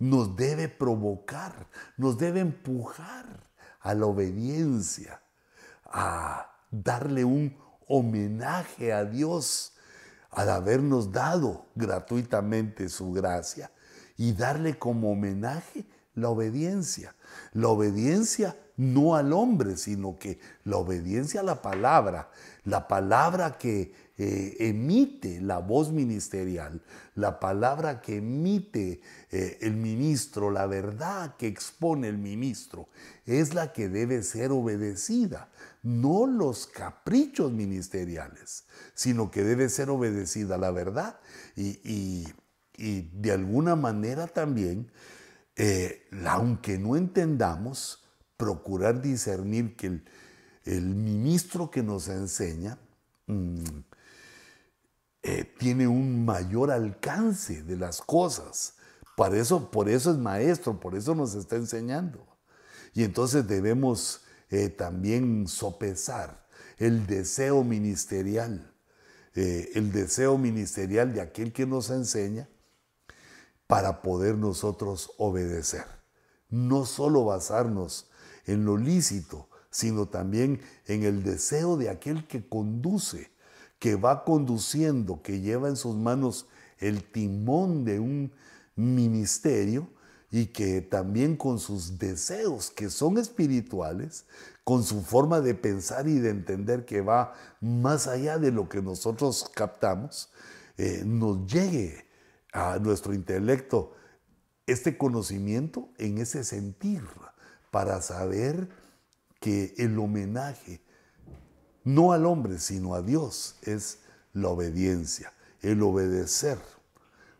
Nos 0.00 0.34
debe 0.36 0.68
provocar, 0.68 1.68
nos 1.96 2.18
debe 2.18 2.40
empujar 2.40 3.48
a 3.80 3.94
la 3.94 4.06
obediencia, 4.06 5.22
a 5.84 6.52
darle 6.70 7.24
un 7.24 7.56
homenaje 7.86 8.92
a 8.92 9.04
Dios 9.04 9.72
al 10.38 10.50
habernos 10.50 11.10
dado 11.10 11.66
gratuitamente 11.74 12.88
su 12.88 13.10
gracia 13.10 13.72
y 14.16 14.34
darle 14.34 14.78
como 14.78 15.10
homenaje 15.10 15.84
la 16.14 16.28
obediencia. 16.28 17.16
La 17.54 17.66
obediencia 17.66 18.54
no 18.76 19.16
al 19.16 19.32
hombre, 19.32 19.76
sino 19.76 20.16
que 20.16 20.38
la 20.62 20.76
obediencia 20.76 21.40
a 21.40 21.42
la 21.42 21.60
palabra, 21.60 22.30
la 22.62 22.86
palabra 22.86 23.58
que 23.58 23.92
eh, 24.18 24.56
emite 24.60 25.40
la 25.40 25.58
voz 25.58 25.92
ministerial, 25.92 26.82
la 27.14 27.40
palabra 27.40 28.00
que 28.00 28.16
emite 28.16 29.00
eh, 29.30 29.58
el 29.62 29.76
ministro, 29.76 30.50
la 30.50 30.66
verdad 30.66 31.36
que 31.36 31.46
expone 31.46 32.08
el 32.08 32.18
ministro, 32.18 32.88
es 33.24 33.54
la 33.54 33.72
que 33.72 33.88
debe 33.88 34.22
ser 34.22 34.52
obedecida, 34.52 35.48
no 35.82 36.26
los 36.26 36.66
caprichos 36.66 37.52
ministeriales, 37.52 38.64
sino 38.94 39.30
que 39.30 39.44
debe 39.44 39.68
ser 39.68 39.90
obedecida 39.90 40.58
la 40.58 40.70
verdad 40.70 41.20
y 41.56 42.26
y 42.78 43.10
de 43.12 43.32
alguna 43.32 43.76
manera 43.76 44.28
también, 44.28 44.90
eh, 45.56 46.06
aunque 46.24 46.78
no 46.78 46.96
entendamos, 46.96 48.04
procurar 48.36 49.02
discernir 49.02 49.74
que 49.74 50.00
el, 50.64 50.94
ministro 50.94 51.70
que 51.70 51.82
nos 51.82 52.08
enseña 52.08 52.78
mm, 53.26 53.56
eh, 55.30 55.44
tiene 55.58 55.86
un 55.86 56.24
mayor 56.24 56.70
alcance 56.70 57.62
de 57.62 57.76
las 57.76 58.00
cosas. 58.00 58.76
Por 59.14 59.34
eso, 59.34 59.70
por 59.70 59.90
eso 59.90 60.10
es 60.10 60.16
maestro, 60.16 60.80
por 60.80 60.94
eso 60.94 61.14
nos 61.14 61.34
está 61.34 61.56
enseñando. 61.56 62.26
Y 62.94 63.04
entonces 63.04 63.46
debemos 63.46 64.22
eh, 64.48 64.70
también 64.70 65.46
sopesar 65.46 66.46
el 66.78 67.06
deseo 67.06 67.62
ministerial, 67.62 68.72
el 69.34 69.92
deseo 69.92 70.38
ministerial 70.38 71.12
de 71.12 71.20
aquel 71.20 71.52
que 71.52 71.66
nos 71.66 71.90
enseña 71.90 72.48
para 73.66 74.00
poder 74.00 74.34
nosotros 74.36 75.12
obedecer. 75.18 75.84
No 76.48 76.86
solo 76.86 77.26
basarnos 77.26 78.08
en 78.46 78.64
lo 78.64 78.78
lícito, 78.78 79.48
sino 79.70 80.06
también 80.06 80.62
en 80.86 81.02
el 81.04 81.22
deseo 81.22 81.76
de 81.76 81.90
aquel 81.90 82.26
que 82.26 82.48
conduce, 82.48 83.30
que 83.78 83.96
va 83.96 84.24
conduciendo, 84.24 85.22
que 85.22 85.40
lleva 85.40 85.68
en 85.68 85.76
sus 85.76 85.94
manos 85.94 86.46
el 86.78 87.04
timón 87.04 87.84
de 87.84 88.00
un 88.00 88.32
ministerio 88.76 89.88
y 90.30 90.46
que 90.46 90.80
también 90.82 91.36
con 91.36 91.58
sus 91.58 91.98
deseos 91.98 92.70
que 92.70 92.90
son 92.90 93.18
espirituales, 93.18 94.26
con 94.64 94.84
su 94.84 95.02
forma 95.02 95.40
de 95.40 95.54
pensar 95.54 96.06
y 96.08 96.18
de 96.18 96.30
entender 96.30 96.84
que 96.84 97.00
va 97.00 97.32
más 97.60 98.06
allá 98.06 98.38
de 98.38 98.52
lo 98.52 98.68
que 98.68 98.82
nosotros 98.82 99.50
captamos, 99.54 100.30
eh, 100.76 101.02
nos 101.04 101.46
llegue 101.50 102.06
a 102.52 102.78
nuestro 102.78 103.14
intelecto 103.14 103.94
este 104.66 104.98
conocimiento 104.98 105.88
en 105.96 106.18
ese 106.18 106.44
sentir 106.44 107.02
para 107.70 108.02
saber 108.02 108.68
que 109.40 109.74
el 109.78 109.98
homenaje 109.98 110.82
no 111.88 112.12
al 112.12 112.26
hombre 112.26 112.58
sino 112.58 112.94
a 112.94 113.00
Dios 113.00 113.56
es 113.62 114.00
la 114.34 114.48
obediencia, 114.48 115.32
el 115.62 115.82
obedecer. 115.82 116.58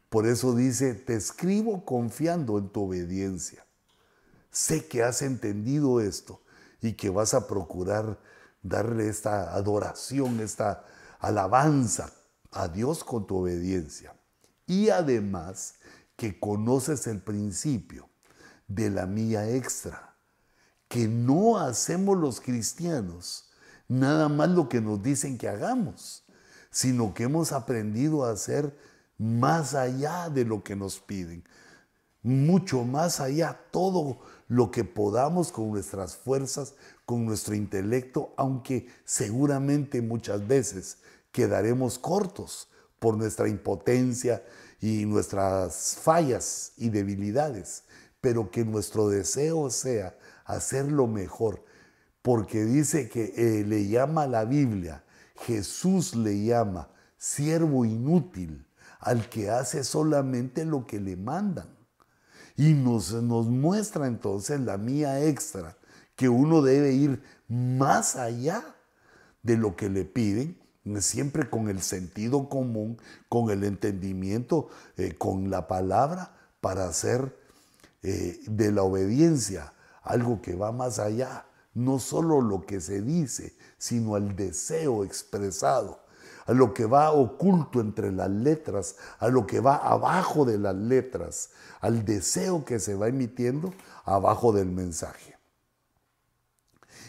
Por 0.09 0.27
eso 0.27 0.55
dice, 0.55 0.95
te 0.95 1.17
escribo 1.17 1.85
confiando 1.85 2.57
en 2.57 2.71
tu 2.71 2.85
obediencia. 2.85 3.67
Sé 4.51 4.89
que 4.89 5.03
has 5.03 5.21
entendido 5.21 6.01
esto 6.01 6.41
y 6.81 6.95
que 6.95 7.11
vas 7.11 7.35
a 7.35 7.47
procurar 7.47 8.19
darle 8.63 9.11
esta 9.11 9.55
adoración, 9.55 10.41
esta 10.41 10.83
alabanza 11.19 12.11
a 12.51 12.69
Dios 12.69 13.05
con 13.05 13.27
tu 13.27 13.37
obediencia 13.37 14.15
y 14.67 14.89
además 14.89 15.75
que 16.17 16.41
conoces 16.41 17.07
el 17.07 17.21
principio 17.21 18.09
de 18.67 18.89
la 18.89 19.05
mía 19.05 19.51
extra, 19.51 20.17
que 20.89 21.07
no 21.07 21.59
hacemos 21.59 22.17
los 22.17 22.41
cristianos 22.41 23.48
nada 23.89 24.29
más 24.29 24.51
lo 24.51 24.69
que 24.69 24.81
nos 24.81 25.03
dicen 25.03 25.39
que 25.39 25.49
hagamos, 25.49 26.25
sino 26.71 27.15
que 27.15 27.25
hemos 27.25 27.53
aprendido 27.53 28.25
a 28.25 28.31
hacer 28.31 28.77
más 29.17 29.75
allá 29.75 30.29
de 30.29 30.45
lo 30.45 30.63
que 30.63 30.77
nos 30.77 31.01
piden, 31.01 31.43
mucho 32.23 32.85
más 32.85 33.21
allá, 33.21 33.59
todo 33.71 34.21
lo 34.49 34.71
que 34.71 34.85
podamos 34.85 35.51
con 35.51 35.71
nuestras 35.71 36.17
fuerzas, 36.17 36.75
con 37.05 37.25
nuestro 37.25 37.55
intelecto, 37.55 38.33
aunque 38.37 38.89
seguramente 39.05 40.03
muchas 40.03 40.47
veces 40.47 40.99
quedaremos 41.33 41.99
cortos 41.99 42.69
por 42.99 43.17
nuestra 43.17 43.49
impotencia 43.49 44.45
y 44.81 45.07
nuestras 45.07 45.97
fallas 46.01 46.73
y 46.77 46.91
debilidades, 46.91 47.85
pero 48.21 48.51
que 48.51 48.65
nuestro 48.65 49.09
deseo 49.09 49.71
sea 49.71 50.17
hacerlo 50.45 51.07
mejor, 51.07 51.65
porque 52.29 52.63
dice 52.63 53.09
que 53.09 53.33
eh, 53.39 53.65
le 53.65 53.89
llama 53.89 54.27
la 54.27 54.45
Biblia, 54.45 55.03
Jesús 55.47 56.15
le 56.15 56.45
llama 56.45 56.91
siervo 57.17 57.87
inútil 57.87 58.67
al 59.01 59.31
que 59.31 59.49
hace 59.49 59.83
solamente 59.83 60.67
lo 60.67 60.87
que 60.87 61.01
le 61.01 61.17
mandan. 61.17 61.71
Y 62.55 62.75
nos, 62.75 63.15
nos 63.15 63.47
muestra 63.47 64.07
entonces 64.07 64.61
la 64.61 64.77
mía 64.77 65.25
extra, 65.25 65.79
que 66.17 66.29
uno 66.29 66.61
debe 66.61 66.93
ir 66.93 67.23
más 67.49 68.17
allá 68.17 68.63
de 69.43 69.57
lo 69.57 69.75
que 69.75 69.89
le 69.89 70.05
piden, 70.05 70.59
siempre 71.01 71.49
con 71.49 71.71
el 71.71 71.81
sentido 71.81 72.51
común, 72.51 73.01
con 73.31 73.49
el 73.49 73.65
entendimiento, 73.65 74.69
eh, 74.99 75.15
con 75.17 75.49
la 75.49 75.67
palabra, 75.67 76.37
para 76.61 76.89
hacer 76.89 77.35
eh, 78.03 78.39
de 78.47 78.71
la 78.71 78.83
obediencia 78.83 79.73
algo 80.03 80.43
que 80.43 80.55
va 80.55 80.73
más 80.73 80.99
allá, 80.99 81.47
no 81.79 82.01
solo 82.01 82.41
lo 82.41 82.67
que 82.67 82.81
se 82.81 83.03
dice, 83.03 83.55
sino 83.79 84.17
al 84.17 84.35
deseo 84.35 85.05
expresado, 85.05 86.01
a 86.47 86.53
lo 86.53 86.75
que 86.75 86.87
va 86.87 87.13
oculto 87.13 87.81
entre 87.81 88.11
las 88.11 88.31
letras, 88.31 88.97
a 89.21 89.29
lo 89.29 89.47
que 89.47 89.61
va 89.61 89.77
abajo 89.77 90.45
de 90.45 90.59
las 90.59 90.75
letras, 90.75 91.51
al 91.81 92.05
deseo 92.05 92.65
que 92.65 92.81
se 92.81 92.97
va 92.97 93.07
emitiendo 93.09 93.73
abajo 94.05 94.53
del 94.53 94.67
mensaje. 94.67 95.37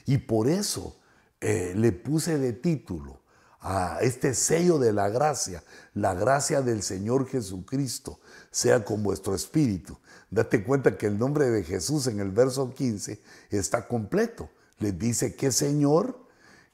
Y 0.05 0.19
por 0.19 0.47
eso 0.47 0.97
eh, 1.41 1.73
le 1.75 1.91
puse 1.91 2.37
de 2.37 2.53
título 2.53 3.21
a 3.61 3.97
este 4.01 4.33
sello 4.35 4.77
de 4.77 4.93
la 4.93 5.09
gracia, 5.09 5.63
la 5.93 6.13
gracia 6.13 6.61
del 6.61 6.83
Señor 6.83 7.27
Jesucristo, 7.27 8.19
sea 8.51 8.85
con 8.85 9.01
vuestro 9.01 9.33
espíritu. 9.33 9.97
Date 10.29 10.63
cuenta 10.63 10.95
que 10.95 11.07
el 11.07 11.17
nombre 11.17 11.49
de 11.49 11.63
Jesús 11.63 12.05
en 12.07 12.19
el 12.19 12.31
verso 12.31 12.69
15 12.69 13.19
está 13.49 13.87
completo. 13.87 14.49
Le 14.79 14.91
dice 14.91 15.35
que 15.35 15.51
Señor, 15.51 16.19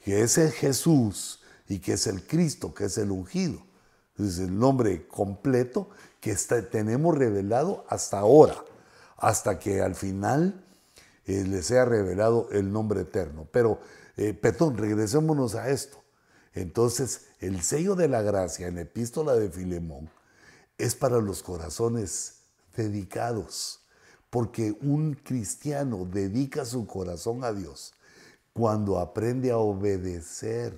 que 0.03 0.21
es 0.21 0.37
el 0.37 0.51
Jesús 0.51 1.41
y 1.67 1.79
que 1.79 1.93
es 1.93 2.07
el 2.07 2.25
Cristo, 2.25 2.73
que 2.73 2.85
es 2.85 2.97
el 2.97 3.11
ungido. 3.11 3.65
Es 4.17 4.39
el 4.39 4.57
nombre 4.57 5.07
completo 5.07 5.89
que 6.21 6.35
tenemos 6.35 7.17
revelado 7.17 7.85
hasta 7.89 8.19
ahora, 8.19 8.55
hasta 9.17 9.59
que 9.59 9.81
al 9.81 9.95
final 9.95 10.63
eh, 11.25 11.43
le 11.43 11.61
sea 11.61 11.85
revelado 11.85 12.49
el 12.51 12.71
nombre 12.71 13.01
eterno. 13.01 13.47
Pero, 13.51 13.79
eh, 14.17 14.33
perdón, 14.33 14.77
regresémonos 14.77 15.55
a 15.55 15.69
esto. 15.69 16.03
Entonces, 16.53 17.27
el 17.39 17.61
sello 17.61 17.95
de 17.95 18.07
la 18.07 18.21
gracia 18.21 18.67
en 18.67 18.75
la 18.75 18.81
epístola 18.81 19.35
de 19.35 19.49
Filemón 19.49 20.09
es 20.77 20.95
para 20.95 21.19
los 21.19 21.43
corazones 21.43 22.37
dedicados, 22.75 23.84
porque 24.35 24.75
un 24.81 25.13
cristiano 25.13 26.03
dedica 26.03 26.65
su 26.65 26.85
corazón 26.85 27.45
a 27.45 27.53
Dios 27.53 27.93
cuando 28.51 28.99
aprende 28.99 29.49
a 29.49 29.59
obedecer, 29.59 30.77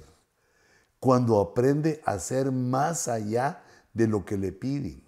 cuando 0.99 1.41
aprende 1.41 1.99
a 2.05 2.19
ser 2.19 2.51
más 2.51 3.07
allá 3.07 3.63
de 3.95 4.05
lo 4.07 4.23
que 4.25 4.37
le 4.37 4.51
piden, 4.51 5.01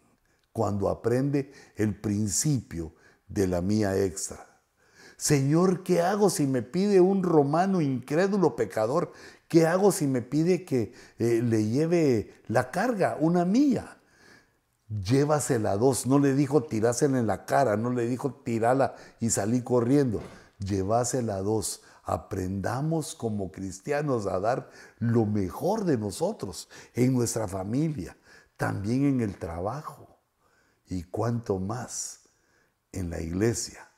cuando 0.52 0.90
aprende 0.90 1.52
el 1.76 1.94
principio 1.94 2.92
de 3.28 3.46
la 3.46 3.62
mía 3.62 3.96
extra. 4.04 4.48
Señor, 5.16 5.84
¿qué 5.84 6.02
hago 6.02 6.32
si 6.32 6.48
me 6.48 6.64
pide 6.64 7.02
un 7.02 7.22
romano 7.22 7.82
incrédulo 7.82 8.56
pecador? 8.56 9.12
¿Qué 9.48 9.68
hago 9.68 9.92
si 9.92 10.08
me 10.08 10.24
pide 10.24 10.66
que 10.66 10.92
eh, 11.20 11.44
le 11.44 11.66
lleve 11.68 12.34
la 12.48 12.72
carga, 12.72 13.16
una 13.20 13.46
milla? 13.46 13.99
Llévasela 14.90 15.78
dos. 15.78 16.06
No 16.06 16.20
le 16.20 16.34
dijo 16.34 16.64
tirásela 16.64 17.20
en 17.20 17.28
la 17.28 17.46
cara, 17.46 17.78
no 17.78 17.92
le 17.92 18.08
dijo 18.08 18.34
tirala 18.34 18.96
y 19.20 19.30
salí 19.30 19.62
corriendo. 19.62 20.22
Llévasela 20.60 21.42
dos. 21.42 21.82
Aprendamos 22.04 23.14
como 23.14 23.52
cristianos 23.52 24.26
a 24.26 24.40
dar 24.40 24.70
lo 24.98 25.26
mejor 25.26 25.86
de 25.86 25.98
nosotros 25.98 26.68
en 26.96 27.14
nuestra 27.14 27.48
familia, 27.48 28.18
también 28.58 29.06
en 29.06 29.22
el 29.22 29.38
trabajo 29.38 30.18
y 30.88 31.04
cuanto 31.04 31.60
más 31.60 32.22
en 32.92 33.12
la 33.12 33.22
iglesia, 33.22 33.92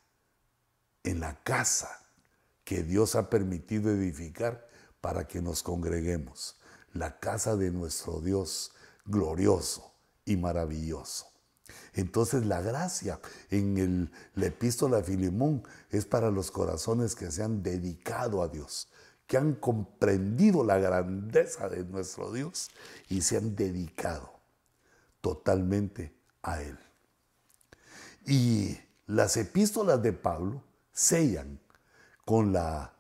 en 1.04 1.22
la 1.22 1.42
casa 1.44 1.90
que 2.66 2.84
Dios 2.84 3.16
ha 3.16 3.30
permitido 3.30 3.92
edificar 3.92 4.68
para 5.00 5.26
que 5.26 5.42
nos 5.42 5.64
congreguemos, 5.64 6.60
la 6.94 7.18
casa 7.18 7.56
de 7.56 7.72
nuestro 7.72 8.20
Dios 8.20 8.74
glorioso 9.06 9.91
y 10.26 10.38
maravilloso. 10.38 11.28
Entonces 11.94 12.46
la 12.46 12.62
gracia 12.62 13.20
en 13.50 13.78
el, 13.78 14.12
la 14.36 14.48
epístola 14.48 14.98
de 14.98 15.04
Filemón 15.04 15.64
es 15.90 16.06
para 16.06 16.32
los 16.32 16.52
corazones 16.52 17.16
que 17.16 17.32
se 17.32 17.44
han 17.44 17.64
dedicado 17.64 18.42
a 18.42 18.48
Dios, 18.48 18.90
que 19.28 19.38
han 19.38 19.56
comprendido 19.56 20.64
la 20.64 20.78
grandeza 20.78 21.70
de 21.70 21.84
nuestro 21.84 22.32
Dios 22.32 22.70
y 23.10 23.22
se 23.22 23.38
han 23.38 23.56
dedicado 23.56 24.32
totalmente 25.22 26.14
a 26.42 26.62
Él. 26.62 26.78
Y 28.26 28.78
las 29.08 29.38
epístolas 29.38 30.02
de 30.02 30.14
Pablo 30.14 30.64
sellan 30.92 31.60
con 32.26 32.54
la 32.54 32.94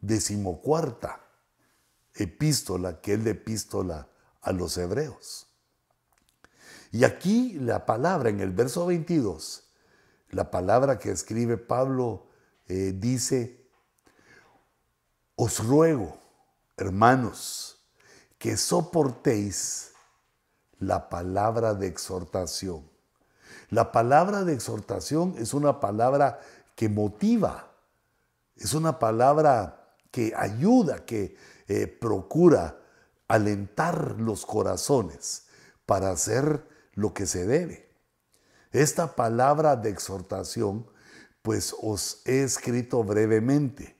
decimocuarta 0.00 1.20
epístola, 2.14 3.00
que 3.00 3.14
es 3.14 3.24
la 3.24 3.30
epístola 3.30 4.08
a 4.40 4.52
los 4.52 4.76
hebreos. 4.78 5.45
Y 6.96 7.04
aquí 7.04 7.58
la 7.60 7.84
palabra 7.84 8.30
en 8.30 8.40
el 8.40 8.52
verso 8.52 8.86
22, 8.86 9.64
la 10.30 10.50
palabra 10.50 10.98
que 10.98 11.10
escribe 11.10 11.58
Pablo 11.58 12.28
eh, 12.68 12.94
dice, 12.96 13.68
os 15.34 15.62
ruego, 15.62 16.16
hermanos, 16.78 17.86
que 18.38 18.56
soportéis 18.56 19.92
la 20.78 21.10
palabra 21.10 21.74
de 21.74 21.86
exhortación. 21.86 22.88
La 23.68 23.92
palabra 23.92 24.44
de 24.44 24.54
exhortación 24.54 25.34
es 25.36 25.52
una 25.52 25.80
palabra 25.80 26.40
que 26.76 26.88
motiva, 26.88 27.72
es 28.56 28.72
una 28.72 28.98
palabra 28.98 29.92
que 30.10 30.32
ayuda, 30.34 31.04
que 31.04 31.36
eh, 31.68 31.88
procura 31.88 32.78
alentar 33.28 34.18
los 34.18 34.46
corazones 34.46 35.44
para 35.84 36.10
hacer 36.10 36.74
lo 36.96 37.14
que 37.14 37.26
se 37.26 37.46
debe. 37.46 37.88
Esta 38.72 39.14
palabra 39.14 39.76
de 39.76 39.90
exhortación, 39.90 40.86
pues 41.42 41.74
os 41.80 42.22
he 42.24 42.42
escrito 42.42 43.04
brevemente, 43.04 43.96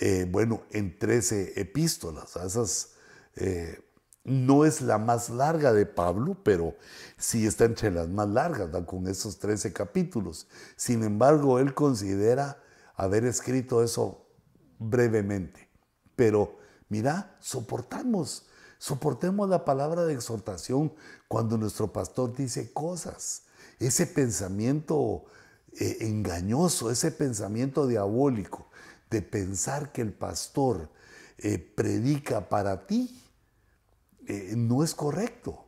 eh, 0.00 0.26
bueno, 0.30 0.62
en 0.70 0.98
13 0.98 1.60
epístolas. 1.60 2.34
Esas, 2.36 2.94
eh, 3.36 3.78
no 4.24 4.64
es 4.64 4.80
la 4.80 4.98
más 4.98 5.30
larga 5.30 5.72
de 5.72 5.84
Pablo, 5.84 6.38
pero 6.42 6.76
sí 7.18 7.46
está 7.46 7.64
entre 7.64 7.90
las 7.90 8.08
más 8.08 8.28
largas, 8.28 8.70
con 8.86 9.06
esos 9.08 9.38
13 9.38 9.72
capítulos. 9.72 10.48
Sin 10.76 11.02
embargo, 11.02 11.58
él 11.58 11.74
considera 11.74 12.62
haber 12.94 13.24
escrito 13.24 13.82
eso 13.82 14.26
brevemente. 14.78 15.68
Pero 16.14 16.58
mira, 16.88 17.36
soportamos 17.40 18.46
Soportemos 18.82 19.48
la 19.48 19.64
palabra 19.64 20.04
de 20.06 20.12
exhortación 20.12 20.92
cuando 21.28 21.56
nuestro 21.56 21.92
pastor 21.92 22.34
dice 22.34 22.72
cosas. 22.72 23.44
Ese 23.78 24.08
pensamiento 24.08 25.22
eh, 25.78 25.98
engañoso, 26.00 26.90
ese 26.90 27.12
pensamiento 27.12 27.86
diabólico 27.86 28.66
de 29.08 29.22
pensar 29.22 29.92
que 29.92 30.02
el 30.02 30.12
pastor 30.12 30.90
eh, 31.38 31.58
predica 31.58 32.48
para 32.48 32.88
ti, 32.88 33.22
eh, 34.26 34.54
no 34.56 34.82
es 34.82 34.96
correcto. 34.96 35.64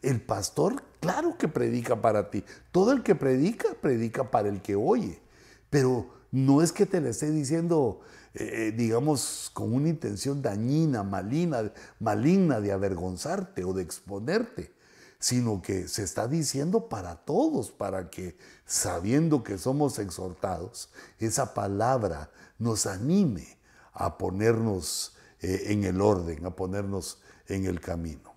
El 0.00 0.22
pastor, 0.22 0.82
claro 1.00 1.36
que 1.36 1.48
predica 1.48 2.00
para 2.00 2.30
ti. 2.30 2.42
Todo 2.72 2.92
el 2.92 3.02
que 3.02 3.14
predica, 3.14 3.74
predica 3.82 4.30
para 4.30 4.48
el 4.48 4.62
que 4.62 4.76
oye. 4.76 5.20
Pero 5.68 6.08
no 6.32 6.62
es 6.62 6.72
que 6.72 6.86
te 6.86 7.02
le 7.02 7.10
esté 7.10 7.30
diciendo, 7.30 8.00
eh, 8.38 8.74
digamos, 8.76 9.50
con 9.54 9.72
una 9.72 9.88
intención 9.88 10.42
dañina, 10.42 11.02
maligna, 11.02 11.72
maligna 11.98 12.60
de 12.60 12.70
avergonzarte 12.70 13.64
o 13.64 13.72
de 13.72 13.82
exponerte, 13.82 14.74
sino 15.18 15.62
que 15.62 15.88
se 15.88 16.02
está 16.02 16.28
diciendo 16.28 16.90
para 16.90 17.16
todos, 17.16 17.70
para 17.70 18.10
que 18.10 18.36
sabiendo 18.66 19.42
que 19.42 19.56
somos 19.56 19.98
exhortados, 19.98 20.90
esa 21.18 21.54
palabra 21.54 22.30
nos 22.58 22.84
anime 22.84 23.56
a 23.94 24.18
ponernos 24.18 25.16
eh, 25.40 25.68
en 25.68 25.84
el 25.84 26.02
orden, 26.02 26.44
a 26.44 26.50
ponernos 26.50 27.22
en 27.48 27.64
el 27.64 27.80
camino. 27.80 28.34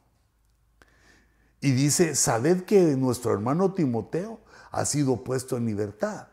Y 1.59 1.71
dice, 1.71 2.15
sabed 2.15 2.63
que 2.63 2.95
nuestro 2.95 3.33
hermano 3.33 3.73
Timoteo 3.73 4.39
ha 4.71 4.85
sido 4.85 5.25
puesto 5.25 5.57
en 5.57 5.65
libertad, 5.65 6.29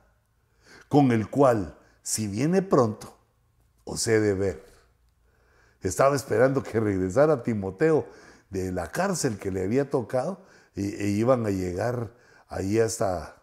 con 0.88 1.10
el 1.10 1.28
cual, 1.28 1.76
si 2.04 2.28
viene 2.28 2.62
pronto, 2.62 3.15
os 3.86 4.06
he 4.06 4.20
de 4.20 4.34
ver. 4.34 4.62
Estaba 5.80 6.14
esperando 6.14 6.62
que 6.62 6.80
regresara 6.80 7.42
Timoteo 7.42 8.06
de 8.50 8.72
la 8.72 8.90
cárcel 8.90 9.38
que 9.38 9.50
le 9.50 9.62
había 9.62 9.88
tocado 9.88 10.44
e, 10.74 11.08
iban 11.08 11.46
a 11.46 11.50
llegar 11.50 12.12
ahí 12.48 12.78
hasta 12.78 13.36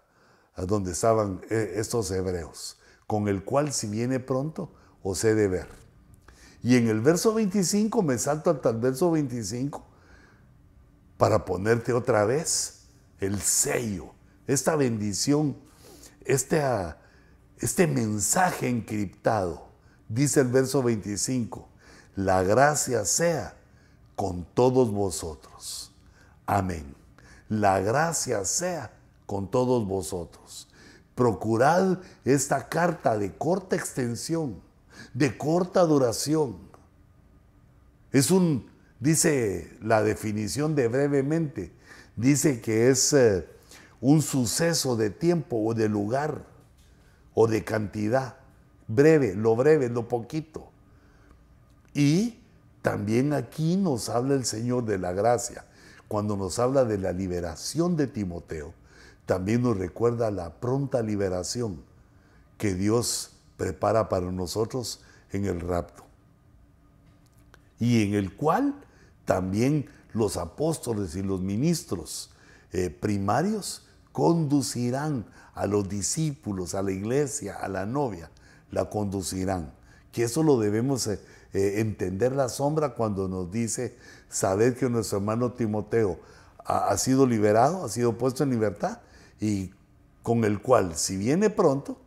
a 0.56 0.66
donde 0.66 0.92
estaban 0.92 1.42
eh, 1.50 1.74
estos 1.78 2.12
hebreos, 2.12 2.78
con 3.08 3.28
el 3.28 3.44
cual 3.44 3.74
si 3.74 3.88
viene 3.88 4.20
pronto 4.20 4.72
os 5.02 5.24
he 5.24 5.34
de 5.34 5.48
ver. 5.48 5.68
Y 6.62 6.78
en 6.78 6.88
el 6.88 7.02
verso 7.02 7.34
25, 7.34 8.04
me 8.04 8.18
salto 8.18 8.52
hasta 8.52 8.70
el 8.70 8.78
verso 8.78 9.10
25, 9.12 9.84
para 11.18 11.44
ponerte 11.46 11.94
otra 11.94 12.26
vez 12.26 12.86
el 13.20 13.42
sello, 13.42 14.14
esta 14.46 14.76
bendición, 14.76 15.58
este, 16.26 16.62
este 17.58 17.88
mensaje 17.88 18.68
encriptado. 18.68 19.73
Dice 20.14 20.42
el 20.42 20.50
verso 20.50 20.84
25, 20.84 21.68
la 22.18 22.44
gracia 22.44 23.04
sea 23.04 23.56
con 24.16 24.46
todos 24.54 24.92
vosotros. 24.92 25.92
Amén. 26.46 26.86
La 27.50 27.80
gracia 27.80 28.46
sea 28.46 28.92
con 29.26 29.50
todos 29.50 29.88
vosotros. 29.88 30.68
Procurad 31.16 31.98
esta 32.26 32.70
carta 32.70 33.18
de 33.18 33.34
corta 33.34 33.76
extensión, 33.76 34.62
de 35.16 35.36
corta 35.36 35.82
duración. 35.82 36.58
Es 38.12 38.30
un, 38.30 38.70
dice 39.00 39.76
la 39.82 40.04
definición 40.04 40.76
de 40.76 40.90
brevemente, 40.90 41.72
dice 42.16 42.62
que 42.62 42.92
es 42.92 43.14
eh, 43.14 43.48
un 44.00 44.22
suceso 44.22 44.96
de 44.96 45.10
tiempo 45.10 45.58
o 45.66 45.74
de 45.74 45.90
lugar 45.90 46.46
o 47.34 47.48
de 47.48 47.64
cantidad. 47.64 48.43
Breve, 48.88 49.36
lo 49.36 49.56
breve, 49.56 49.90
lo 49.90 50.08
poquito. 50.08 50.70
Y 51.94 52.40
también 52.82 53.34
aquí 53.34 53.78
nos 53.78 54.10
habla 54.10 54.36
el 54.36 54.46
Señor 54.46 54.86
de 54.86 54.98
la 54.98 55.14
gracia. 55.14 55.66
Cuando 56.08 56.36
nos 56.36 56.60
habla 56.60 56.86
de 56.86 56.98
la 56.98 57.12
liberación 57.12 57.96
de 57.96 58.08
Timoteo, 58.08 58.74
también 59.26 59.64
nos 59.64 59.78
recuerda 59.78 60.32
la 60.32 60.54
pronta 60.60 61.02
liberación 61.02 61.82
que 62.58 62.76
Dios 62.76 63.32
prepara 63.58 64.10
para 64.10 64.32
nosotros 64.32 65.02
en 65.32 65.46
el 65.46 65.62
rapto. 65.62 66.04
Y 67.80 68.04
en 68.04 68.14
el 68.14 68.36
cual 68.36 68.76
también 69.26 69.90
los 70.14 70.38
apóstoles 70.38 71.16
y 71.16 71.24
los 71.24 71.42
ministros 71.42 72.32
eh, 72.72 72.90
primarios 72.90 73.88
conducirán 74.12 75.26
a 75.56 75.66
los 75.68 75.88
discípulos, 75.90 76.76
a 76.76 76.84
la 76.84 76.92
iglesia, 76.92 77.56
a 77.58 77.68
la 77.68 77.86
novia, 77.86 78.30
la 78.74 78.90
conducirán. 78.90 79.74
Que 80.12 80.24
eso 80.24 80.44
lo 80.44 80.60
debemos 80.60 81.08
eh, 81.08 81.20
eh, 81.54 81.76
entender 81.78 82.34
la 82.34 82.50
sombra 82.50 82.96
cuando 82.96 83.28
nos 83.28 83.52
dice, 83.52 83.96
saber 84.30 84.76
que 84.76 84.90
nuestro 84.90 85.20
hermano 85.20 85.54
Timoteo 85.54 86.20
ha, 86.66 86.96
sido 86.98 87.26
liberado, 87.26 87.84
ha 87.86 87.90
sido 87.90 88.18
puesto 88.18 88.44
en 88.44 88.50
libertad 88.50 89.00
y 89.40 89.72
con 90.22 90.46
el 90.46 90.62
cual, 90.62 90.96
si 90.96 91.18
viene 91.18 91.50
pronto, 91.50 92.00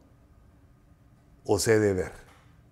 os 1.45 1.69
he 1.69 1.79
de 1.79 1.93
ver. 1.93 2.12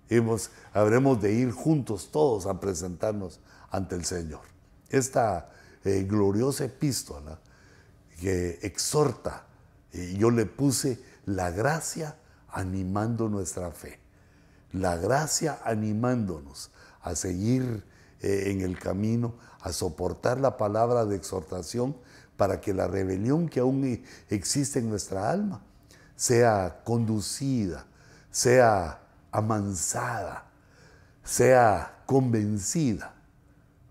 Hemos, 0.09 0.51
habremos 0.73 1.21
de 1.21 1.33
ir 1.33 1.53
juntos 1.53 2.11
todos 2.11 2.47
a 2.47 2.61
presentarnos 2.61 3.41
ante 3.71 3.95
el 3.95 4.05
Señor. 4.05 4.43
Esta 4.89 5.51
eh, 5.85 6.07
gloriosa 6.09 6.65
epístola 6.65 7.39
que 8.21 8.59
exhorta, 8.63 9.47
yo 9.93 10.31
le 10.31 10.47
puse 10.47 10.99
la 11.27 11.51
gracia 11.51 12.17
animando 12.55 13.29
nuestra 13.29 13.71
fe. 13.71 13.99
La 14.73 14.97
gracia 14.97 15.61
animándonos 15.65 16.71
a 17.03 17.15
seguir 17.15 17.85
eh, 18.21 18.51
en 18.51 18.63
el 18.63 18.79
camino, 18.79 19.35
a 19.61 19.73
soportar 19.73 20.41
la 20.41 20.57
palabra 20.57 21.05
de 21.05 21.17
exhortación 21.17 21.97
para 22.37 22.61
que 22.61 22.73
la 22.73 22.87
rebelión 22.87 23.49
que 23.49 23.61
aún 23.61 24.03
existe 24.29 24.79
en 24.79 24.89
nuestra 24.89 25.31
alma 25.31 25.63
sea 26.17 26.81
conducida, 26.85 27.87
sea 28.31 29.01
amansada, 29.31 30.47
sea 31.23 32.03
convencida 32.07 33.15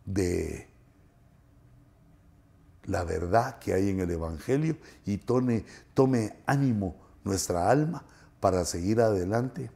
de 0.06 0.70
la 2.86 3.04
verdad 3.04 3.60
que 3.60 3.74
hay 3.74 3.90
en 3.90 4.02
el 4.02 4.12
Evangelio 4.12 4.78
y 5.06 5.18
tome 5.18 6.36
ánimo 6.46 6.96
nuestra 7.24 7.70
alma 7.70 8.04
para 8.44 8.66
seguir 8.66 9.00
adelante 9.00 9.72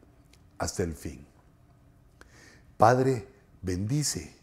hasta 0.57 0.84
el 0.84 0.93
fin. 0.93 1.26
Padre, 2.76 3.26
bendice 3.61 4.36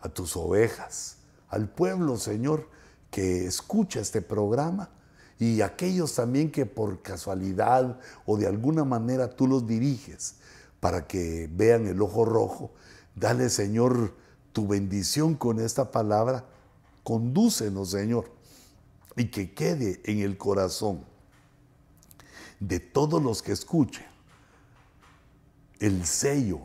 a 0.00 0.08
tus 0.08 0.36
ovejas, 0.36 1.18
al 1.48 1.68
pueblo, 1.68 2.16
Señor, 2.16 2.68
que 3.08 3.46
escucha 3.46 4.00
este 4.00 4.20
programa 4.20 4.90
y 5.38 5.60
aquellos 5.60 6.16
también 6.16 6.50
que 6.50 6.66
por 6.66 7.02
casualidad 7.02 8.00
o 8.26 8.36
de 8.36 8.48
alguna 8.48 8.84
manera 8.84 9.30
tú 9.30 9.46
los 9.46 9.64
diriges 9.64 10.34
para 10.80 11.06
que 11.06 11.48
vean 11.52 11.86
el 11.86 12.02
ojo 12.02 12.24
rojo. 12.24 12.72
Dale, 13.14 13.48
Señor, 13.48 14.12
tu 14.52 14.66
bendición 14.66 15.36
con 15.36 15.60
esta 15.60 15.92
palabra. 15.92 16.46
Condúcenos, 17.04 17.90
Señor, 17.90 18.24
y 19.14 19.26
que 19.26 19.54
quede 19.54 20.00
en 20.02 20.18
el 20.18 20.36
corazón 20.36 21.08
de 22.60 22.78
todos 22.78 23.22
los 23.22 23.42
que 23.42 23.52
escuchen 23.52 24.06
el 25.80 26.06
sello 26.06 26.60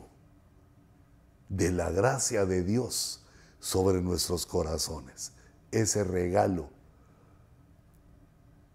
de 1.47 1.71
la 1.71 1.89
gracia 1.89 2.45
de 2.45 2.63
Dios 2.63 3.21
sobre 3.59 4.01
nuestros 4.01 4.45
corazones. 4.45 5.31
Ese 5.71 6.03
regalo 6.03 6.69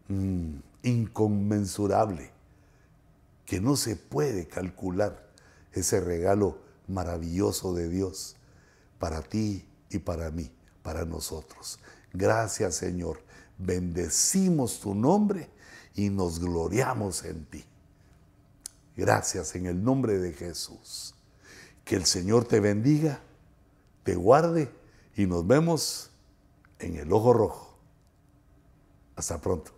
mm, 0.08 0.54
inconmensurable 0.82 2.30
que 3.44 3.60
no 3.60 3.76
se 3.76 3.96
puede 3.96 4.48
calcular. 4.48 5.28
Ese 5.72 6.00
regalo 6.00 6.58
maravilloso 6.88 7.74
de 7.74 7.88
Dios 7.88 8.36
para 8.98 9.22
ti 9.22 9.66
y 9.90 9.98
para 9.98 10.30
mí, 10.30 10.50
para 10.82 11.04
nosotros. 11.04 11.78
Gracias 12.12 12.76
Señor. 12.76 13.20
Bendecimos 13.58 14.80
tu 14.80 14.94
nombre 14.94 15.50
y 15.94 16.10
nos 16.10 16.40
gloriamos 16.40 17.24
en 17.24 17.44
ti. 17.46 17.64
Gracias 18.96 19.54
en 19.54 19.66
el 19.66 19.82
nombre 19.82 20.18
de 20.18 20.32
Jesús. 20.32 21.14
Que 21.84 21.96
el 21.96 22.04
Señor 22.04 22.44
te 22.44 22.60
bendiga, 22.60 23.20
te 24.02 24.14
guarde 24.14 24.70
y 25.16 25.26
nos 25.26 25.46
vemos 25.46 26.10
en 26.78 26.96
el 26.96 27.12
ojo 27.12 27.32
rojo. 27.32 27.78
Hasta 29.16 29.40
pronto. 29.40 29.72